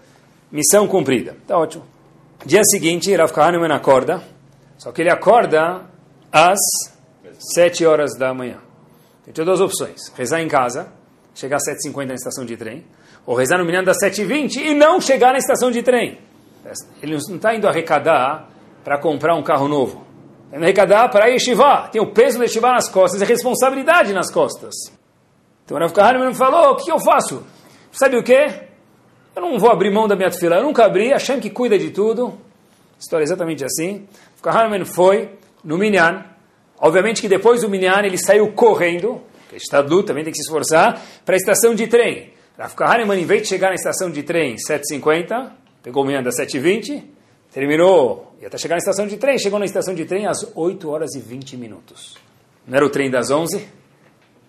missão 0.50 0.88
cumprida. 0.88 1.36
Tá 1.46 1.56
ótimo. 1.56 1.84
Dia 2.44 2.62
seguinte, 2.64 3.14
Rav 3.14 3.32
Kahneman 3.32 3.72
acorda, 3.72 4.20
só 4.76 4.90
que 4.90 5.02
ele 5.02 5.10
acorda 5.10 5.82
às 6.32 6.58
7 7.54 7.86
horas 7.86 8.18
da 8.18 8.34
manhã. 8.34 8.58
Tem 9.32 9.44
duas 9.44 9.60
opções, 9.60 10.12
rezar 10.16 10.42
em 10.42 10.48
casa, 10.48 10.88
chegar 11.36 11.58
às 11.58 11.62
7h50 11.62 12.06
na 12.06 12.14
estação 12.14 12.44
de 12.44 12.56
trem, 12.56 12.84
ou 13.26 13.34
rezar 13.34 13.58
no 13.58 13.64
Minyan 13.64 13.82
das 13.82 13.96
7h20 14.02 14.56
e 14.56 14.74
não 14.74 15.00
chegar 15.00 15.32
na 15.32 15.38
estação 15.38 15.70
de 15.70 15.82
trem. 15.82 16.18
Ele 17.02 17.12
não 17.12 17.36
está 17.36 17.54
indo 17.54 17.66
arrecadar 17.66 18.48
para 18.84 18.98
comprar 18.98 19.34
um 19.34 19.42
carro 19.42 19.66
novo. 19.66 20.06
Está 20.44 20.56
indo 20.56 20.64
arrecadar 20.64 21.08
para 21.08 21.26
yeshiva. 21.26 21.88
Tem 21.90 22.00
o 22.00 22.12
peso 22.12 22.38
da 22.38 22.44
yeshiva 22.44 22.70
nas 22.70 22.88
costas 22.88 23.20
a 23.20 23.24
responsabilidade 23.24 24.12
nas 24.12 24.30
costas. 24.30 24.74
Então 25.64 25.76
o 25.76 25.80
Rav 25.80 26.18
me 26.18 26.34
falou, 26.34 26.72
o 26.72 26.76
que 26.76 26.90
eu 26.90 27.00
faço? 27.00 27.44
Sabe 27.90 28.16
o 28.16 28.22
que? 28.22 28.66
Eu 29.34 29.42
não 29.42 29.58
vou 29.58 29.70
abrir 29.70 29.90
mão 29.90 30.06
da 30.06 30.14
minha 30.14 30.30
fila. 30.30 30.56
Eu 30.56 30.62
nunca 30.62 30.84
abri, 30.84 31.08
Hashem 31.08 31.40
que 31.40 31.50
cuida 31.50 31.76
de 31.76 31.90
tudo. 31.90 32.38
História 32.98 33.24
exatamente 33.24 33.64
assim. 33.64 34.06
O 34.38 34.42
Kahneman 34.42 34.84
foi 34.84 35.30
no 35.64 35.76
Minyan. 35.76 36.24
Obviamente 36.78 37.20
que 37.20 37.28
depois 37.28 37.62
do 37.62 37.68
Minyan 37.68 38.04
ele 38.04 38.18
saiu 38.18 38.52
correndo, 38.52 39.20
porque 39.42 39.56
está 39.56 39.78
adulto, 39.78 40.08
também 40.08 40.24
tem 40.24 40.32
que 40.32 40.38
se 40.38 40.44
esforçar, 40.44 41.00
para 41.24 41.34
a 41.34 41.36
estação 41.36 41.74
de 41.74 41.86
trem. 41.86 42.35
Rav 42.58 42.74
Kahneman, 42.74 43.20
em 43.20 43.26
vez 43.26 43.42
de 43.42 43.48
chegar 43.48 43.68
na 43.68 43.74
estação 43.74 44.10
de 44.10 44.22
trem 44.22 44.56
7h50, 44.56 45.50
pegou 45.82 46.06
o 46.06 46.22
das 46.22 46.36
7h20, 46.38 47.02
terminou, 47.52 48.34
e 48.40 48.46
até 48.46 48.56
chegar 48.56 48.76
na 48.76 48.78
estação 48.78 49.06
de 49.06 49.18
trem, 49.18 49.38
chegou 49.38 49.58
na 49.58 49.66
estação 49.66 49.94
de 49.94 50.06
trem 50.06 50.26
às 50.26 50.38
8 50.54 50.88
horas 50.88 51.14
e 51.14 51.20
20 51.20 51.56
minutos. 51.56 52.16
Não 52.66 52.76
era 52.76 52.86
o 52.86 52.88
trem 52.88 53.10
das 53.10 53.30
11? 53.30 53.68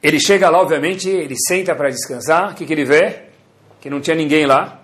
Ele 0.01 0.19
chega 0.19 0.49
lá, 0.49 0.61
obviamente, 0.61 1.09
ele 1.09 1.35
senta 1.47 1.75
para 1.75 1.89
descansar, 1.89 2.53
o 2.53 2.55
que, 2.55 2.65
que 2.65 2.71
ele 2.71 2.85
vê? 2.85 3.23
Que 3.81 3.89
não 3.89 3.99
tinha 3.99 4.15
ninguém 4.15 4.45
lá, 4.45 4.83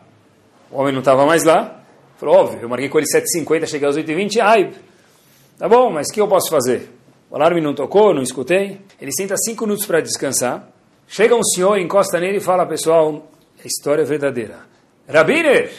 o 0.70 0.80
homem 0.80 0.92
não 0.92 1.00
estava 1.00 1.26
mais 1.26 1.46
lá. 1.46 1.82
Falou, 2.18 2.36
óbvio, 2.36 2.60
eu 2.62 2.70
marquei 2.70 2.90
com 2.90 2.98
ele 2.98 3.08
7h50, 3.08 3.68
cheguei 3.68 3.88
às 3.88 3.96
8h20, 3.96 4.40
ai, 4.42 4.74
tá 5.58 5.70
bom, 5.70 5.92
mas 5.92 6.10
o 6.10 6.14
que 6.14 6.20
eu 6.20 6.28
posso 6.28 6.50
fazer? 6.50 6.90
O 7.30 7.36
alarme 7.36 7.62
não 7.62 7.74
tocou, 7.74 8.14
não 8.14 8.22
escutei. 8.22 8.82
Ele 9.00 9.12
senta 9.12 9.36
5 9.38 9.66
minutos 9.66 9.86
para 9.86 10.02
descansar, 10.02 10.70
Chega 11.16 11.36
um 11.36 11.44
senhor, 11.44 11.78
encosta 11.78 12.20
nele 12.20 12.38
e 12.38 12.42
fala, 12.42 12.66
pessoal, 12.66 13.30
a 13.64 13.68
história 13.68 14.02
é 14.02 14.04
verdadeira. 14.04 14.62
Rabiner, 15.08 15.72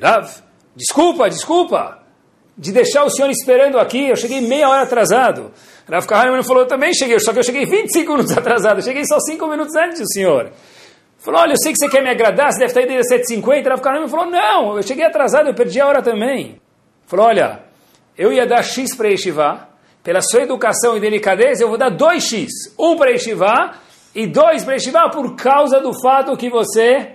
Rav, 0.00 0.26
desculpa, 0.74 1.28
desculpa, 1.28 1.98
de 2.56 2.72
deixar 2.72 3.04
o 3.04 3.10
senhor 3.10 3.28
esperando 3.28 3.78
aqui, 3.78 4.08
eu 4.08 4.16
cheguei 4.16 4.40
meia 4.40 4.66
hora 4.70 4.84
atrasado. 4.84 5.52
Rav 5.86 6.06
Kahneman 6.06 6.42
falou, 6.42 6.62
eu 6.62 6.66
também 6.66 6.94
cheguei, 6.94 7.20
só 7.20 7.34
que 7.34 7.40
eu 7.40 7.44
cheguei 7.44 7.66
25 7.66 8.10
minutos 8.10 8.32
atrasado, 8.34 8.78
eu 8.78 8.82
cheguei 8.82 9.04
só 9.04 9.20
5 9.20 9.46
minutos 9.48 9.76
antes 9.76 10.00
do 10.00 10.10
senhor. 10.10 10.50
Falou, 11.18 11.42
olha, 11.42 11.52
eu 11.52 11.58
sei 11.58 11.70
que 11.70 11.78
você 11.78 11.88
quer 11.90 12.02
me 12.02 12.08
agradar, 12.08 12.50
você 12.50 12.60
deve 12.60 12.70
estar 12.70 12.80
aí 12.80 12.86
desde 12.86 13.36
7h50. 13.36 13.68
Rav 13.68 13.82
Kahneman 13.82 14.08
falou, 14.08 14.30
não, 14.30 14.78
eu 14.78 14.82
cheguei 14.82 15.04
atrasado, 15.04 15.46
eu 15.46 15.54
perdi 15.54 15.78
a 15.78 15.86
hora 15.86 16.00
também. 16.00 16.58
Falou, 17.06 17.26
olha, 17.26 17.60
eu 18.16 18.32
ia 18.32 18.46
dar 18.46 18.62
X 18.62 18.96
para 18.96 19.08
Yeshiva, 19.08 19.68
pela 20.02 20.22
sua 20.22 20.40
educação 20.40 20.96
e 20.96 21.00
delicadeza, 21.00 21.62
eu 21.62 21.68
vou 21.68 21.76
dar 21.76 21.94
2X. 21.94 22.48
Um 22.78 22.96
para 22.96 23.10
Yeshiva 23.10 23.83
e 24.14 24.26
dois 24.26 24.64
para 24.64 24.74
Yeshiva 24.74 25.10
por 25.10 25.34
causa 25.34 25.80
do 25.80 25.92
fato 26.00 26.36
que 26.36 26.48
você 26.48 27.14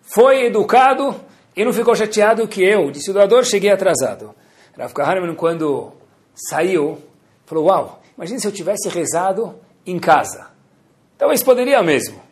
foi 0.00 0.46
educado 0.46 1.14
e 1.54 1.64
não 1.64 1.72
ficou 1.72 1.94
chateado 1.94 2.48
que 2.48 2.62
eu, 2.62 2.90
de 2.90 3.00
doador, 3.12 3.44
cheguei 3.44 3.70
atrasado. 3.70 4.34
Rav 4.76 4.92
Kahneman, 4.92 5.34
quando 5.34 5.92
saiu, 6.34 6.98
falou, 7.44 7.66
uau, 7.66 8.02
imagine 8.16 8.40
se 8.40 8.46
eu 8.46 8.52
tivesse 8.52 8.88
rezado 8.88 9.58
em 9.84 9.98
casa. 9.98 10.50
Talvez 11.18 11.42
poderia 11.42 11.82
mesmo. 11.82 12.22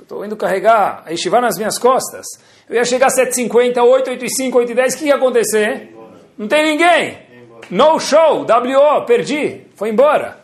Estou 0.00 0.24
indo 0.24 0.36
carregar 0.36 1.04
a 1.06 1.10
Yeshiva 1.10 1.40
nas 1.40 1.56
minhas 1.56 1.78
costas. 1.78 2.26
Eu 2.68 2.76
ia 2.76 2.84
chegar 2.84 3.08
às 3.08 3.16
7h50, 3.16 3.80
8, 3.84 4.10
8 4.10 4.28
5, 4.28 4.58
8 4.58 4.74
10, 4.74 4.94
o 4.94 4.98
que 4.98 5.04
ia 5.04 5.14
acontecer? 5.14 5.94
Não 6.36 6.48
tem 6.48 6.64
ninguém. 6.64 7.18
No 7.70 8.00
show, 8.00 8.40
WO, 8.40 9.04
perdi, 9.06 9.66
foi 9.76 9.90
embora. 9.90 10.40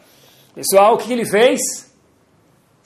Pessoal, 0.55 0.95
o 0.95 0.99
que 0.99 1.13
ele 1.13 1.25
fez? 1.25 1.86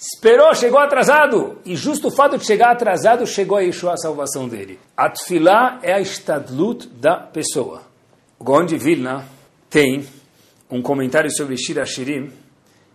Esperou, 0.00 0.54
chegou 0.54 0.78
atrasado. 0.78 1.58
E 1.62 1.76
justo 1.76 2.08
o 2.08 2.10
fato 2.10 2.38
de 2.38 2.46
chegar 2.46 2.70
atrasado, 2.70 3.26
chegou 3.26 3.58
a 3.58 3.60
Yeshua 3.60 3.92
a 3.92 3.96
salvação 3.98 4.48
dele. 4.48 4.78
A 4.96 5.12
é 5.82 5.92
a 5.92 6.00
estadlut 6.00 6.88
da 6.88 7.16
pessoa. 7.16 7.82
O 8.38 8.66
Vilna 8.78 9.26
tem 9.68 10.06
um 10.70 10.80
comentário 10.80 11.30
sobre 11.30 11.58
Shira 11.58 11.84
Shirim, 11.84 12.32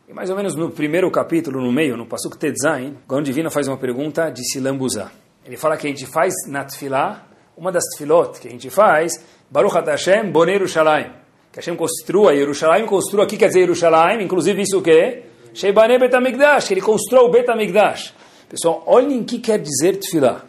e 0.10 0.14
mais 0.14 0.32
ou 0.32 0.36
menos 0.36 0.56
no 0.56 0.72
primeiro 0.72 1.12
capítulo, 1.12 1.62
no 1.62 1.72
meio, 1.72 1.96
no 1.96 2.08
Pasuk 2.08 2.38
Tetzain, 2.40 2.98
Gaon 3.08 3.22
de 3.22 3.32
Vilna 3.32 3.52
faz 3.52 3.68
uma 3.68 3.78
pergunta 3.78 4.32
de 4.32 4.44
se 4.44 4.60
lambuzar. 4.60 5.12
Ele 5.46 5.58
fala 5.58 5.78
que 5.78 5.86
a 5.86 5.90
gente 5.92 6.08
faz 6.08 6.34
na 6.48 6.64
tefilá, 6.64 7.28
uma 7.56 7.72
das 7.72 7.84
tefilot 7.92 8.40
que 8.40 8.48
a 8.48 8.52
gente 8.52 8.72
faz, 8.72 9.24
Baruch 9.52 9.76
Hashem 9.76 10.32
Bonei 10.32 10.56
Yerushalayim. 10.56 11.12
Que 11.52 11.60
Hashem 11.60 11.76
construa 11.76 12.34
Yerushalayim, 12.34 12.88
construa 12.88 13.26
aqui 13.26 13.38
quer 13.38 13.50
dizer 13.50 13.60
Yerushalayim, 13.60 14.24
inclusive 14.24 14.64
isso 14.64 14.80
o 14.80 14.82
quê? 14.82 15.24
Sheibane 15.56 15.98
Betamigdash, 15.98 16.68
que 16.68 16.74
ele 16.74 16.82
construiu 16.82 17.26
o 17.26 17.30
Betamigdash. 17.30 18.14
Pessoal, 18.50 18.84
olhem 18.86 19.22
o 19.22 19.24
que 19.24 19.40
quer 19.40 19.58
dizer 19.58 19.98
tefilá. 19.98 20.42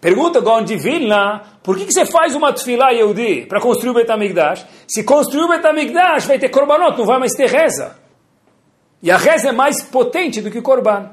Pergunta 0.00 0.40
Gaon 0.40 0.64
de 0.64 0.76
Vilna, 0.76 1.42
por 1.62 1.76
que, 1.76 1.86
que 1.86 1.92
você 1.92 2.04
faz 2.04 2.34
uma 2.34 2.52
tefilá 2.52 2.90
Yehudi 2.90 3.46
para 3.46 3.60
construir 3.60 3.90
o 3.90 3.94
Betamigdash? 3.94 4.66
Se 4.88 5.04
construir 5.04 5.44
o 5.44 5.48
Betamigdash, 5.48 6.26
vai 6.26 6.40
ter 6.40 6.48
korbanot, 6.48 6.98
não 6.98 7.06
vai 7.06 7.20
mais 7.20 7.32
ter 7.32 7.48
reza. 7.48 7.96
E 9.00 9.12
a 9.12 9.16
reza 9.16 9.50
é 9.50 9.52
mais 9.52 9.80
potente 9.84 10.40
do 10.40 10.50
que 10.50 10.58
o 10.58 10.62
korban. 10.62 11.10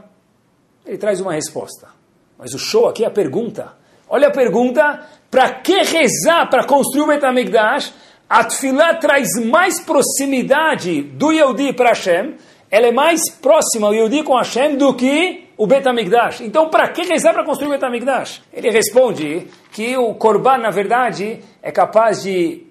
Ele 0.83 0.97
traz 0.97 1.21
uma 1.21 1.33
resposta. 1.33 1.89
Mas 2.39 2.53
o 2.55 2.59
show 2.59 2.87
aqui 2.87 3.03
é 3.03 3.07
a 3.07 3.11
pergunta. 3.11 3.73
Olha 4.09 4.29
a 4.29 4.31
pergunta, 4.31 5.07
para 5.29 5.51
que 5.51 5.83
rezar 5.83 6.49
para 6.49 6.65
construir 6.65 7.03
o 7.03 7.07
Betamigdash? 7.07 7.93
A 8.27 8.43
tefilá 8.43 8.95
traz 8.95 9.27
mais 9.45 9.79
proximidade 9.79 11.03
do 11.03 11.31
Yehudi 11.31 11.73
para 11.73 11.89
Hashem 11.89 12.35
ela 12.75 12.87
é 12.87 12.91
mais 12.91 13.21
próxima, 13.41 13.87
o 13.87 13.93
Yehudi 13.93 14.21
com 14.21 14.35
Hashem, 14.35 14.75
do 14.75 14.93
que 14.93 15.45
o 15.55 15.65
Betamigdash. 15.65 16.41
Então, 16.41 16.69
para 16.69 16.89
que 16.89 17.03
rezar 17.03 17.31
para 17.31 17.45
construir 17.45 17.69
o 17.69 17.71
Betamigdash? 17.71 18.41
Ele 18.51 18.69
responde 18.69 19.47
que 19.71 19.95
o 19.95 20.13
Korban, 20.15 20.57
na 20.57 20.71
verdade, 20.71 21.39
é 21.63 21.71
capaz 21.71 22.21
de 22.21 22.63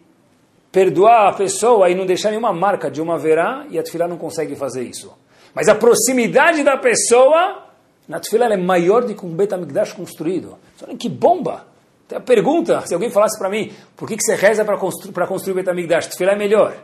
perdoar 0.71 1.29
a 1.29 1.33
pessoa 1.33 1.89
e 1.89 1.95
não 1.95 2.05
deixar 2.05 2.29
nenhuma 2.29 2.53
marca 2.53 2.91
de 2.91 3.01
uma 3.01 3.17
verá, 3.17 3.65
e 3.71 3.79
a 3.79 3.83
Tefilá 3.83 4.07
não 4.07 4.19
consegue 4.19 4.55
fazer 4.55 4.83
isso. 4.83 5.11
Mas 5.55 5.69
a 5.69 5.75
proximidade 5.75 6.63
da 6.63 6.77
pessoa, 6.77 7.63
na 8.07 8.21
Tefilá, 8.21 8.53
é 8.53 8.59
maior 8.59 9.05
do 9.05 9.15
que 9.15 9.25
um 9.25 9.35
Betamigdash 9.35 9.95
construído. 9.95 10.59
Olha 10.87 10.99
que 10.99 11.09
bomba! 11.09 11.65
Tem 12.07 12.19
a 12.19 12.21
pergunta, 12.21 12.83
se 12.83 12.93
alguém 12.93 13.09
falasse 13.09 13.39
para 13.39 13.49
mim, 13.49 13.73
por 13.97 14.07
que, 14.07 14.19
que 14.19 14.23
você 14.23 14.35
reza 14.35 14.67
para 14.67 14.77
constru 14.77 15.11
construir 15.27 15.53
o 15.53 15.57
Betamigdash? 15.57 16.09
Tefilá 16.09 16.33
é 16.33 16.37
melhor. 16.37 16.77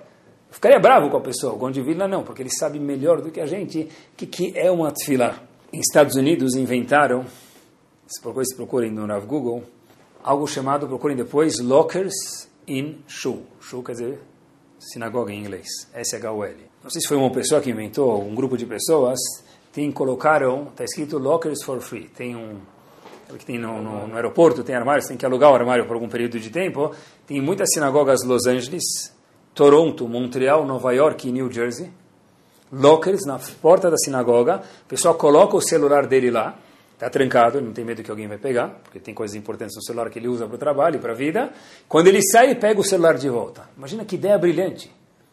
Eu 0.51 0.55
ficaria 0.55 0.81
bravo 0.81 1.09
com 1.09 1.17
a 1.17 1.21
pessoa. 1.21 1.55
O 1.55 1.57
Gondi 1.57 1.81
Vilna 1.81 2.09
não, 2.09 2.25
porque 2.25 2.43
ele 2.43 2.51
sabe 2.51 2.79
melhor 2.79 3.23
do 3.23 3.31
que 3.31 3.41
a 3.41 3.47
gente 3.47 3.89
o 4.13 4.17
que, 4.17 4.27
que 4.27 4.59
é 4.59 4.71
uma 4.71 4.91
tefilá. 4.91 5.41
Em 5.73 5.79
Estados 5.79 6.17
Unidos 6.17 6.57
inventaram, 6.57 7.25
se 8.07 8.21
vocês 8.23 8.55
procurem 8.55 8.91
no 8.91 9.07
Rav 9.07 9.25
Google, 9.25 9.63
algo 10.23 10.47
chamado, 10.49 10.89
procurem 10.89 11.17
depois, 11.17 11.61
lockers 11.61 12.49
in 12.67 12.99
shul. 13.07 13.45
Shul 13.61 13.83
quer 13.85 13.93
dizer 13.93 14.21
sinagoga 14.81 15.33
em 15.33 15.39
inglês, 15.39 15.69
S-H-U-L. 15.95 16.57
Não 16.83 16.91
sei 16.91 17.03
se 17.03 17.07
foi 17.07 17.17
uma 17.17 17.31
pessoa 17.31 17.61
que 17.61 17.71
inventou, 17.71 18.23
um 18.23 18.35
grupo 18.35 18.57
de 18.57 18.65
pessoas, 18.65 19.19
tem, 19.73 19.93
colocaram, 19.93 20.69
está 20.69 20.85
escrito 20.85 21.19
lockers 21.19 21.63
for 21.63 21.81
free. 21.81 22.09
Tem 22.09 22.35
um, 22.35 22.57
que 23.39 23.45
tem 23.45 23.59
no, 23.59 23.81
no, 23.83 24.09
no 24.09 24.17
aeroporto, 24.17 24.65
tem 24.65 24.75
armários, 24.75 25.07
tem 25.07 25.17
que 25.17 25.25
alugar 25.25 25.53
o 25.53 25.55
armário 25.55 25.87
por 25.87 25.95
algum 25.95 26.09
período 26.09 26.41
de 26.41 26.51
tempo. 26.51 26.95
Tem 27.27 27.41
muitas 27.41 27.69
sinagogas 27.73 28.25
Los 28.25 28.47
Angeles, 28.47 29.15
Toronto, 29.61 30.09
Montreal, 30.09 30.65
Nova 30.65 30.91
York 30.95 31.29
e 31.29 31.33
New 31.33 31.53
Jersey. 31.53 31.91
Lockers 32.73 33.27
na 33.27 33.39
porta 33.61 33.91
da 33.91 33.97
sinagoga. 33.99 34.63
O 34.87 34.89
pessoal 34.89 35.15
coloca 35.17 35.55
o 35.55 35.61
celular 35.61 36.07
dele 36.07 36.31
lá. 36.31 36.57
Está 36.95 37.11
trancado, 37.11 37.61
não 37.61 37.71
tem 37.71 37.85
medo 37.85 38.03
que 38.03 38.11
alguém 38.11 38.27
vai 38.27 38.39
pegar, 38.39 38.69
porque 38.83 38.99
tem 38.99 39.13
coisas 39.13 39.37
importantes 39.37 39.77
no 39.77 39.83
celular 39.83 40.09
que 40.09 40.19
ele 40.19 40.29
usa 40.29 40.47
para 40.47 40.55
o 40.55 40.59
trabalho 40.59 40.97
e 40.97 40.99
para 40.99 41.13
a 41.13 41.15
vida. 41.15 41.53
Quando 41.87 42.07
ele 42.07 42.23
sai, 42.23 42.47
ele 42.47 42.55
pega 42.55 42.81
o 42.81 42.83
celular 42.83 43.19
de 43.19 43.29
volta. 43.29 43.69
Imagina 43.77 44.03
que 44.03 44.15
ideia 44.15 44.39
brilhante. 44.39 44.87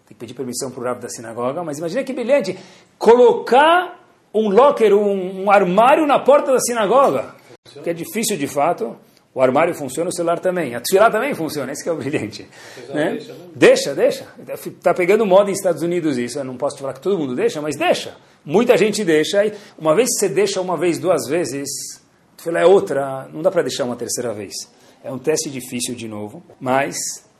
Tem 0.05 0.09
que 0.09 0.15
pedir 0.15 0.33
permissão 0.33 0.71
para 0.71 0.81
o 0.81 0.83
rabo 0.83 0.99
da 0.99 1.07
sinagoga, 1.07 1.63
mas 1.63 1.77
imagina 1.77 2.03
que 2.03 2.11
brilhante. 2.11 2.59
Colocar 2.97 3.97
um 4.33 4.49
locker, 4.49 4.93
um, 4.93 5.45
um 5.45 5.49
armário 5.49 6.05
na 6.05 6.19
porta 6.19 6.51
da 6.51 6.59
sinagoga. 6.59 7.33
Que 7.81 7.91
é 7.91 7.93
difícil 7.93 8.35
de 8.35 8.47
fato. 8.49 8.93
O 9.37 9.41
armário 9.43 9.71
funciona, 9.75 10.09
o 10.09 10.11
celular 10.11 10.39
também. 10.39 10.73
A 10.73 10.81
tefilá 10.81 11.11
também 11.11 11.35
funciona, 11.35 11.71
esse 11.71 11.83
que 11.83 11.89
é 11.89 11.91
o 11.91 11.95
brilhante. 11.95 12.49
Né? 12.89 13.19
Deixa, 13.53 13.93
deixa. 13.93 14.25
Está 14.65 14.95
pegando 14.95 15.27
moda 15.27 15.51
nos 15.51 15.59
Estados 15.59 15.83
Unidos 15.83 16.17
isso. 16.17 16.39
Eu 16.39 16.43
não 16.43 16.57
posso 16.57 16.79
falar 16.79 16.93
que 16.93 17.01
todo 17.01 17.19
mundo 17.19 17.35
deixa, 17.35 17.61
mas 17.61 17.75
deixa. 17.75 18.17
Muita 18.43 18.75
gente 18.75 19.05
deixa, 19.05 19.45
e 19.45 19.53
uma 19.77 19.93
vez 19.93 20.09
que 20.09 20.21
você 20.21 20.27
deixa 20.27 20.59
uma 20.59 20.75
vez, 20.75 20.97
duas 20.97 21.27
vezes, 21.27 21.69
é 22.47 22.65
outra, 22.65 23.29
não 23.31 23.43
dá 23.43 23.51
para 23.51 23.61
deixar 23.61 23.83
uma 23.83 23.95
terceira 23.95 24.33
vez. 24.33 24.55
É 25.03 25.11
um 25.11 25.19
teste 25.19 25.51
difícil 25.51 25.93
de 25.93 26.07
novo, 26.07 26.41
mas 26.59 26.97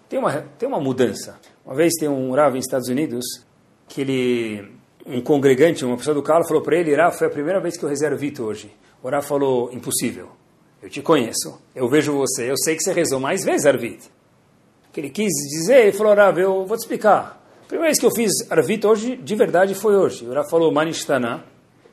tem 0.07 0.19
uma, 0.19 0.31
tem 0.59 0.69
uma 0.69 0.79
mudança. 0.79 1.39
Uma 1.65 1.73
vez 1.73 1.93
tem 1.99 2.07
um 2.07 2.31
Rav 2.31 2.53
nos 2.53 2.65
Estados 2.65 2.89
Unidos, 2.89 3.25
que 3.89 4.01
ele, 4.01 4.71
um 5.03 5.19
congregante, 5.19 5.83
uma 5.83 5.97
pessoa 5.97 6.13
do 6.13 6.21
carro, 6.21 6.47
falou 6.47 6.61
para 6.61 6.77
ele, 6.77 6.95
Rav, 6.95 7.17
foi 7.17 7.25
a 7.25 7.31
primeira 7.31 7.59
vez 7.59 7.75
que 7.75 7.83
eu 7.83 7.89
reservo 7.89 8.17
Vito 8.17 8.43
hoje. 8.43 8.71
O 9.01 9.09
Rav 9.09 9.25
falou, 9.25 9.71
impossível. 9.73 10.36
Eu 10.81 10.89
te 10.89 11.01
conheço, 11.01 11.59
eu 11.75 11.89
vejo 11.89 12.13
você, 12.13 12.49
eu 12.51 12.57
sei 12.57 12.75
que 12.75 12.83
você 12.83 12.93
rezou 12.93 13.19
mais 13.19 13.43
vezes 13.43 13.65
Arvit. 13.65 14.11
O 14.89 14.93
que 14.93 15.01
ele 15.01 15.09
quis 15.09 15.33
dizer, 15.49 15.87
ele 15.87 15.91
falou, 15.91 16.13
Rav, 16.13 16.37
eu 16.39 16.65
vou 16.65 16.77
te 16.77 16.81
explicar. 16.81 17.43
A 17.63 17.67
primeira 17.67 17.89
vez 17.89 17.99
que 17.99 18.05
eu 18.05 18.11
fiz 18.11 18.31
Arvit 18.49 18.85
hoje, 18.85 19.15
de 19.15 19.35
verdade, 19.35 19.73
foi 19.75 19.95
hoje. 19.95 20.25
O 20.25 20.33
Rav 20.33 20.49
falou 20.49 20.71
Manishtana. 20.71 21.43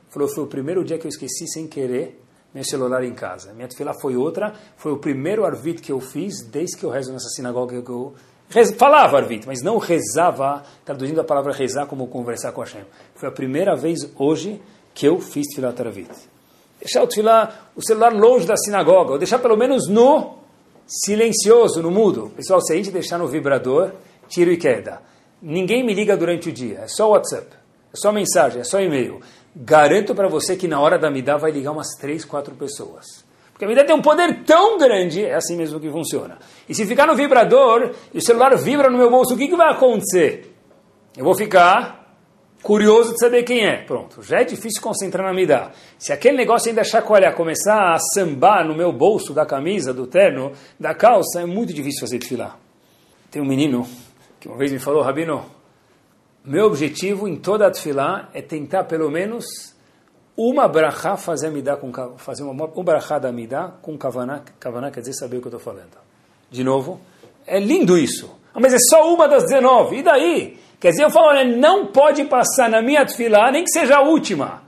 Falou, 0.09 0.29
foi 0.29 0.43
o 0.43 0.47
primeiro 0.47 0.83
dia 0.83 0.97
que 0.97 1.05
eu 1.05 1.09
esqueci 1.09 1.47
sem 1.47 1.67
querer 1.67 2.21
meu 2.53 2.63
celular 2.63 3.03
em 3.03 3.13
casa. 3.13 3.51
Minha 3.53 3.67
tefilá 3.67 3.93
foi 3.99 4.15
outra. 4.15 4.53
Foi 4.77 4.93
o 4.93 4.97
primeiro 4.97 5.43
Arvit 5.43 5.81
que 5.81 5.91
eu 5.91 5.99
fiz 5.99 6.41
desde 6.43 6.77
que 6.77 6.85
eu 6.85 6.89
rezo 6.89 7.11
nessa 7.11 7.27
sinagoga 7.29 7.81
que 7.81 7.89
eu 7.89 8.13
falava 8.77 9.17
Arvit, 9.17 9.45
mas 9.45 9.61
não 9.61 9.77
rezava, 9.77 10.63
traduzindo 10.85 11.19
a 11.19 11.23
palavra 11.23 11.51
rezar 11.51 11.87
como 11.87 12.07
conversar 12.07 12.53
com 12.53 12.61
Hashem. 12.61 12.85
Foi 13.15 13.27
a 13.27 13.31
primeira 13.31 13.75
vez 13.75 14.09
hoje 14.15 14.61
que 14.93 15.05
eu 15.05 15.19
fiz 15.19 15.47
tefilá 15.47 15.73
Arvit. 15.77 16.34
Deixar 16.79 17.03
o 17.03 17.07
tefilá, 17.07 17.69
o 17.75 17.85
celular 17.85 18.13
longe 18.13 18.45
da 18.45 18.55
sinagoga, 18.57 19.13
ou 19.13 19.17
deixar 19.17 19.39
pelo 19.39 19.57
menos 19.57 19.87
no 19.87 20.35
silencioso, 20.85 21.81
no 21.81 21.89
mudo. 21.89 22.31
Pessoal, 22.35 22.61
se 22.61 22.73
a 22.73 22.75
gente 22.75 22.91
deixar 22.91 23.17
no 23.17 23.27
vibrador, 23.27 23.91
tiro 24.27 24.51
e 24.51 24.57
queda. 24.57 25.01
Ninguém 25.41 25.83
me 25.83 25.93
liga 25.93 26.15
durante 26.15 26.49
o 26.49 26.51
dia, 26.51 26.79
é 26.79 26.87
só 26.87 27.09
WhatsApp, 27.09 27.47
é 27.93 27.95
só 27.95 28.11
mensagem, 28.11 28.61
é 28.61 28.63
só 28.63 28.79
e-mail. 28.79 29.19
Garanto 29.55 30.13
para 30.13 30.27
você 30.27 30.55
que 30.55 30.67
na 30.67 30.79
hora 30.79 30.97
da 30.97 31.09
Midá 31.09 31.37
vai 31.37 31.51
ligar 31.51 31.71
umas 31.71 31.89
3, 31.99 32.25
4 32.25 32.55
pessoas. 32.55 33.25
Porque 33.51 33.63
a 33.63 33.67
Midá 33.67 33.85
tem 33.85 33.95
um 33.95 34.01
poder 34.01 34.43
tão 34.43 34.77
grande, 34.77 35.23
é 35.23 35.35
assim 35.35 35.55
mesmo 35.55 35.79
que 35.79 35.89
funciona. 35.89 36.37
E 36.67 36.75
se 36.75 36.85
ficar 36.85 37.07
no 37.07 37.15
vibrador 37.15 37.91
e 38.13 38.17
o 38.17 38.21
celular 38.21 38.55
vibra 38.57 38.89
no 38.89 38.97
meu 38.97 39.09
bolso, 39.09 39.33
o 39.33 39.37
que, 39.37 39.47
que 39.47 39.55
vai 39.55 39.71
acontecer? 39.71 40.53
Eu 41.15 41.23
vou 41.23 41.35
ficar 41.35 42.04
curioso 42.65 43.13
de 43.13 43.19
saber 43.19 43.43
quem 43.43 43.63
é. 43.63 43.83
Pronto, 43.83 44.23
já 44.23 44.41
é 44.41 44.43
difícil 44.43 44.81
concentrar 44.81 45.23
na 45.23 45.31
Midá. 45.31 45.71
Se 45.99 46.11
aquele 46.11 46.35
negócio 46.35 46.67
ainda 46.67 46.83
chacoalhar, 46.83 47.35
começar 47.35 47.93
a 47.93 47.99
sambar 47.99 48.67
no 48.67 48.73
meu 48.73 48.91
bolso 48.91 49.33
da 49.35 49.45
camisa, 49.45 49.93
do 49.93 50.07
terno, 50.07 50.51
da 50.79 50.95
calça, 50.95 51.41
é 51.41 51.45
muito 51.45 51.71
difícil 51.71 52.01
fazer 52.01 52.17
desfilar. 52.17 52.57
Tem 53.29 53.39
um 53.39 53.45
menino 53.45 53.87
que 54.39 54.47
uma 54.47 54.57
vez 54.57 54.71
me 54.71 54.79
falou, 54.79 55.03
Rabino, 55.03 55.45
meu 56.43 56.65
objetivo 56.65 57.27
em 57.27 57.35
toda 57.35 57.67
a 57.67 57.71
tefilá 57.71 58.29
é 58.33 58.41
tentar 58.41 58.85
pelo 58.85 59.11
menos 59.11 59.45
uma 60.35 60.67
brachá 60.67 61.15
fazer 61.15 61.51
midá 61.51 61.77
com 61.77 61.93
fazer 62.17 62.43
uma, 62.43 62.65
uma 62.65 62.83
brachá 62.83 63.19
da 63.19 63.31
midá 63.31 63.73
com 63.79 63.95
kavaná, 63.95 64.41
kavaná 64.59 64.89
quer 64.89 65.01
dizer 65.01 65.13
saber 65.13 65.37
o 65.37 65.41
que 65.41 65.47
eu 65.47 65.55
estou 65.55 65.59
falando. 65.59 65.97
De 66.49 66.63
novo, 66.63 66.99
é 67.45 67.59
lindo 67.59 67.95
isso. 67.95 68.39
Mas 68.55 68.73
é 68.73 68.77
só 68.89 69.13
uma 69.13 69.27
das 69.27 69.43
19. 69.43 69.97
E 69.97 70.03
daí? 70.03 70.64
Quer 70.85 70.91
dizer, 70.91 71.03
eu 71.05 71.09
falo, 71.09 71.29
olha, 71.29 71.43
não 71.43 71.87
pode 71.87 72.23
passar 72.25 72.69
na 72.69 72.79
minha 72.79 73.03
tefilá, 73.03 73.51
nem 73.51 73.63
que 73.63 73.71
seja 73.71 73.95
a 73.95 74.01
última. 74.03 74.61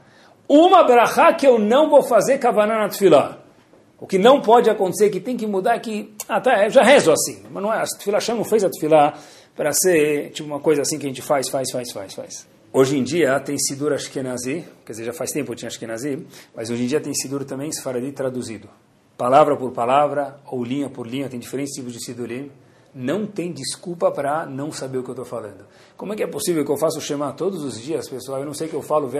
Uma 0.50 0.84
brachá 0.84 1.32
que 1.32 1.46
eu 1.46 1.60
não 1.60 1.92
vou 1.92 2.02
fazer 2.02 2.40
kavaná 2.40 2.80
na 2.80 2.90
tefilá. 2.90 3.38
O 4.00 4.08
que 4.08 4.18
não 4.18 4.42
pode 4.42 4.68
acontecer, 4.68 5.12
que 5.12 5.20
tem 5.20 5.38
que 5.38 5.46
mudar, 5.46 5.76
é 5.76 5.80
que, 5.80 6.12
ah, 6.28 6.42
tá, 6.42 6.64
eu 6.64 6.72
já 6.72 6.82
rezo 6.82 7.12
assim, 7.12 7.44
mas 7.52 7.62
não 7.62 7.72
é, 7.72 7.84
a 7.84 7.84
tefilá 7.84 8.18
não 8.30 8.44
fez 8.44 8.64
a 8.64 8.70
tefilá 8.72 9.14
para 9.56 9.72
ser 9.74 10.32
tipo 10.32 10.50
uma 10.50 10.60
coisa 10.60 10.82
assim 10.82 10.98
que 10.98 11.06
a 11.06 11.08
gente 11.08 11.22
faz, 11.22 11.50
faz, 11.50 11.72
faz, 11.72 11.92
faz, 11.92 12.16
faz. 12.16 12.48
Hoje 12.74 12.98
em 12.98 13.04
dia 13.04 13.40
tem 13.40 13.56
Sidur 13.60 13.94
Ashkenazi, 13.94 14.66
quer 14.84 14.94
dizer, 14.94 15.06
já 15.06 15.14
faz 15.14 15.30
tempo 15.30 15.54
tinha 15.54 15.68
Ashkenazi, 15.68 16.26
mas 16.56 16.72
hoje 16.72 16.82
em 16.82 16.88
dia 16.88 17.00
tem 17.00 17.14
Sidur 17.14 17.46
também 17.46 17.72
Sfaradi 17.72 18.12
traduzido. 18.12 18.68
Palavra 19.16 19.56
por 19.56 19.72
palavra, 19.72 20.40
ou 20.48 20.64
linha 20.64 20.90
por 20.90 21.06
linha, 21.06 21.30
tem 21.30 21.40
diferentes 21.40 21.76
tipos 21.76 21.94
de 21.94 22.04
Sidurim. 22.04 22.50
Não 23.00 23.28
tem 23.28 23.52
desculpa 23.52 24.10
para 24.10 24.48
não 24.48 24.72
saber 24.72 24.98
o 24.98 25.04
que 25.04 25.10
eu 25.10 25.14
estou 25.14 25.26
falando. 25.26 25.68
Como 25.96 26.14
é 26.14 26.16
que 26.16 26.24
é 26.24 26.28
possível 26.28 26.66
que 26.66 26.72
eu 26.72 26.78
faça 26.78 26.98
o 26.98 27.02
Shema 27.02 27.32
todos 27.32 27.64
os 27.64 27.80
dias, 27.80 28.10
pessoal? 28.10 28.40
Eu 28.40 28.46
não 28.48 28.56
sei 28.56 28.68
que 28.68 28.74
eu 28.74 28.82
falo 28.82 29.08
de. 29.08 29.18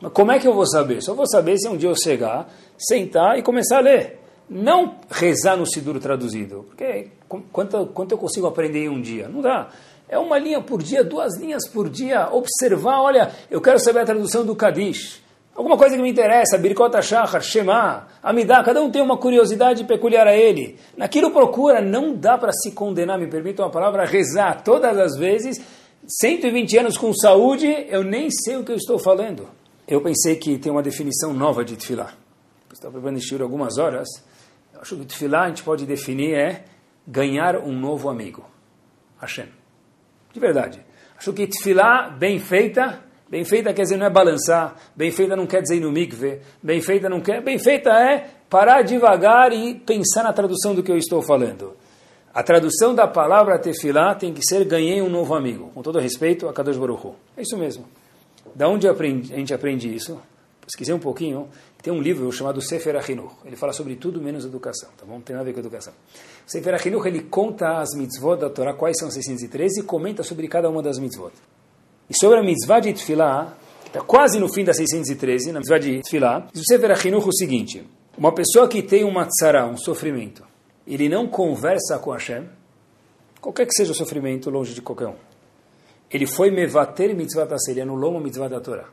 Mas 0.00 0.12
como 0.14 0.32
é 0.32 0.38
que 0.38 0.48
eu 0.48 0.54
vou 0.54 0.66
saber? 0.66 1.02
Só 1.02 1.12
vou 1.12 1.28
saber 1.28 1.58
se 1.58 1.68
um 1.68 1.76
dia 1.76 1.90
eu 1.90 1.94
chegar, 1.94 2.50
sentar 2.78 3.38
e 3.38 3.42
começar 3.42 3.76
a 3.76 3.80
ler. 3.80 4.18
Não 4.48 4.96
rezar 5.10 5.58
no 5.58 5.66
Sidur 5.66 6.00
traduzido, 6.00 6.64
porque 6.68 7.10
quanto, 7.52 7.84
quanto 7.88 8.12
eu 8.12 8.18
consigo 8.18 8.46
aprender 8.46 8.84
em 8.84 8.88
um 8.88 9.02
dia? 9.02 9.28
Não 9.28 9.42
dá. 9.42 9.68
É 10.08 10.18
uma 10.18 10.38
linha 10.38 10.62
por 10.62 10.82
dia, 10.82 11.04
duas 11.04 11.36
linhas 11.36 11.68
por 11.68 11.90
dia. 11.90 12.30
Observar, 12.32 13.02
olha, 13.02 13.30
eu 13.50 13.60
quero 13.60 13.78
saber 13.78 13.98
a 13.98 14.06
tradução 14.06 14.46
do 14.46 14.56
Kadish. 14.56 15.20
Alguma 15.56 15.78
coisa 15.78 15.96
que 15.96 16.02
me 16.02 16.10
interessa, 16.10 16.58
Birkot 16.58 16.92
Shachar, 17.02 17.40
Shema, 17.40 18.06
Amidá, 18.22 18.62
cada 18.62 18.82
um 18.82 18.90
tem 18.90 19.00
uma 19.00 19.16
curiosidade 19.16 19.84
peculiar 19.84 20.26
a 20.26 20.36
ele. 20.36 20.78
Naquilo 20.94 21.30
procura, 21.30 21.80
não 21.80 22.14
dá 22.14 22.36
para 22.36 22.52
se 22.52 22.72
condenar, 22.72 23.18
me 23.18 23.26
permitam 23.26 23.64
a 23.64 23.70
palavra, 23.70 24.04
rezar 24.04 24.62
todas 24.62 24.98
as 24.98 25.16
vezes. 25.16 25.58
120 26.06 26.78
anos 26.78 26.98
com 26.98 27.10
saúde, 27.14 27.66
eu 27.88 28.04
nem 28.04 28.28
sei 28.30 28.56
o 28.56 28.64
que 28.64 28.70
eu 28.70 28.76
estou 28.76 28.98
falando. 28.98 29.48
Eu 29.88 30.02
pensei 30.02 30.36
que 30.36 30.58
tem 30.58 30.70
uma 30.70 30.82
definição 30.82 31.32
nova 31.32 31.64
de 31.64 31.74
Tfilah. 31.74 32.12
Estou 32.70 32.90
preparando 32.90 33.16
este 33.16 33.40
algumas 33.40 33.78
horas. 33.78 34.08
Eu 34.74 34.82
acho 34.82 34.94
que 34.96 35.06
Tfilah 35.06 35.44
a 35.44 35.48
gente 35.48 35.62
pode 35.62 35.86
definir 35.86 36.34
é 36.34 36.64
ganhar 37.06 37.56
um 37.56 37.72
novo 37.72 38.10
amigo. 38.10 38.44
Hashem. 39.18 39.48
De 40.34 40.38
verdade. 40.38 40.84
Acho 41.16 41.32
que 41.32 41.46
Tfilah 41.46 42.10
bem 42.10 42.38
feita, 42.38 43.05
bem 43.28 43.44
feita 43.44 43.72
quer 43.72 43.82
dizer 43.82 43.96
não 43.96 44.06
é 44.06 44.10
balançar, 44.10 44.76
bem 44.94 45.10
feita 45.10 45.36
não 45.36 45.46
quer 45.46 45.62
dizer 45.62 45.76
ir 45.76 45.80
no 45.80 45.90
mikve, 45.90 46.40
bem 46.62 46.80
feita 46.80 47.08
não 47.08 47.20
quer, 47.20 47.42
bem 47.42 47.58
feita 47.58 47.90
é 47.90 48.28
parar 48.48 48.82
devagar 48.82 49.52
e 49.52 49.74
pensar 49.74 50.22
na 50.22 50.32
tradução 50.32 50.74
do 50.74 50.82
que 50.82 50.90
eu 50.90 50.96
estou 50.96 51.22
falando. 51.22 51.74
A 52.32 52.42
tradução 52.42 52.94
da 52.94 53.08
palavra 53.08 53.58
tefilá 53.58 54.14
tem 54.14 54.34
que 54.34 54.42
ser 54.44 54.64
ganhei 54.66 55.00
um 55.00 55.08
novo 55.08 55.34
amigo. 55.34 55.70
Com 55.72 55.80
todo 55.80 55.98
respeito 55.98 56.46
a 56.46 56.52
Kadosh 56.52 56.76
Baruch. 56.76 57.14
É 57.34 57.40
isso 57.40 57.56
mesmo. 57.56 57.86
Da 58.54 58.68
onde 58.68 58.86
a 58.86 58.92
gente 58.92 59.54
aprende 59.54 59.92
isso? 59.92 60.20
Pesquisei 60.66 60.94
um 60.94 60.98
pouquinho. 60.98 61.48
Tem 61.82 61.90
um 61.90 61.98
livro 61.98 62.30
chamado 62.32 62.60
Sefer 62.60 62.94
Achinuch. 62.96 63.36
Ele 63.44 63.56
fala 63.56 63.72
sobre 63.72 63.96
tudo 63.96 64.20
menos 64.20 64.44
educação, 64.44 64.90
tá 64.98 65.06
bom? 65.06 65.14
Não 65.14 65.20
tem 65.22 65.34
nada 65.34 65.44
a 65.44 65.46
ver 65.46 65.54
com 65.54 65.60
educação. 65.60 65.94
Sefer 66.46 66.74
Achinuch, 66.74 67.06
ele 67.08 67.22
conta 67.22 67.78
as 67.78 67.94
mitzvot 67.96 68.36
da 68.36 68.50
Torá, 68.50 68.74
quais 68.74 68.98
são 68.98 69.10
613, 69.10 69.80
e 69.80 69.82
comenta 69.84 70.22
sobre 70.22 70.46
cada 70.46 70.68
uma 70.68 70.82
das 70.82 70.98
mitzvot. 70.98 71.32
E 72.08 72.16
sobre 72.16 72.38
a 72.38 72.42
mitzvah 72.42 72.78
de 72.78 72.92
Tfilah, 72.92 73.56
está 73.84 74.00
quase 74.00 74.38
no 74.38 74.48
fim 74.48 74.64
da 74.64 74.72
613, 74.72 75.50
na 75.50 75.58
mitzvah 75.58 75.78
de 75.78 76.00
Tfilah, 76.02 76.46
diz 76.52 76.62
o 76.62 76.64
Sefer 76.64 76.92
Achinuch 76.92 77.28
o 77.28 77.32
seguinte, 77.32 77.84
uma 78.16 78.32
pessoa 78.32 78.68
que 78.68 78.80
tem 78.80 79.02
uma 79.02 79.26
tzara, 79.26 79.66
um 79.66 79.76
sofrimento, 79.76 80.44
ele 80.86 81.08
não 81.08 81.26
conversa 81.26 81.98
com 81.98 82.12
Hashem, 82.12 82.44
qualquer 83.40 83.66
que 83.66 83.72
seja 83.72 83.90
o 83.90 83.94
sofrimento, 83.94 84.50
longe 84.50 84.72
de 84.72 84.80
qualquer 84.80 85.08
um. 85.08 85.14
Ele 86.10 86.26
foi 86.26 86.50
mevater 86.50 87.14
mitzvah 87.14 87.44
da 87.44 87.56
ele 87.68 87.80
anulou 87.80 88.12
uma 88.12 88.20
mitzvah 88.20 88.48
da 88.48 88.60
Torá. 88.60 88.84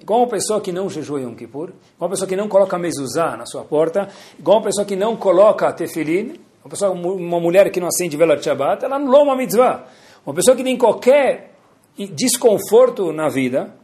Igual 0.00 0.20
uma 0.20 0.28
pessoa 0.28 0.60
que 0.60 0.72
não 0.72 0.88
jejua 0.88 1.20
Yom 1.20 1.34
Kippur, 1.34 1.68
igual 1.68 1.78
uma 2.00 2.08
pessoa 2.10 2.26
que 2.26 2.36
não 2.36 2.48
coloca 2.48 2.78
mezuzá 2.78 3.36
na 3.36 3.44
sua 3.46 3.64
porta, 3.64 4.08
igual 4.38 4.58
uma 4.58 4.64
pessoa 4.64 4.86
que 4.86 4.96
não 4.96 5.16
coloca 5.16 5.70
tefilin, 5.72 6.40
uma, 6.64 6.70
pessoa, 6.70 6.90
uma 6.92 7.38
mulher 7.38 7.70
que 7.70 7.78
não 7.78 7.88
acende 7.88 8.16
vela 8.16 8.36
de 8.36 8.44
Shabbat, 8.44 8.84
ela 8.84 8.96
anulou 8.96 9.22
uma 9.22 9.36
mitzvah. 9.36 9.86
Uma 10.24 10.34
pessoa 10.34 10.56
que 10.56 10.64
tem 10.64 10.76
qualquer 10.78 11.53
desconforto 11.96 13.12
na 13.12 13.28
vida, 13.28 13.74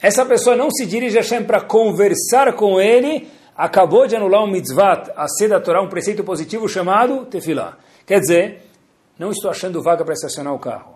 essa 0.00 0.24
pessoa 0.24 0.56
não 0.56 0.70
se 0.70 0.86
dirige 0.86 1.16
a 1.16 1.20
Hashem 1.20 1.44
para 1.44 1.60
conversar 1.60 2.52
com 2.54 2.80
ele, 2.80 3.28
acabou 3.56 4.06
de 4.06 4.16
anular 4.16 4.42
um 4.42 4.50
mitzvah, 4.50 5.12
a 5.16 5.28
ser 5.28 5.48
da 5.48 5.60
Torá, 5.60 5.82
um 5.82 5.88
preceito 5.88 6.24
positivo 6.24 6.68
chamado 6.68 7.26
tefilá. 7.26 7.78
Quer 8.06 8.20
dizer, 8.20 8.62
não 9.18 9.30
estou 9.30 9.50
achando 9.50 9.82
vaga 9.82 10.04
para 10.04 10.14
estacionar 10.14 10.52
o 10.52 10.58
carro. 10.58 10.94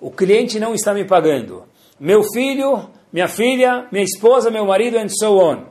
O 0.00 0.10
cliente 0.10 0.60
não 0.60 0.74
está 0.74 0.92
me 0.92 1.04
pagando. 1.04 1.64
Meu 1.98 2.22
filho 2.22 2.88
minha 3.14 3.28
filha, 3.28 3.86
minha 3.92 4.02
esposa, 4.02 4.50
meu 4.50 4.66
marido, 4.66 4.98
and 4.98 5.08
so 5.08 5.38
on. 5.38 5.66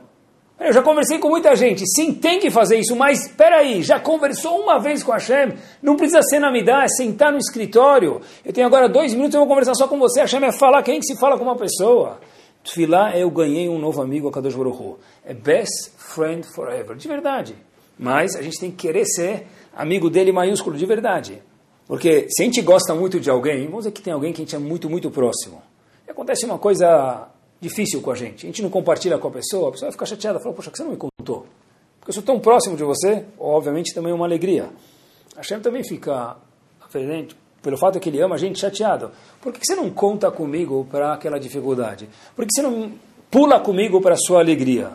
Eu 0.58 0.72
já 0.72 0.82
conversei 0.82 1.18
com 1.18 1.28
muita 1.28 1.54
gente, 1.56 1.84
sim, 1.84 2.14
tem 2.14 2.38
que 2.38 2.50
fazer 2.50 2.78
isso, 2.78 2.94
mas 2.94 3.26
espera 3.26 3.56
aí, 3.56 3.82
já 3.82 3.98
conversou 3.98 4.60
uma 4.60 4.78
vez 4.78 5.02
com 5.02 5.10
a 5.10 5.16
Hashem, 5.16 5.54
não 5.82 5.96
precisa 5.96 6.22
ser 6.22 6.38
na 6.38 6.50
midá, 6.50 6.84
é 6.84 6.88
sentar 6.88 7.32
no 7.32 7.38
escritório. 7.38 8.20
Eu 8.44 8.52
tenho 8.52 8.66
agora 8.66 8.88
dois 8.88 9.12
minutos, 9.12 9.34
eu 9.34 9.40
vou 9.40 9.48
conversar 9.48 9.74
só 9.74 9.88
com 9.88 9.98
você, 9.98 10.20
a 10.20 10.22
Hashem 10.22 10.44
é 10.44 10.52
falar, 10.52 10.82
quem 10.82 11.00
que 11.00 11.06
se 11.06 11.18
fala 11.18 11.36
com 11.36 11.44
uma 11.44 11.56
pessoa? 11.56 12.20
Tfilá 12.64 13.16
eu 13.16 13.30
ganhei 13.30 13.68
um 13.68 13.78
novo 13.78 14.00
amigo, 14.00 14.26
a 14.26 14.32
Kadosh 14.32 14.54
Baruch. 14.54 14.96
É 15.24 15.34
best 15.34 15.90
friend 15.98 16.46
forever, 16.54 16.96
de 16.96 17.06
verdade. 17.06 17.54
Mas 17.98 18.34
a 18.34 18.40
gente 18.40 18.58
tem 18.58 18.70
que 18.70 18.78
querer 18.78 19.04
ser 19.04 19.46
amigo 19.76 20.08
dele 20.08 20.32
maiúsculo, 20.32 20.76
de 20.76 20.86
verdade. 20.86 21.42
Porque 21.86 22.26
se 22.30 22.42
a 22.42 22.46
gente 22.46 22.62
gosta 22.62 22.94
muito 22.94 23.20
de 23.20 23.28
alguém, 23.28 23.66
vamos 23.66 23.80
dizer 23.80 23.92
que 23.92 24.00
tem 24.00 24.12
alguém 24.12 24.32
que 24.32 24.40
a 24.40 24.44
gente 24.44 24.56
é 24.56 24.58
muito, 24.58 24.88
muito 24.88 25.10
próximo. 25.10 25.60
E 26.08 26.10
acontece 26.10 26.46
uma 26.46 26.58
coisa 26.58 27.28
difícil 27.64 28.02
com 28.02 28.10
a 28.10 28.14
gente. 28.14 28.46
A 28.46 28.48
gente 28.48 28.62
não 28.62 28.70
compartilha 28.70 29.18
com 29.18 29.28
a 29.28 29.30
pessoa, 29.30 29.68
a 29.68 29.72
pessoa 29.72 29.88
vai 29.88 29.92
ficar 29.92 30.06
chateada, 30.06 30.38
fala, 30.38 30.54
poxa, 30.54 30.70
que 30.70 30.76
você 30.76 30.84
não 30.84 30.90
me 30.90 30.96
contou? 30.96 31.46
Porque 31.98 32.10
eu 32.10 32.14
sou 32.14 32.22
tão 32.22 32.38
próximo 32.38 32.76
de 32.76 32.84
você, 32.84 33.24
obviamente 33.38 33.94
também 33.94 34.12
é 34.12 34.14
uma 34.14 34.26
alegria. 34.26 34.68
A 35.34 35.38
Hashem 35.38 35.60
também 35.60 35.82
fica 35.82 36.36
diferente 36.84 37.34
pelo 37.62 37.78
fato 37.78 37.98
que 37.98 38.10
ele 38.10 38.20
ama 38.20 38.34
a 38.34 38.38
gente 38.38 38.58
chateado. 38.60 39.10
Por 39.40 39.52
que 39.52 39.60
você 39.64 39.74
não 39.74 39.88
conta 39.90 40.30
comigo 40.30 40.86
para 40.90 41.14
aquela 41.14 41.40
dificuldade? 41.40 42.08
Por 42.36 42.44
que 42.44 42.50
você 42.54 42.62
não 42.62 42.92
pula 43.30 43.58
comigo 43.58 44.00
para 44.02 44.14
a 44.14 44.18
sua 44.18 44.40
alegria? 44.40 44.90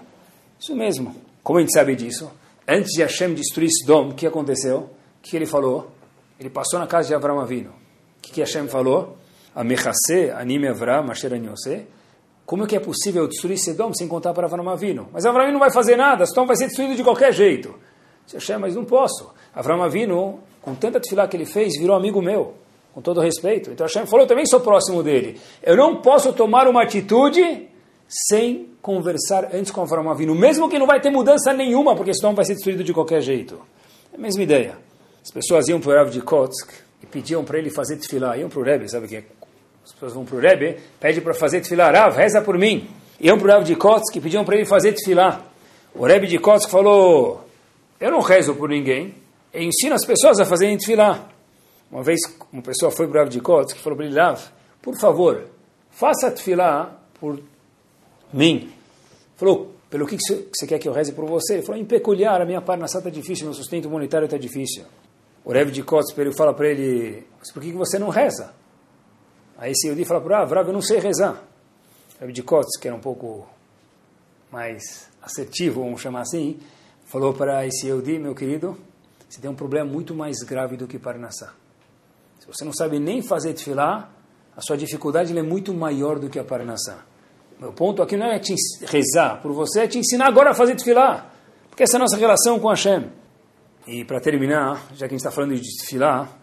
Isso 0.60 0.76
mesmo. 0.76 1.16
Como 1.42 1.58
a 1.58 1.62
gente 1.62 1.74
sabe 1.74 1.96
disso? 1.96 2.32
Antes 2.68 2.92
de 2.92 3.02
Hashem 3.02 3.34
destruir 3.34 3.70
Sodom, 3.72 4.10
o 4.10 4.14
que 4.14 4.28
aconteceu? 4.28 4.78
O 4.78 4.90
que 5.24 5.36
ele 5.36 5.48
falou? 5.48 5.90
Ele 6.40 6.50
passou 6.50 6.80
na 6.80 6.86
casa 6.86 7.08
de 7.08 7.16
Avram 7.16 7.40
Avino. 7.40 7.72
O 7.72 8.22
que, 8.22 8.32
que 8.32 8.42
Hashem 8.42 8.68
falou? 8.68 9.18
Amechase, 9.56 10.30
anime 10.30 10.68
Avram, 10.68 11.10
asher 11.10 11.34
aniose. 11.34 11.88
Como 12.50 12.64
é 12.64 12.66
que 12.66 12.76
é 12.76 12.80
possível 12.80 13.28
destruir 13.28 13.60
Sodom 13.60 13.94
sem 13.94 14.08
contar 14.08 14.34
para 14.34 14.48
Avram 14.48 14.68
Avino? 14.68 15.08
Mas 15.14 15.24
Avram 15.24 15.52
não 15.52 15.60
vai 15.60 15.72
fazer 15.72 15.96
nada, 15.96 16.26
Sodom 16.26 16.48
vai 16.48 16.56
ser 16.56 16.66
destruído 16.66 16.96
de 16.96 17.04
qualquer 17.04 17.32
jeito. 17.32 17.76
Hashem, 18.34 18.58
mas 18.58 18.76
não 18.76 18.84
posso. 18.84 19.32
Avram 19.54 19.84
Avino, 19.84 20.40
com 20.60 20.74
tanta 20.74 21.00
tefilá 21.00 21.28
que 21.28 21.38
ele 21.38 21.46
fez, 21.46 21.78
virou 21.78 21.96
amigo 21.96 22.20
meu, 22.24 22.56
com 22.92 23.04
todo 23.04 23.22
respeito. 23.22 23.70
Então 23.70 23.86
Hashem 23.86 24.08
falou, 24.08 24.22
eu 24.22 24.28
também 24.28 24.48
sou 24.48 24.62
próximo 24.62 25.04
dele. 25.04 25.40
Eu 25.62 25.78
não 25.78 26.02
posso 26.02 26.34
tomar 26.34 26.68
uma 26.68 26.82
atitude 26.82 27.70
sem 28.08 28.70
conversar 28.82 29.54
antes 29.54 29.70
com 29.70 29.82
Avram 29.82 30.10
Avino, 30.10 30.34
mesmo 30.34 30.68
que 30.68 30.80
não 30.80 30.88
vai 30.88 31.00
ter 31.00 31.12
mudança 31.12 31.54
nenhuma, 31.54 31.96
porque 31.96 32.16
Sodom 32.16 32.34
vai 32.34 32.46
ser 32.46 32.56
destruído 32.56 32.84
de 32.84 32.92
qualquer 32.92 33.22
jeito. 33.22 33.62
É 34.12 34.18
a 34.18 34.20
mesma 34.20 34.42
ideia. 34.42 34.76
As 35.22 35.30
pessoas 35.30 35.68
iam 35.68 35.80
para 35.80 35.92
o 35.92 35.96
Rav 35.98 36.10
de 36.10 36.22
Kotsk 36.22 36.72
e 37.04 37.06
pediam 37.06 37.44
para 37.44 37.60
ele 37.60 37.70
fazer 37.70 37.98
tefilá. 37.98 38.36
Iam 38.38 38.50
para 38.50 38.60
o 38.60 38.64
Rebbe, 38.64 38.90
sabe 38.90 39.06
o 39.06 39.10
que 39.10 39.18
é? 39.18 39.39
As 39.90 39.94
pessoas 39.94 40.14
vão 40.14 40.24
para 40.24 40.36
o 40.36 40.40
Rebbe, 40.40 40.78
pede 41.00 41.20
para 41.20 41.34
fazer 41.34 41.62
tefilá. 41.62 41.90
Rav, 41.90 42.16
reza 42.16 42.42
por 42.42 42.58
mim. 42.60 42.88
Iam 43.20 43.40
para 43.40 43.48
o 43.48 43.52
Rav 43.52 43.64
de 43.64 43.76
Kotsk 43.76 44.16
e 44.16 44.22
pediam 44.22 44.46
para 44.46 44.56
ele 44.56 44.66
fazer 44.66 44.94
tefilá. 44.94 45.42
O 45.96 46.06
Rebbe 46.06 46.28
de 46.28 46.38
Kotsk 46.38 46.70
falou, 46.70 47.44
eu 48.00 48.12
não 48.12 48.22
rezo 48.22 48.54
por 48.54 48.70
ninguém, 48.70 49.16
eu 49.52 49.64
ensino 49.64 49.96
as 49.96 50.06
pessoas 50.06 50.40
a 50.40 50.46
fazerem 50.46 50.78
tefilá. 50.78 51.28
Uma 51.92 52.04
vez 52.04 52.20
uma 52.54 52.62
pessoa 52.62 52.92
foi 52.92 53.08
para 53.08 53.16
o 53.16 53.24
Rav 53.24 53.30
de 53.30 53.42
Kotsk 53.42 53.78
e 53.78 53.80
falou 53.82 53.98
para 53.98 54.06
ele, 54.06 54.16
Rav, 54.16 54.40
por 54.80 54.96
favor, 54.96 55.46
faça 55.90 56.30
tefilá 56.30 56.96
por 57.20 57.40
mim. 58.32 58.72
Falou, 59.38 59.74
pelo 59.90 60.06
que 60.06 60.18
você 60.20 60.68
quer 60.68 60.78
que 60.78 60.88
eu 60.88 60.94
reze 60.94 61.14
por 61.14 61.26
você? 61.26 61.56
Ele 61.56 61.64
falou, 61.64 61.82
em 61.82 61.86
peculiar, 61.86 62.40
a 62.40 62.46
minha 62.46 62.62
parnassá 62.62 63.00
está 63.00 63.10
difícil, 63.10 63.46
meu 63.46 63.56
sustento 63.56 63.90
monetário 63.90 64.26
está 64.26 64.38
difícil. 64.38 64.84
O 65.44 65.52
Rebbe 65.52 65.72
de 65.72 65.82
Kotsk 65.82 66.16
fala 66.38 66.54
para 66.54 66.70
ele, 66.70 67.26
mas 67.40 67.52
por 67.52 67.64
que 67.64 67.72
você 67.72 67.98
não 67.98 68.10
reza? 68.10 68.59
Aí 69.60 69.74
esse 69.74 69.90
Yudi 69.90 70.06
fala 70.06 70.22
para 70.22 70.46
o 70.46 70.54
Rav, 70.56 70.68
eu 70.70 70.74
não 70.74 70.82
sei 70.82 71.00
rezar. 71.00 71.44
Rebbe 72.18 72.32
de 72.32 72.42
Kotsk, 72.42 72.82
que 72.82 72.88
era 72.88 72.96
um 72.96 73.02
pouco 73.02 73.46
mais 74.50 75.10
assertivo, 75.22 75.84
vamos 75.84 76.00
chamar 76.00 76.22
assim, 76.22 76.58
falou 77.06 77.34
para 77.34 77.68
esse 77.68 77.86
Yehudi, 77.86 78.18
meu 78.18 78.34
querido, 78.34 78.78
você 79.28 79.42
tem 79.42 79.52
um 79.52 79.56
problema 79.56 79.92
muito 79.92 80.16
mais 80.16 80.38
grave 80.44 80.78
do 80.78 80.88
que 80.88 80.98
Parnassá. 80.98 81.54
Se 82.40 82.48
você 82.48 82.64
não 82.64 82.72
sabe 82.72 83.00
nem 83.00 83.22
fazer 83.22 83.54
tefilá, 83.54 84.10
a 84.56 84.62
sua 84.62 84.78
dificuldade 84.78 85.38
é 85.38 85.44
muito 85.44 85.74
maior 85.74 86.20
do 86.20 86.30
que 86.30 86.40
a 86.40 86.44
Parnassá. 86.44 87.04
Meu 87.60 87.74
ponto 87.74 88.02
aqui 88.02 88.16
não 88.16 88.28
é 88.28 88.40
te 88.40 88.56
rezar 88.86 89.42
por 89.42 89.52
você, 89.52 89.82
é 89.82 89.88
te 89.88 90.00
ensinar 90.00 90.28
agora 90.28 90.52
a 90.52 90.54
fazer 90.54 90.76
tefilá. 90.76 91.30
Porque 91.70 91.84
essa 91.84 91.98
é 91.98 91.98
a 91.98 92.00
nossa 92.00 92.16
relação 92.16 92.62
com 92.62 92.70
Hashem. 92.70 93.12
E 93.86 94.06
para 94.06 94.22
terminar, 94.22 94.88
já 94.94 95.00
que 95.00 95.14
a 95.14 95.18
gente 95.18 95.18
está 95.18 95.32
falando 95.32 95.54
de 95.54 95.78
tefilá, 95.82 96.39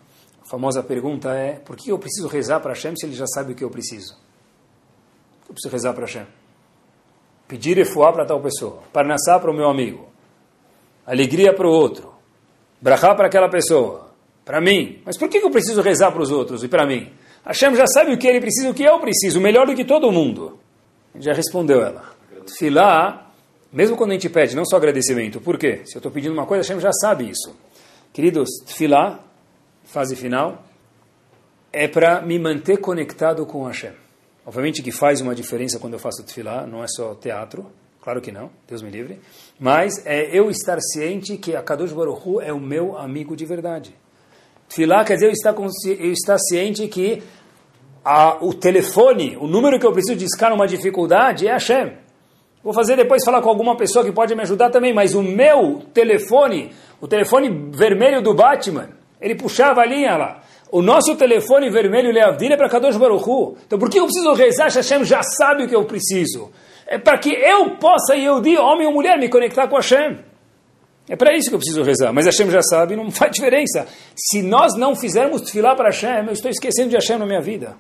a 0.47 0.51
famosa 0.51 0.83
pergunta 0.83 1.35
é, 1.35 1.55
por 1.55 1.77
que 1.77 1.91
eu 1.91 1.99
preciso 1.99 2.29
rezar 2.29 2.61
para 2.61 2.73
Hashem 2.73 2.97
se 2.97 3.07
ele 3.07 3.15
já 3.15 3.27
sabe 3.27 3.53
o 3.53 3.55
que 3.55 3.65
eu 3.65 3.71
preciso? 3.71 4.17
Eu 5.49 5.53
preciso 5.53 5.73
rezar 5.73 5.93
para 5.93 6.07
Hashem. 6.07 6.27
Pedir 7.49 7.79
efuá 7.79 8.13
para 8.13 8.25
tal 8.25 8.41
pessoa. 8.41 8.83
Parnassá 8.93 9.39
para 9.39 9.51
o 9.51 9.55
meu 9.55 9.69
amigo 9.69 10.17
alegria 11.07 11.55
para 11.55 11.69
o 11.69 11.71
outro, 11.71 12.13
brachá 12.81 13.15
para 13.15 13.29
aquela 13.29 13.49
pessoa, 13.49 14.11
para 14.45 14.61
mim. 14.61 15.01
Mas 15.05 15.17
por 15.17 15.29
que 15.29 15.39
eu 15.39 15.51
preciso 15.51 15.81
rezar 15.81 16.11
para 16.11 16.21
os 16.21 16.31
outros 16.31 16.65
e 16.65 16.69
para 16.69 16.85
mim? 16.85 17.13
Hashem 17.45 17.77
já 17.77 17.87
sabe 17.87 18.13
o 18.13 18.19
que 18.19 18.27
ele 18.27 18.41
precisa, 18.41 18.69
o 18.69 18.75
que 18.75 18.83
eu 18.83 18.99
preciso, 18.99 19.41
melhor 19.41 19.67
do 19.67 19.75
que 19.75 19.85
todo 19.85 20.11
mundo. 20.11 20.59
Já 21.15 21.33
respondeu 21.33 21.81
ela. 21.81 22.03
Filá, 22.59 23.31
mesmo 23.73 23.97
quando 23.97 24.11
a 24.11 24.15
gente 24.15 24.29
pede, 24.29 24.57
não 24.57 24.65
só 24.67 24.77
agradecimento. 24.77 25.41
Por 25.41 25.57
quê? 25.57 25.83
Se 25.85 25.97
eu 25.97 26.01
estou 26.01 26.11
pedindo 26.11 26.33
uma 26.33 26.45
coisa, 26.45 26.63
Hashem 26.63 26.81
já 26.81 26.93
sabe 26.93 27.31
isso. 27.31 27.55
Queridos, 28.13 28.49
filá, 28.67 29.21
fase 29.87 30.15
final, 30.15 30.63
é 31.73 31.89
para 31.89 32.21
me 32.21 32.39
manter 32.39 32.77
conectado 32.77 33.47
com 33.47 33.65
Hashem. 33.65 33.93
Obviamente 34.45 34.83
que 34.83 34.93
faz 34.93 35.23
uma 35.23 35.35
diferença 35.35 35.79
quando 35.79 35.95
eu 35.95 35.99
faço 35.99 36.23
tefilá, 36.23 36.67
não 36.67 36.85
é 36.85 36.87
só 36.87 37.15
teatro, 37.15 37.67
Claro 38.07 38.21
que 38.21 38.31
não, 38.31 38.51
Deus 38.69 38.83
me 38.83 38.89
livre. 38.89 39.19
Mas 39.59 40.07
é 40.07 40.31
eu 40.31 40.49
estar 40.49 40.79
ciente 40.81 41.37
que 41.37 41.57
a 41.57 41.61
Kadosh 41.61 41.93
Baruch 41.93 42.39
é 42.41 42.53
o 42.53 42.61
meu 42.61 42.97
amigo 42.97 43.35
de 43.35 43.45
verdade. 43.45 43.93
Tfilá 44.69 45.05
quer 45.05 45.15
dizer 45.15 45.27
eu 45.27 45.33
estar, 45.33 45.53
eu 45.59 46.13
estar 46.13 46.39
ciente 46.39 46.87
que 46.87 47.21
a, 48.05 48.39
o 48.41 48.55
telefone, 48.55 49.37
o 49.41 49.49
número 49.49 49.81
que 49.81 49.85
eu 49.85 49.91
preciso 49.91 50.17
discar 50.17 50.51
numa 50.51 50.69
dificuldade 50.69 51.49
é 51.49 51.51
Hashem. 51.51 51.95
Vou 52.63 52.73
fazer 52.73 52.95
depois 52.95 53.25
falar 53.25 53.43
com 53.43 53.49
alguma 53.49 53.77
pessoa 53.77 54.05
que 54.05 54.13
pode 54.13 54.37
me 54.37 54.43
ajudar 54.43 54.71
também, 54.71 54.95
mas 54.95 55.13
o 55.13 55.23
meu 55.25 55.83
telefone, 55.93 56.71
o 57.01 57.09
telefone 57.09 57.73
vermelho 57.73 58.23
do 58.23 58.33
Batman, 58.33 58.91
ele 59.21 59.35
puxava 59.35 59.81
a 59.81 59.87
linha 59.87 60.17
lá. 60.17 60.43
O 60.71 60.83
nosso 60.83 61.15
telefone 61.17 61.71
vermelho 61.71 62.13
Leavdin 62.13 62.53
é 62.53 62.57
para 62.57 62.69
Kadosh 62.69 62.97
Baruch 62.97 63.29
Hu. 63.29 63.57
Então 63.67 63.79
por 63.79 63.89
que 63.89 63.99
eu 63.99 64.05
preciso 64.05 64.33
rezar? 64.33 64.71
Hashem 64.71 65.05
já 65.05 65.23
sabe 65.23 65.65
o 65.65 65.69
que 65.69 65.77
eu 65.77 65.85
preciso 65.85 66.51
é 66.87 66.99
para 66.99 67.19
que 67.19 67.31
eu 67.31 67.77
possa, 67.77 68.15
Yehudi, 68.15 68.57
homem 68.57 68.87
ou 68.87 68.93
mulher, 68.93 69.19
me 69.19 69.29
conectar 69.29 69.67
com 69.67 69.77
Hashem. 69.77 70.19
É 71.09 71.17
para 71.17 71.37
isso 71.37 71.49
que 71.49 71.55
eu 71.55 71.59
preciso 71.59 71.83
rezar. 71.83 72.13
Mas 72.13 72.27
Hashem 72.27 72.49
já 72.51 72.63
sabe, 72.63 72.95
não 72.95 73.11
faz 73.13 73.33
diferença. 73.33 73.87
Se 74.15 74.41
nós 74.43 74.75
não 74.77 74.95
fizermos 74.95 75.43
tefilá 75.43 75.75
para 75.75 75.87
Hashem, 75.87 76.27
eu 76.27 76.33
estou 76.33 76.51
esquecendo 76.51 76.91
de 76.91 76.95
Hashem 76.95 77.19
na 77.19 77.27
minha 77.27 77.41
vida. 77.41 77.77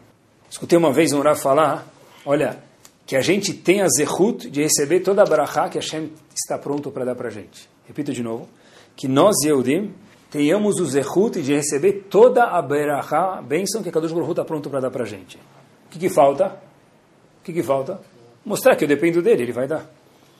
Escutei 0.50 0.76
uma 0.76 0.92
vez 0.92 1.12
um 1.12 1.20
Rav 1.20 1.38
falar, 1.38 1.86
olha, 2.24 2.58
que 3.06 3.16
a 3.16 3.20
gente 3.20 3.52
tem 3.54 3.80
a 3.80 3.86
zehut 3.88 4.50
de 4.50 4.62
receber 4.62 5.00
toda 5.00 5.22
a 5.22 5.24
barachá 5.24 5.68
que 5.68 5.78
Hashem 5.78 6.10
está 6.34 6.58
pronto 6.58 6.90
para 6.90 7.04
dar 7.04 7.14
para 7.14 7.28
a 7.28 7.30
gente. 7.30 7.68
Repito 7.86 8.12
de 8.12 8.22
novo, 8.22 8.48
que 8.96 9.06
nós, 9.06 9.36
Yehudim, 9.44 9.92
tenhamos 10.30 10.80
o 10.80 10.86
zehut 10.86 11.40
de 11.42 11.54
receber 11.54 12.06
toda 12.10 12.44
a 12.44 12.62
barachá, 12.62 13.38
a 13.38 13.42
bênção 13.42 13.82
que 13.82 13.88
a 13.88 13.92
Kadosh 13.92 14.12
Baruch 14.12 14.30
está 14.30 14.44
pronto 14.44 14.70
para 14.70 14.80
dar 14.80 14.90
para 14.90 15.04
a 15.04 15.06
gente. 15.06 15.36
O 15.86 15.90
que, 15.90 15.98
que 15.98 16.08
falta? 16.08 16.60
O 17.40 17.44
que, 17.44 17.52
que 17.52 17.62
falta? 17.62 18.00
mostrar 18.46 18.76
que 18.76 18.84
eu 18.84 18.88
dependo 18.88 19.20
dele, 19.20 19.42
ele 19.42 19.52
vai 19.52 19.66
dar. 19.66 19.90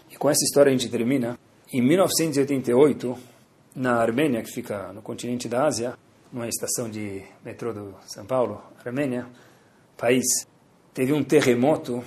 E 0.09 0.17
com 0.17 0.31
essa 0.31 0.45
história 0.45 0.71
a 0.71 0.73
gente 0.73 0.89
termina. 0.89 1.37
Em 1.73 1.83
1988, 1.83 3.19
na 3.75 3.97
Armênia, 3.97 4.41
que 4.41 4.53
fica 4.53 4.93
no 4.93 5.03
continente 5.03 5.49
da 5.49 5.67
Ásia, 5.67 5.95
numa 6.33 6.47
estação 6.47 6.89
de 6.89 7.25
metrô 7.45 7.73
do 7.73 7.95
São 8.07 8.25
Paulo, 8.25 8.63
Armênia, 8.85 9.27
país, 9.97 10.25
teve 10.95 11.13
um 11.13 11.25
terremoto, 11.25 12.05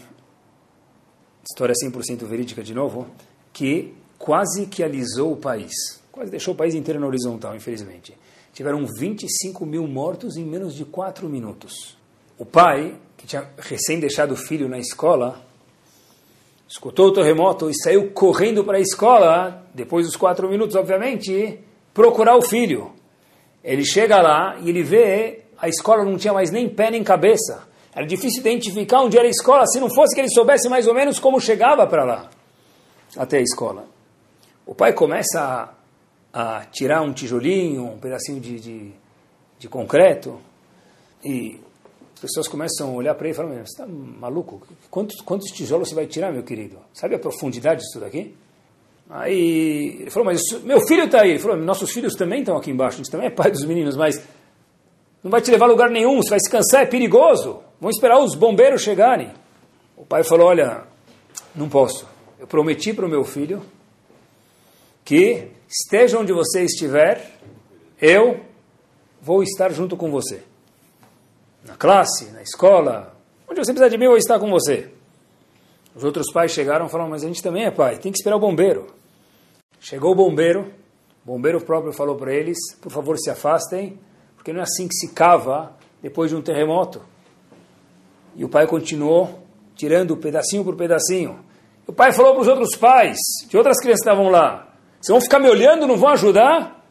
história 1.43 1.75
100% 1.75 2.23
verídica 2.25 2.63
de 2.63 2.73
novo, 2.73 3.05
que 3.51 3.93
quase 4.17 4.67
que 4.67 4.81
alisou 4.81 5.33
o 5.33 5.37
país. 5.37 5.98
Quase 6.19 6.31
deixou 6.31 6.53
o 6.53 6.57
país 6.57 6.75
inteiro 6.75 6.99
na 6.99 7.07
horizontal, 7.07 7.55
infelizmente. 7.55 8.13
Tiveram 8.51 8.85
25 8.85 9.65
mil 9.65 9.87
mortos 9.87 10.35
em 10.35 10.43
menos 10.43 10.75
de 10.75 10.83
4 10.83 11.29
minutos. 11.29 11.97
O 12.37 12.45
pai, 12.45 12.97
que 13.15 13.25
tinha 13.25 13.49
recém 13.57 14.01
deixado 14.01 14.33
o 14.33 14.35
filho 14.35 14.67
na 14.67 14.77
escola, 14.77 15.41
escutou 16.67 17.07
o 17.07 17.13
terremoto 17.13 17.69
e 17.69 17.73
saiu 17.73 18.11
correndo 18.11 18.65
para 18.65 18.79
a 18.79 18.81
escola, 18.81 19.65
depois 19.73 20.05
dos 20.05 20.17
quatro 20.17 20.49
minutos, 20.49 20.75
obviamente, 20.75 21.57
procurar 21.93 22.35
o 22.35 22.41
filho. 22.41 22.91
Ele 23.63 23.85
chega 23.85 24.21
lá 24.21 24.57
e 24.59 24.67
ele 24.67 24.83
vê 24.83 25.45
a 25.57 25.69
escola 25.69 26.03
não 26.03 26.17
tinha 26.17 26.33
mais 26.33 26.51
nem 26.51 26.67
pé 26.67 26.91
nem 26.91 27.01
cabeça. 27.01 27.65
Era 27.95 28.05
difícil 28.05 28.41
identificar 28.41 29.03
onde 29.03 29.17
era 29.17 29.25
a 29.25 29.31
escola, 29.31 29.65
se 29.67 29.79
não 29.79 29.89
fosse 29.89 30.13
que 30.13 30.19
ele 30.19 30.29
soubesse 30.29 30.67
mais 30.67 30.85
ou 30.85 30.93
menos 30.93 31.17
como 31.17 31.39
chegava 31.39 31.87
para 31.87 32.03
lá, 32.03 32.29
até 33.15 33.37
a 33.37 33.41
escola. 33.41 33.85
O 34.65 34.75
pai 34.75 34.91
começa 34.91 35.41
a, 35.41 35.78
a 36.33 36.65
tirar 36.65 37.01
um 37.01 37.11
tijolinho, 37.11 37.85
um 37.85 37.97
pedacinho 37.97 38.39
de, 38.39 38.59
de, 38.59 38.91
de 39.57 39.67
concreto, 39.67 40.39
e 41.23 41.59
as 42.13 42.21
pessoas 42.21 42.47
começam 42.47 42.89
a 42.89 42.93
olhar 42.93 43.15
para 43.15 43.27
ele 43.27 43.33
e 43.33 43.35
falam, 43.35 43.51
você 43.53 43.61
está 43.61 43.87
maluco? 43.87 44.61
Quantos, 44.89 45.21
quantos 45.21 45.51
tijolos 45.51 45.89
você 45.89 45.95
vai 45.95 46.05
tirar, 46.05 46.31
meu 46.31 46.43
querido? 46.43 46.77
Sabe 46.93 47.15
a 47.15 47.19
profundidade 47.19 47.81
disso 47.81 47.99
daqui? 47.99 48.35
Aí 49.09 49.97
ele 50.01 50.09
falou, 50.11 50.25
mas 50.25 50.41
meu 50.63 50.79
filho 50.81 51.05
está 51.05 51.21
aí. 51.21 51.31
Ele 51.31 51.39
falou, 51.39 51.57
nossos 51.57 51.91
filhos 51.91 52.13
também 52.15 52.41
estão 52.41 52.57
aqui 52.57 52.69
embaixo, 52.69 52.95
a 52.95 52.97
gente 52.97 53.09
também 53.09 53.27
é 53.27 53.31
pai 53.31 53.49
dos 53.49 53.65
meninos, 53.65 53.95
mas 53.95 54.21
não 55.23 55.31
vai 55.31 55.41
te 55.41 55.49
levar 55.49 55.65
a 55.65 55.69
lugar 55.69 55.89
nenhum, 55.89 56.17
você 56.17 56.29
vai 56.29 56.39
se 56.39 56.49
cansar, 56.49 56.83
é 56.83 56.85
perigoso. 56.85 57.61
Vamos 57.81 57.95
esperar 57.95 58.19
os 58.19 58.35
bombeiros 58.35 58.81
chegarem. 58.81 59.31
O 59.97 60.05
pai 60.05 60.23
falou, 60.23 60.47
olha, 60.47 60.83
não 61.55 61.67
posso. 61.67 62.07
Eu 62.37 62.47
prometi 62.47 62.93
para 62.93 63.05
o 63.05 63.09
meu 63.09 63.23
filho 63.23 63.61
que 65.03 65.47
esteja 65.69 66.19
onde 66.19 66.33
você 66.33 66.63
estiver, 66.63 67.31
eu 68.01 68.43
vou 69.21 69.43
estar 69.43 69.71
junto 69.71 69.95
com 69.95 70.09
você. 70.09 70.41
Na 71.63 71.75
classe, 71.75 72.31
na 72.31 72.41
escola, 72.41 73.15
onde 73.47 73.59
você 73.59 73.71
precisa 73.71 73.89
de 73.89 73.97
mim, 73.97 74.05
eu 74.05 74.11
vou 74.11 74.17
estar 74.17 74.39
com 74.39 74.49
você. 74.49 74.89
Os 75.95 76.03
outros 76.03 76.31
pais 76.31 76.51
chegaram 76.51 76.87
e 76.87 76.89
falaram, 76.89 77.09
mas 77.09 77.23
a 77.23 77.27
gente 77.27 77.43
também 77.43 77.65
é 77.65 77.71
pai, 77.71 77.97
tem 77.97 78.11
que 78.11 78.17
esperar 78.17 78.37
o 78.37 78.39
bombeiro. 78.39 78.87
Chegou 79.79 80.11
o 80.11 80.15
bombeiro, 80.15 80.73
o 81.23 81.27
bombeiro 81.27 81.61
próprio 81.61 81.93
falou 81.93 82.15
para 82.15 82.33
eles, 82.33 82.57
por 82.81 82.91
favor 82.91 83.17
se 83.17 83.29
afastem, 83.29 83.99
porque 84.35 84.51
não 84.51 84.61
é 84.61 84.63
assim 84.63 84.87
que 84.87 84.95
se 84.95 85.09
cava 85.09 85.77
depois 86.01 86.31
de 86.31 86.35
um 86.35 86.41
terremoto. 86.41 87.01
E 88.35 88.43
o 88.43 88.49
pai 88.49 88.65
continuou 88.65 89.43
tirando 89.75 90.17
pedacinho 90.17 90.63
por 90.63 90.75
pedacinho. 90.75 91.39
O 91.85 91.93
pai 91.93 92.11
falou 92.11 92.33
para 92.33 92.41
os 92.41 92.47
outros 92.47 92.75
pais, 92.75 93.17
de 93.47 93.57
outras 93.57 93.77
crianças 93.79 94.03
que 94.03 94.09
estavam 94.09 94.29
lá, 94.29 94.68
vocês 95.01 95.13
vão 95.13 95.21
ficar 95.21 95.39
me 95.39 95.49
olhando, 95.49 95.87
não 95.87 95.95
vão 95.95 96.09
ajudar? 96.09 96.85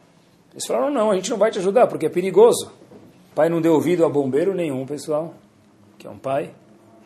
Eles 0.51 0.65
falaram, 0.65 0.91
não, 0.91 1.11
a 1.11 1.15
gente 1.15 1.29
não 1.29 1.37
vai 1.37 1.51
te 1.51 1.59
ajudar, 1.59 1.85
porque 1.85 2.07
é 2.07 2.09
perigoso. 2.09 2.71
O 3.31 3.35
pai 3.35 3.49
não 3.49 3.61
deu 3.61 3.73
ouvido 3.73 4.03
a 4.03 4.09
bombeiro 4.09 4.53
nenhum, 4.55 4.83
pessoal, 4.85 5.35
que 5.97 6.07
é 6.07 6.09
um 6.09 6.17
pai, 6.17 6.51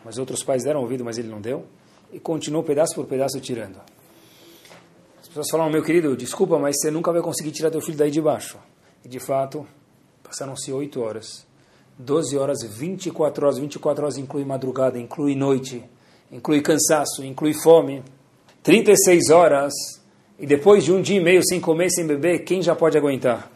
mas 0.06 0.18
outros 0.18 0.44
pais 0.44 0.64
deram 0.64 0.80
ouvido, 0.80 1.04
mas 1.04 1.18
ele 1.18 1.28
não 1.28 1.42
deu, 1.42 1.66
e 2.12 2.20
continuou 2.20 2.64
pedaço 2.64 2.96
por 2.96 3.06
pedaço 3.06 3.40
tirando. 3.42 3.82
As 5.22 5.28
pessoas 5.28 5.50
falaram, 5.50 5.72
meu 5.72 5.84
querido, 5.84 6.16
desculpa, 6.16 6.58
mas 6.58 6.80
você 6.80 6.90
nunca 6.90 7.12
vai 7.12 7.22
conseguir 7.22 7.52
tirar 7.52 7.70
teu 7.70 7.82
filho 7.82 7.98
daí 7.98 8.10
de 8.10 8.22
baixo. 8.22 8.58
E 9.04 9.10
de 9.10 9.20
fato, 9.20 9.68
passaram-se 10.24 10.72
oito 10.72 11.02
horas, 11.02 11.46
12 12.00 12.38
horas, 12.38 12.60
24 12.64 13.46
horas, 13.46 13.58
24 13.58 14.04
horas 14.04 14.18
inclui 14.18 14.46
madrugada, 14.46 14.98
inclui 14.98 15.36
noite, 15.36 15.84
inclui 16.32 16.62
cansaço, 16.62 17.26
inclui 17.26 17.54
fome, 17.54 18.04
36 18.64 19.30
horas, 19.30 19.74
e 20.40 20.48
depois 20.48 20.84
de 20.84 20.92
um 20.92 21.02
dia 21.02 21.18
e 21.18 21.24
meio 21.24 21.42
sem 21.44 21.60
comer, 21.60 21.90
sem 21.90 22.06
beber, 22.06 22.44
quem 22.44 22.62
já 22.62 22.76
pode 22.76 22.98
aguentar? 22.98 23.52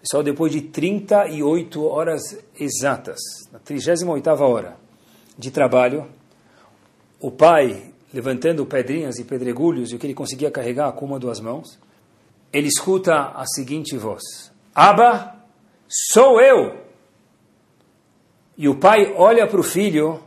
Pessoal, 0.00 0.22
depois 0.22 0.52
de 0.52 0.60
38 0.60 1.84
horas 1.84 2.20
exatas, 2.58 3.18
na 3.52 3.58
38 3.58 4.28
hora 4.42 4.76
de 5.36 5.50
trabalho, 5.50 6.06
o 7.20 7.30
pai, 7.30 7.92
levantando 8.12 8.64
pedrinhas 8.64 9.18
e 9.18 9.24
pedregulhos, 9.24 9.90
e 9.90 9.96
o 9.96 9.98
que 9.98 10.06
ele 10.06 10.14
conseguia 10.14 10.50
carregar 10.50 10.92
com 10.92 11.04
uma 11.04 11.18
duas 11.18 11.40
mãos, 11.40 11.78
ele 12.52 12.68
escuta 12.68 13.32
a 13.34 13.44
seguinte 13.46 13.96
voz: 13.96 14.22
Aba, 14.74 15.34
sou 15.88 16.40
eu! 16.40 16.78
E 18.56 18.68
o 18.68 18.76
pai 18.76 19.12
olha 19.16 19.46
para 19.46 19.60
o 19.60 19.64
filho 19.64 20.22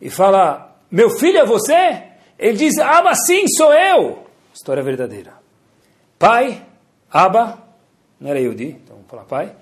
e 0.00 0.10
fala: 0.10 0.76
Meu 0.90 1.08
filho 1.08 1.38
é 1.38 1.46
você? 1.46 2.02
Ele 2.38 2.56
diz: 2.58 2.76
Aba, 2.78 3.14
sim, 3.14 3.46
sou 3.48 3.72
eu! 3.72 4.27
História 4.58 4.82
verdadeira. 4.82 5.34
Pai, 6.18 6.66
Aba, 7.08 7.62
não 8.18 8.28
era 8.28 8.40
Yudi, 8.40 8.70
então 8.70 8.96
vamos 8.96 9.08
falar 9.08 9.22
pai, 9.22 9.54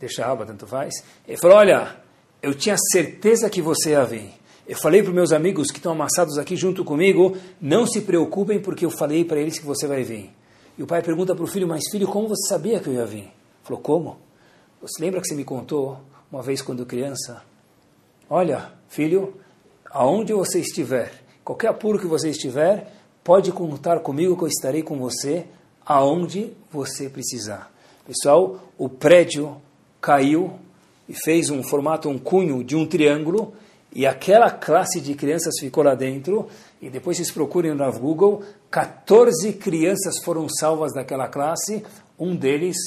deixa 0.00 0.26
Aba, 0.26 0.44
tanto 0.44 0.66
faz. 0.66 0.92
Ele 1.26 1.36
falou: 1.36 1.56
Olha, 1.56 1.96
eu 2.42 2.52
tinha 2.52 2.74
certeza 2.90 3.48
que 3.48 3.62
você 3.62 3.90
ia 3.90 4.04
vir. 4.04 4.32
Eu 4.66 4.76
falei 4.76 5.02
para 5.02 5.10
os 5.10 5.14
meus 5.14 5.30
amigos 5.30 5.70
que 5.70 5.76
estão 5.76 5.92
amassados 5.92 6.36
aqui 6.36 6.56
junto 6.56 6.84
comigo, 6.84 7.36
não 7.60 7.86
se 7.86 8.00
preocupem 8.00 8.60
porque 8.60 8.84
eu 8.84 8.90
falei 8.90 9.24
para 9.24 9.38
eles 9.38 9.56
que 9.56 9.64
você 9.64 9.86
vai 9.86 10.02
vir. 10.02 10.32
E 10.76 10.82
o 10.82 10.86
pai 10.86 11.00
pergunta 11.00 11.32
para 11.32 11.44
o 11.44 11.46
filho, 11.46 11.68
mas 11.68 11.88
filho, 11.88 12.08
como 12.08 12.26
você 12.26 12.48
sabia 12.48 12.80
que 12.80 12.88
eu 12.88 12.94
ia 12.94 13.06
vir? 13.06 13.22
Ele 13.22 13.32
falou, 13.62 13.80
como? 13.80 14.18
Você 14.82 15.00
lembra 15.00 15.20
que 15.20 15.28
você 15.28 15.34
me 15.36 15.44
contou 15.44 16.00
uma 16.30 16.42
vez 16.42 16.60
quando 16.60 16.84
criança? 16.84 17.40
Olha, 18.28 18.72
filho, 18.88 19.34
aonde 19.86 20.32
você 20.32 20.58
estiver, 20.58 21.12
qualquer 21.44 21.68
apuro 21.68 22.00
que 22.00 22.06
você 22.06 22.30
estiver, 22.30 22.97
pode 23.28 23.52
contar 23.52 24.00
comigo 24.00 24.34
que 24.38 24.44
eu 24.44 24.48
estarei 24.48 24.82
com 24.82 24.96
você 24.96 25.44
aonde 25.84 26.54
você 26.72 27.10
precisar. 27.10 27.70
Pessoal, 28.06 28.58
o 28.78 28.88
prédio 28.88 29.54
caiu 30.00 30.54
e 31.06 31.12
fez 31.12 31.50
um 31.50 31.62
formato, 31.62 32.08
um 32.08 32.18
cunho 32.18 32.64
de 32.64 32.74
um 32.74 32.86
triângulo, 32.86 33.52
e 33.94 34.06
aquela 34.06 34.50
classe 34.50 34.98
de 34.98 35.14
crianças 35.14 35.56
ficou 35.60 35.84
lá 35.84 35.94
dentro, 35.94 36.48
e 36.80 36.88
depois 36.88 37.18
vocês 37.18 37.30
procurem 37.30 37.74
no 37.74 37.92
Google, 37.98 38.42
14 38.70 39.52
crianças 39.52 40.24
foram 40.24 40.48
salvas 40.48 40.94
daquela 40.94 41.28
classe, 41.28 41.84
um 42.18 42.34
deles 42.34 42.78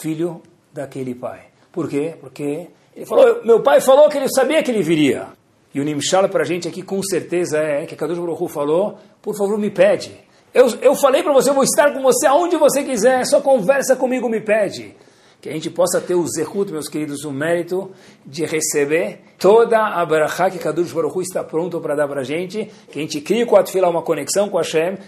filho 0.00 0.40
daquele 0.72 1.16
pai. 1.16 1.46
Por 1.72 1.88
quê? 1.88 2.14
Porque 2.20 2.68
ele 2.94 3.06
falou, 3.06 3.44
meu 3.44 3.60
pai 3.60 3.80
falou 3.80 4.08
que 4.08 4.18
ele 4.18 4.28
sabia 4.28 4.62
que 4.62 4.70
ele 4.70 4.84
viria. 4.84 5.39
E 5.72 5.80
o 5.80 5.84
Nimshal 5.84 6.28
para 6.28 6.42
a 6.42 6.46
gente 6.46 6.66
aqui 6.66 6.82
com 6.82 7.02
certeza 7.02 7.58
é 7.58 7.86
que 7.86 7.94
Kadosh 7.94 8.18
Baruch 8.18 8.52
falou, 8.52 8.98
por 9.22 9.36
favor 9.36 9.58
me 9.58 9.70
pede. 9.70 10.12
Eu, 10.52 10.68
eu 10.82 10.94
falei 10.96 11.22
para 11.22 11.32
você, 11.32 11.50
eu 11.50 11.54
vou 11.54 11.62
estar 11.62 11.92
com 11.92 12.02
você 12.02 12.26
aonde 12.26 12.56
você 12.56 12.82
quiser, 12.82 13.24
só 13.24 13.40
conversa 13.40 13.94
comigo, 13.94 14.28
me 14.28 14.40
pede 14.40 14.94
que 15.40 15.48
a 15.48 15.52
gente 15.52 15.70
possa 15.70 16.00
ter 16.00 16.14
o 16.14 16.26
zehut, 16.26 16.70
meus 16.70 16.88
queridos, 16.88 17.24
o 17.24 17.32
mérito 17.32 17.90
de 18.26 18.44
receber 18.44 19.20
toda 19.38 19.78
a 19.78 20.04
barachá 20.04 20.50
que 20.50 20.58
Kadush 20.58 20.92
Baruch 20.92 21.18
está 21.20 21.42
pronto 21.42 21.80
para 21.80 21.94
dar 21.94 22.06
para 22.06 22.20
a 22.20 22.24
gente, 22.24 22.70
que 22.90 22.98
a 22.98 23.02
gente 23.02 23.20
crie 23.20 23.46
com 23.46 23.56
a 23.56 23.62
Tfila 23.62 23.88
uma 23.88 24.02
conexão 24.02 24.48
com 24.48 24.58
Hashem, 24.58 24.98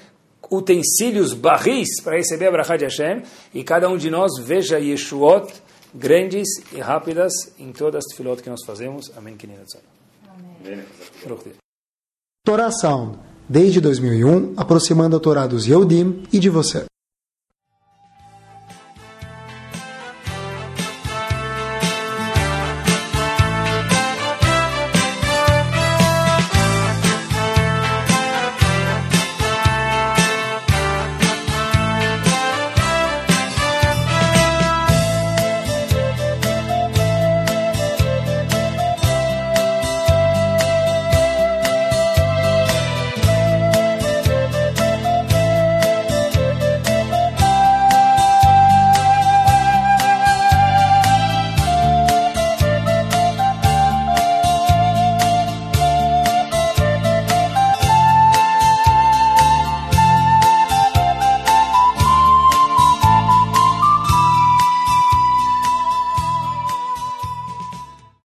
utensílios 0.50 1.34
barris 1.34 2.00
para 2.02 2.16
receber 2.16 2.46
a 2.46 2.50
barachá 2.50 2.76
de 2.76 2.84
Hashem, 2.84 3.22
e 3.52 3.62
cada 3.62 3.88
um 3.88 3.96
de 3.96 4.10
nós 4.10 4.30
veja 4.42 4.78
Yeshuot 4.78 5.52
grandes 5.94 6.48
e 6.72 6.80
rápidas 6.80 7.32
em 7.58 7.70
todas 7.70 8.04
as 8.04 8.10
tefilot 8.10 8.42
que 8.42 8.48
nós 8.48 8.64
fazemos. 8.64 9.12
Amém. 9.16 9.36
Amém. 9.44 10.01
Torá 12.44 12.70
Sound, 12.70 13.18
desde 13.48 13.80
2001, 13.80 14.54
aproximando 14.56 15.16
a 15.16 15.20
Torá 15.20 15.46
dos 15.46 15.66
Yehudim 15.66 16.24
e 16.32 16.38
de 16.38 16.48
você. 16.48 16.84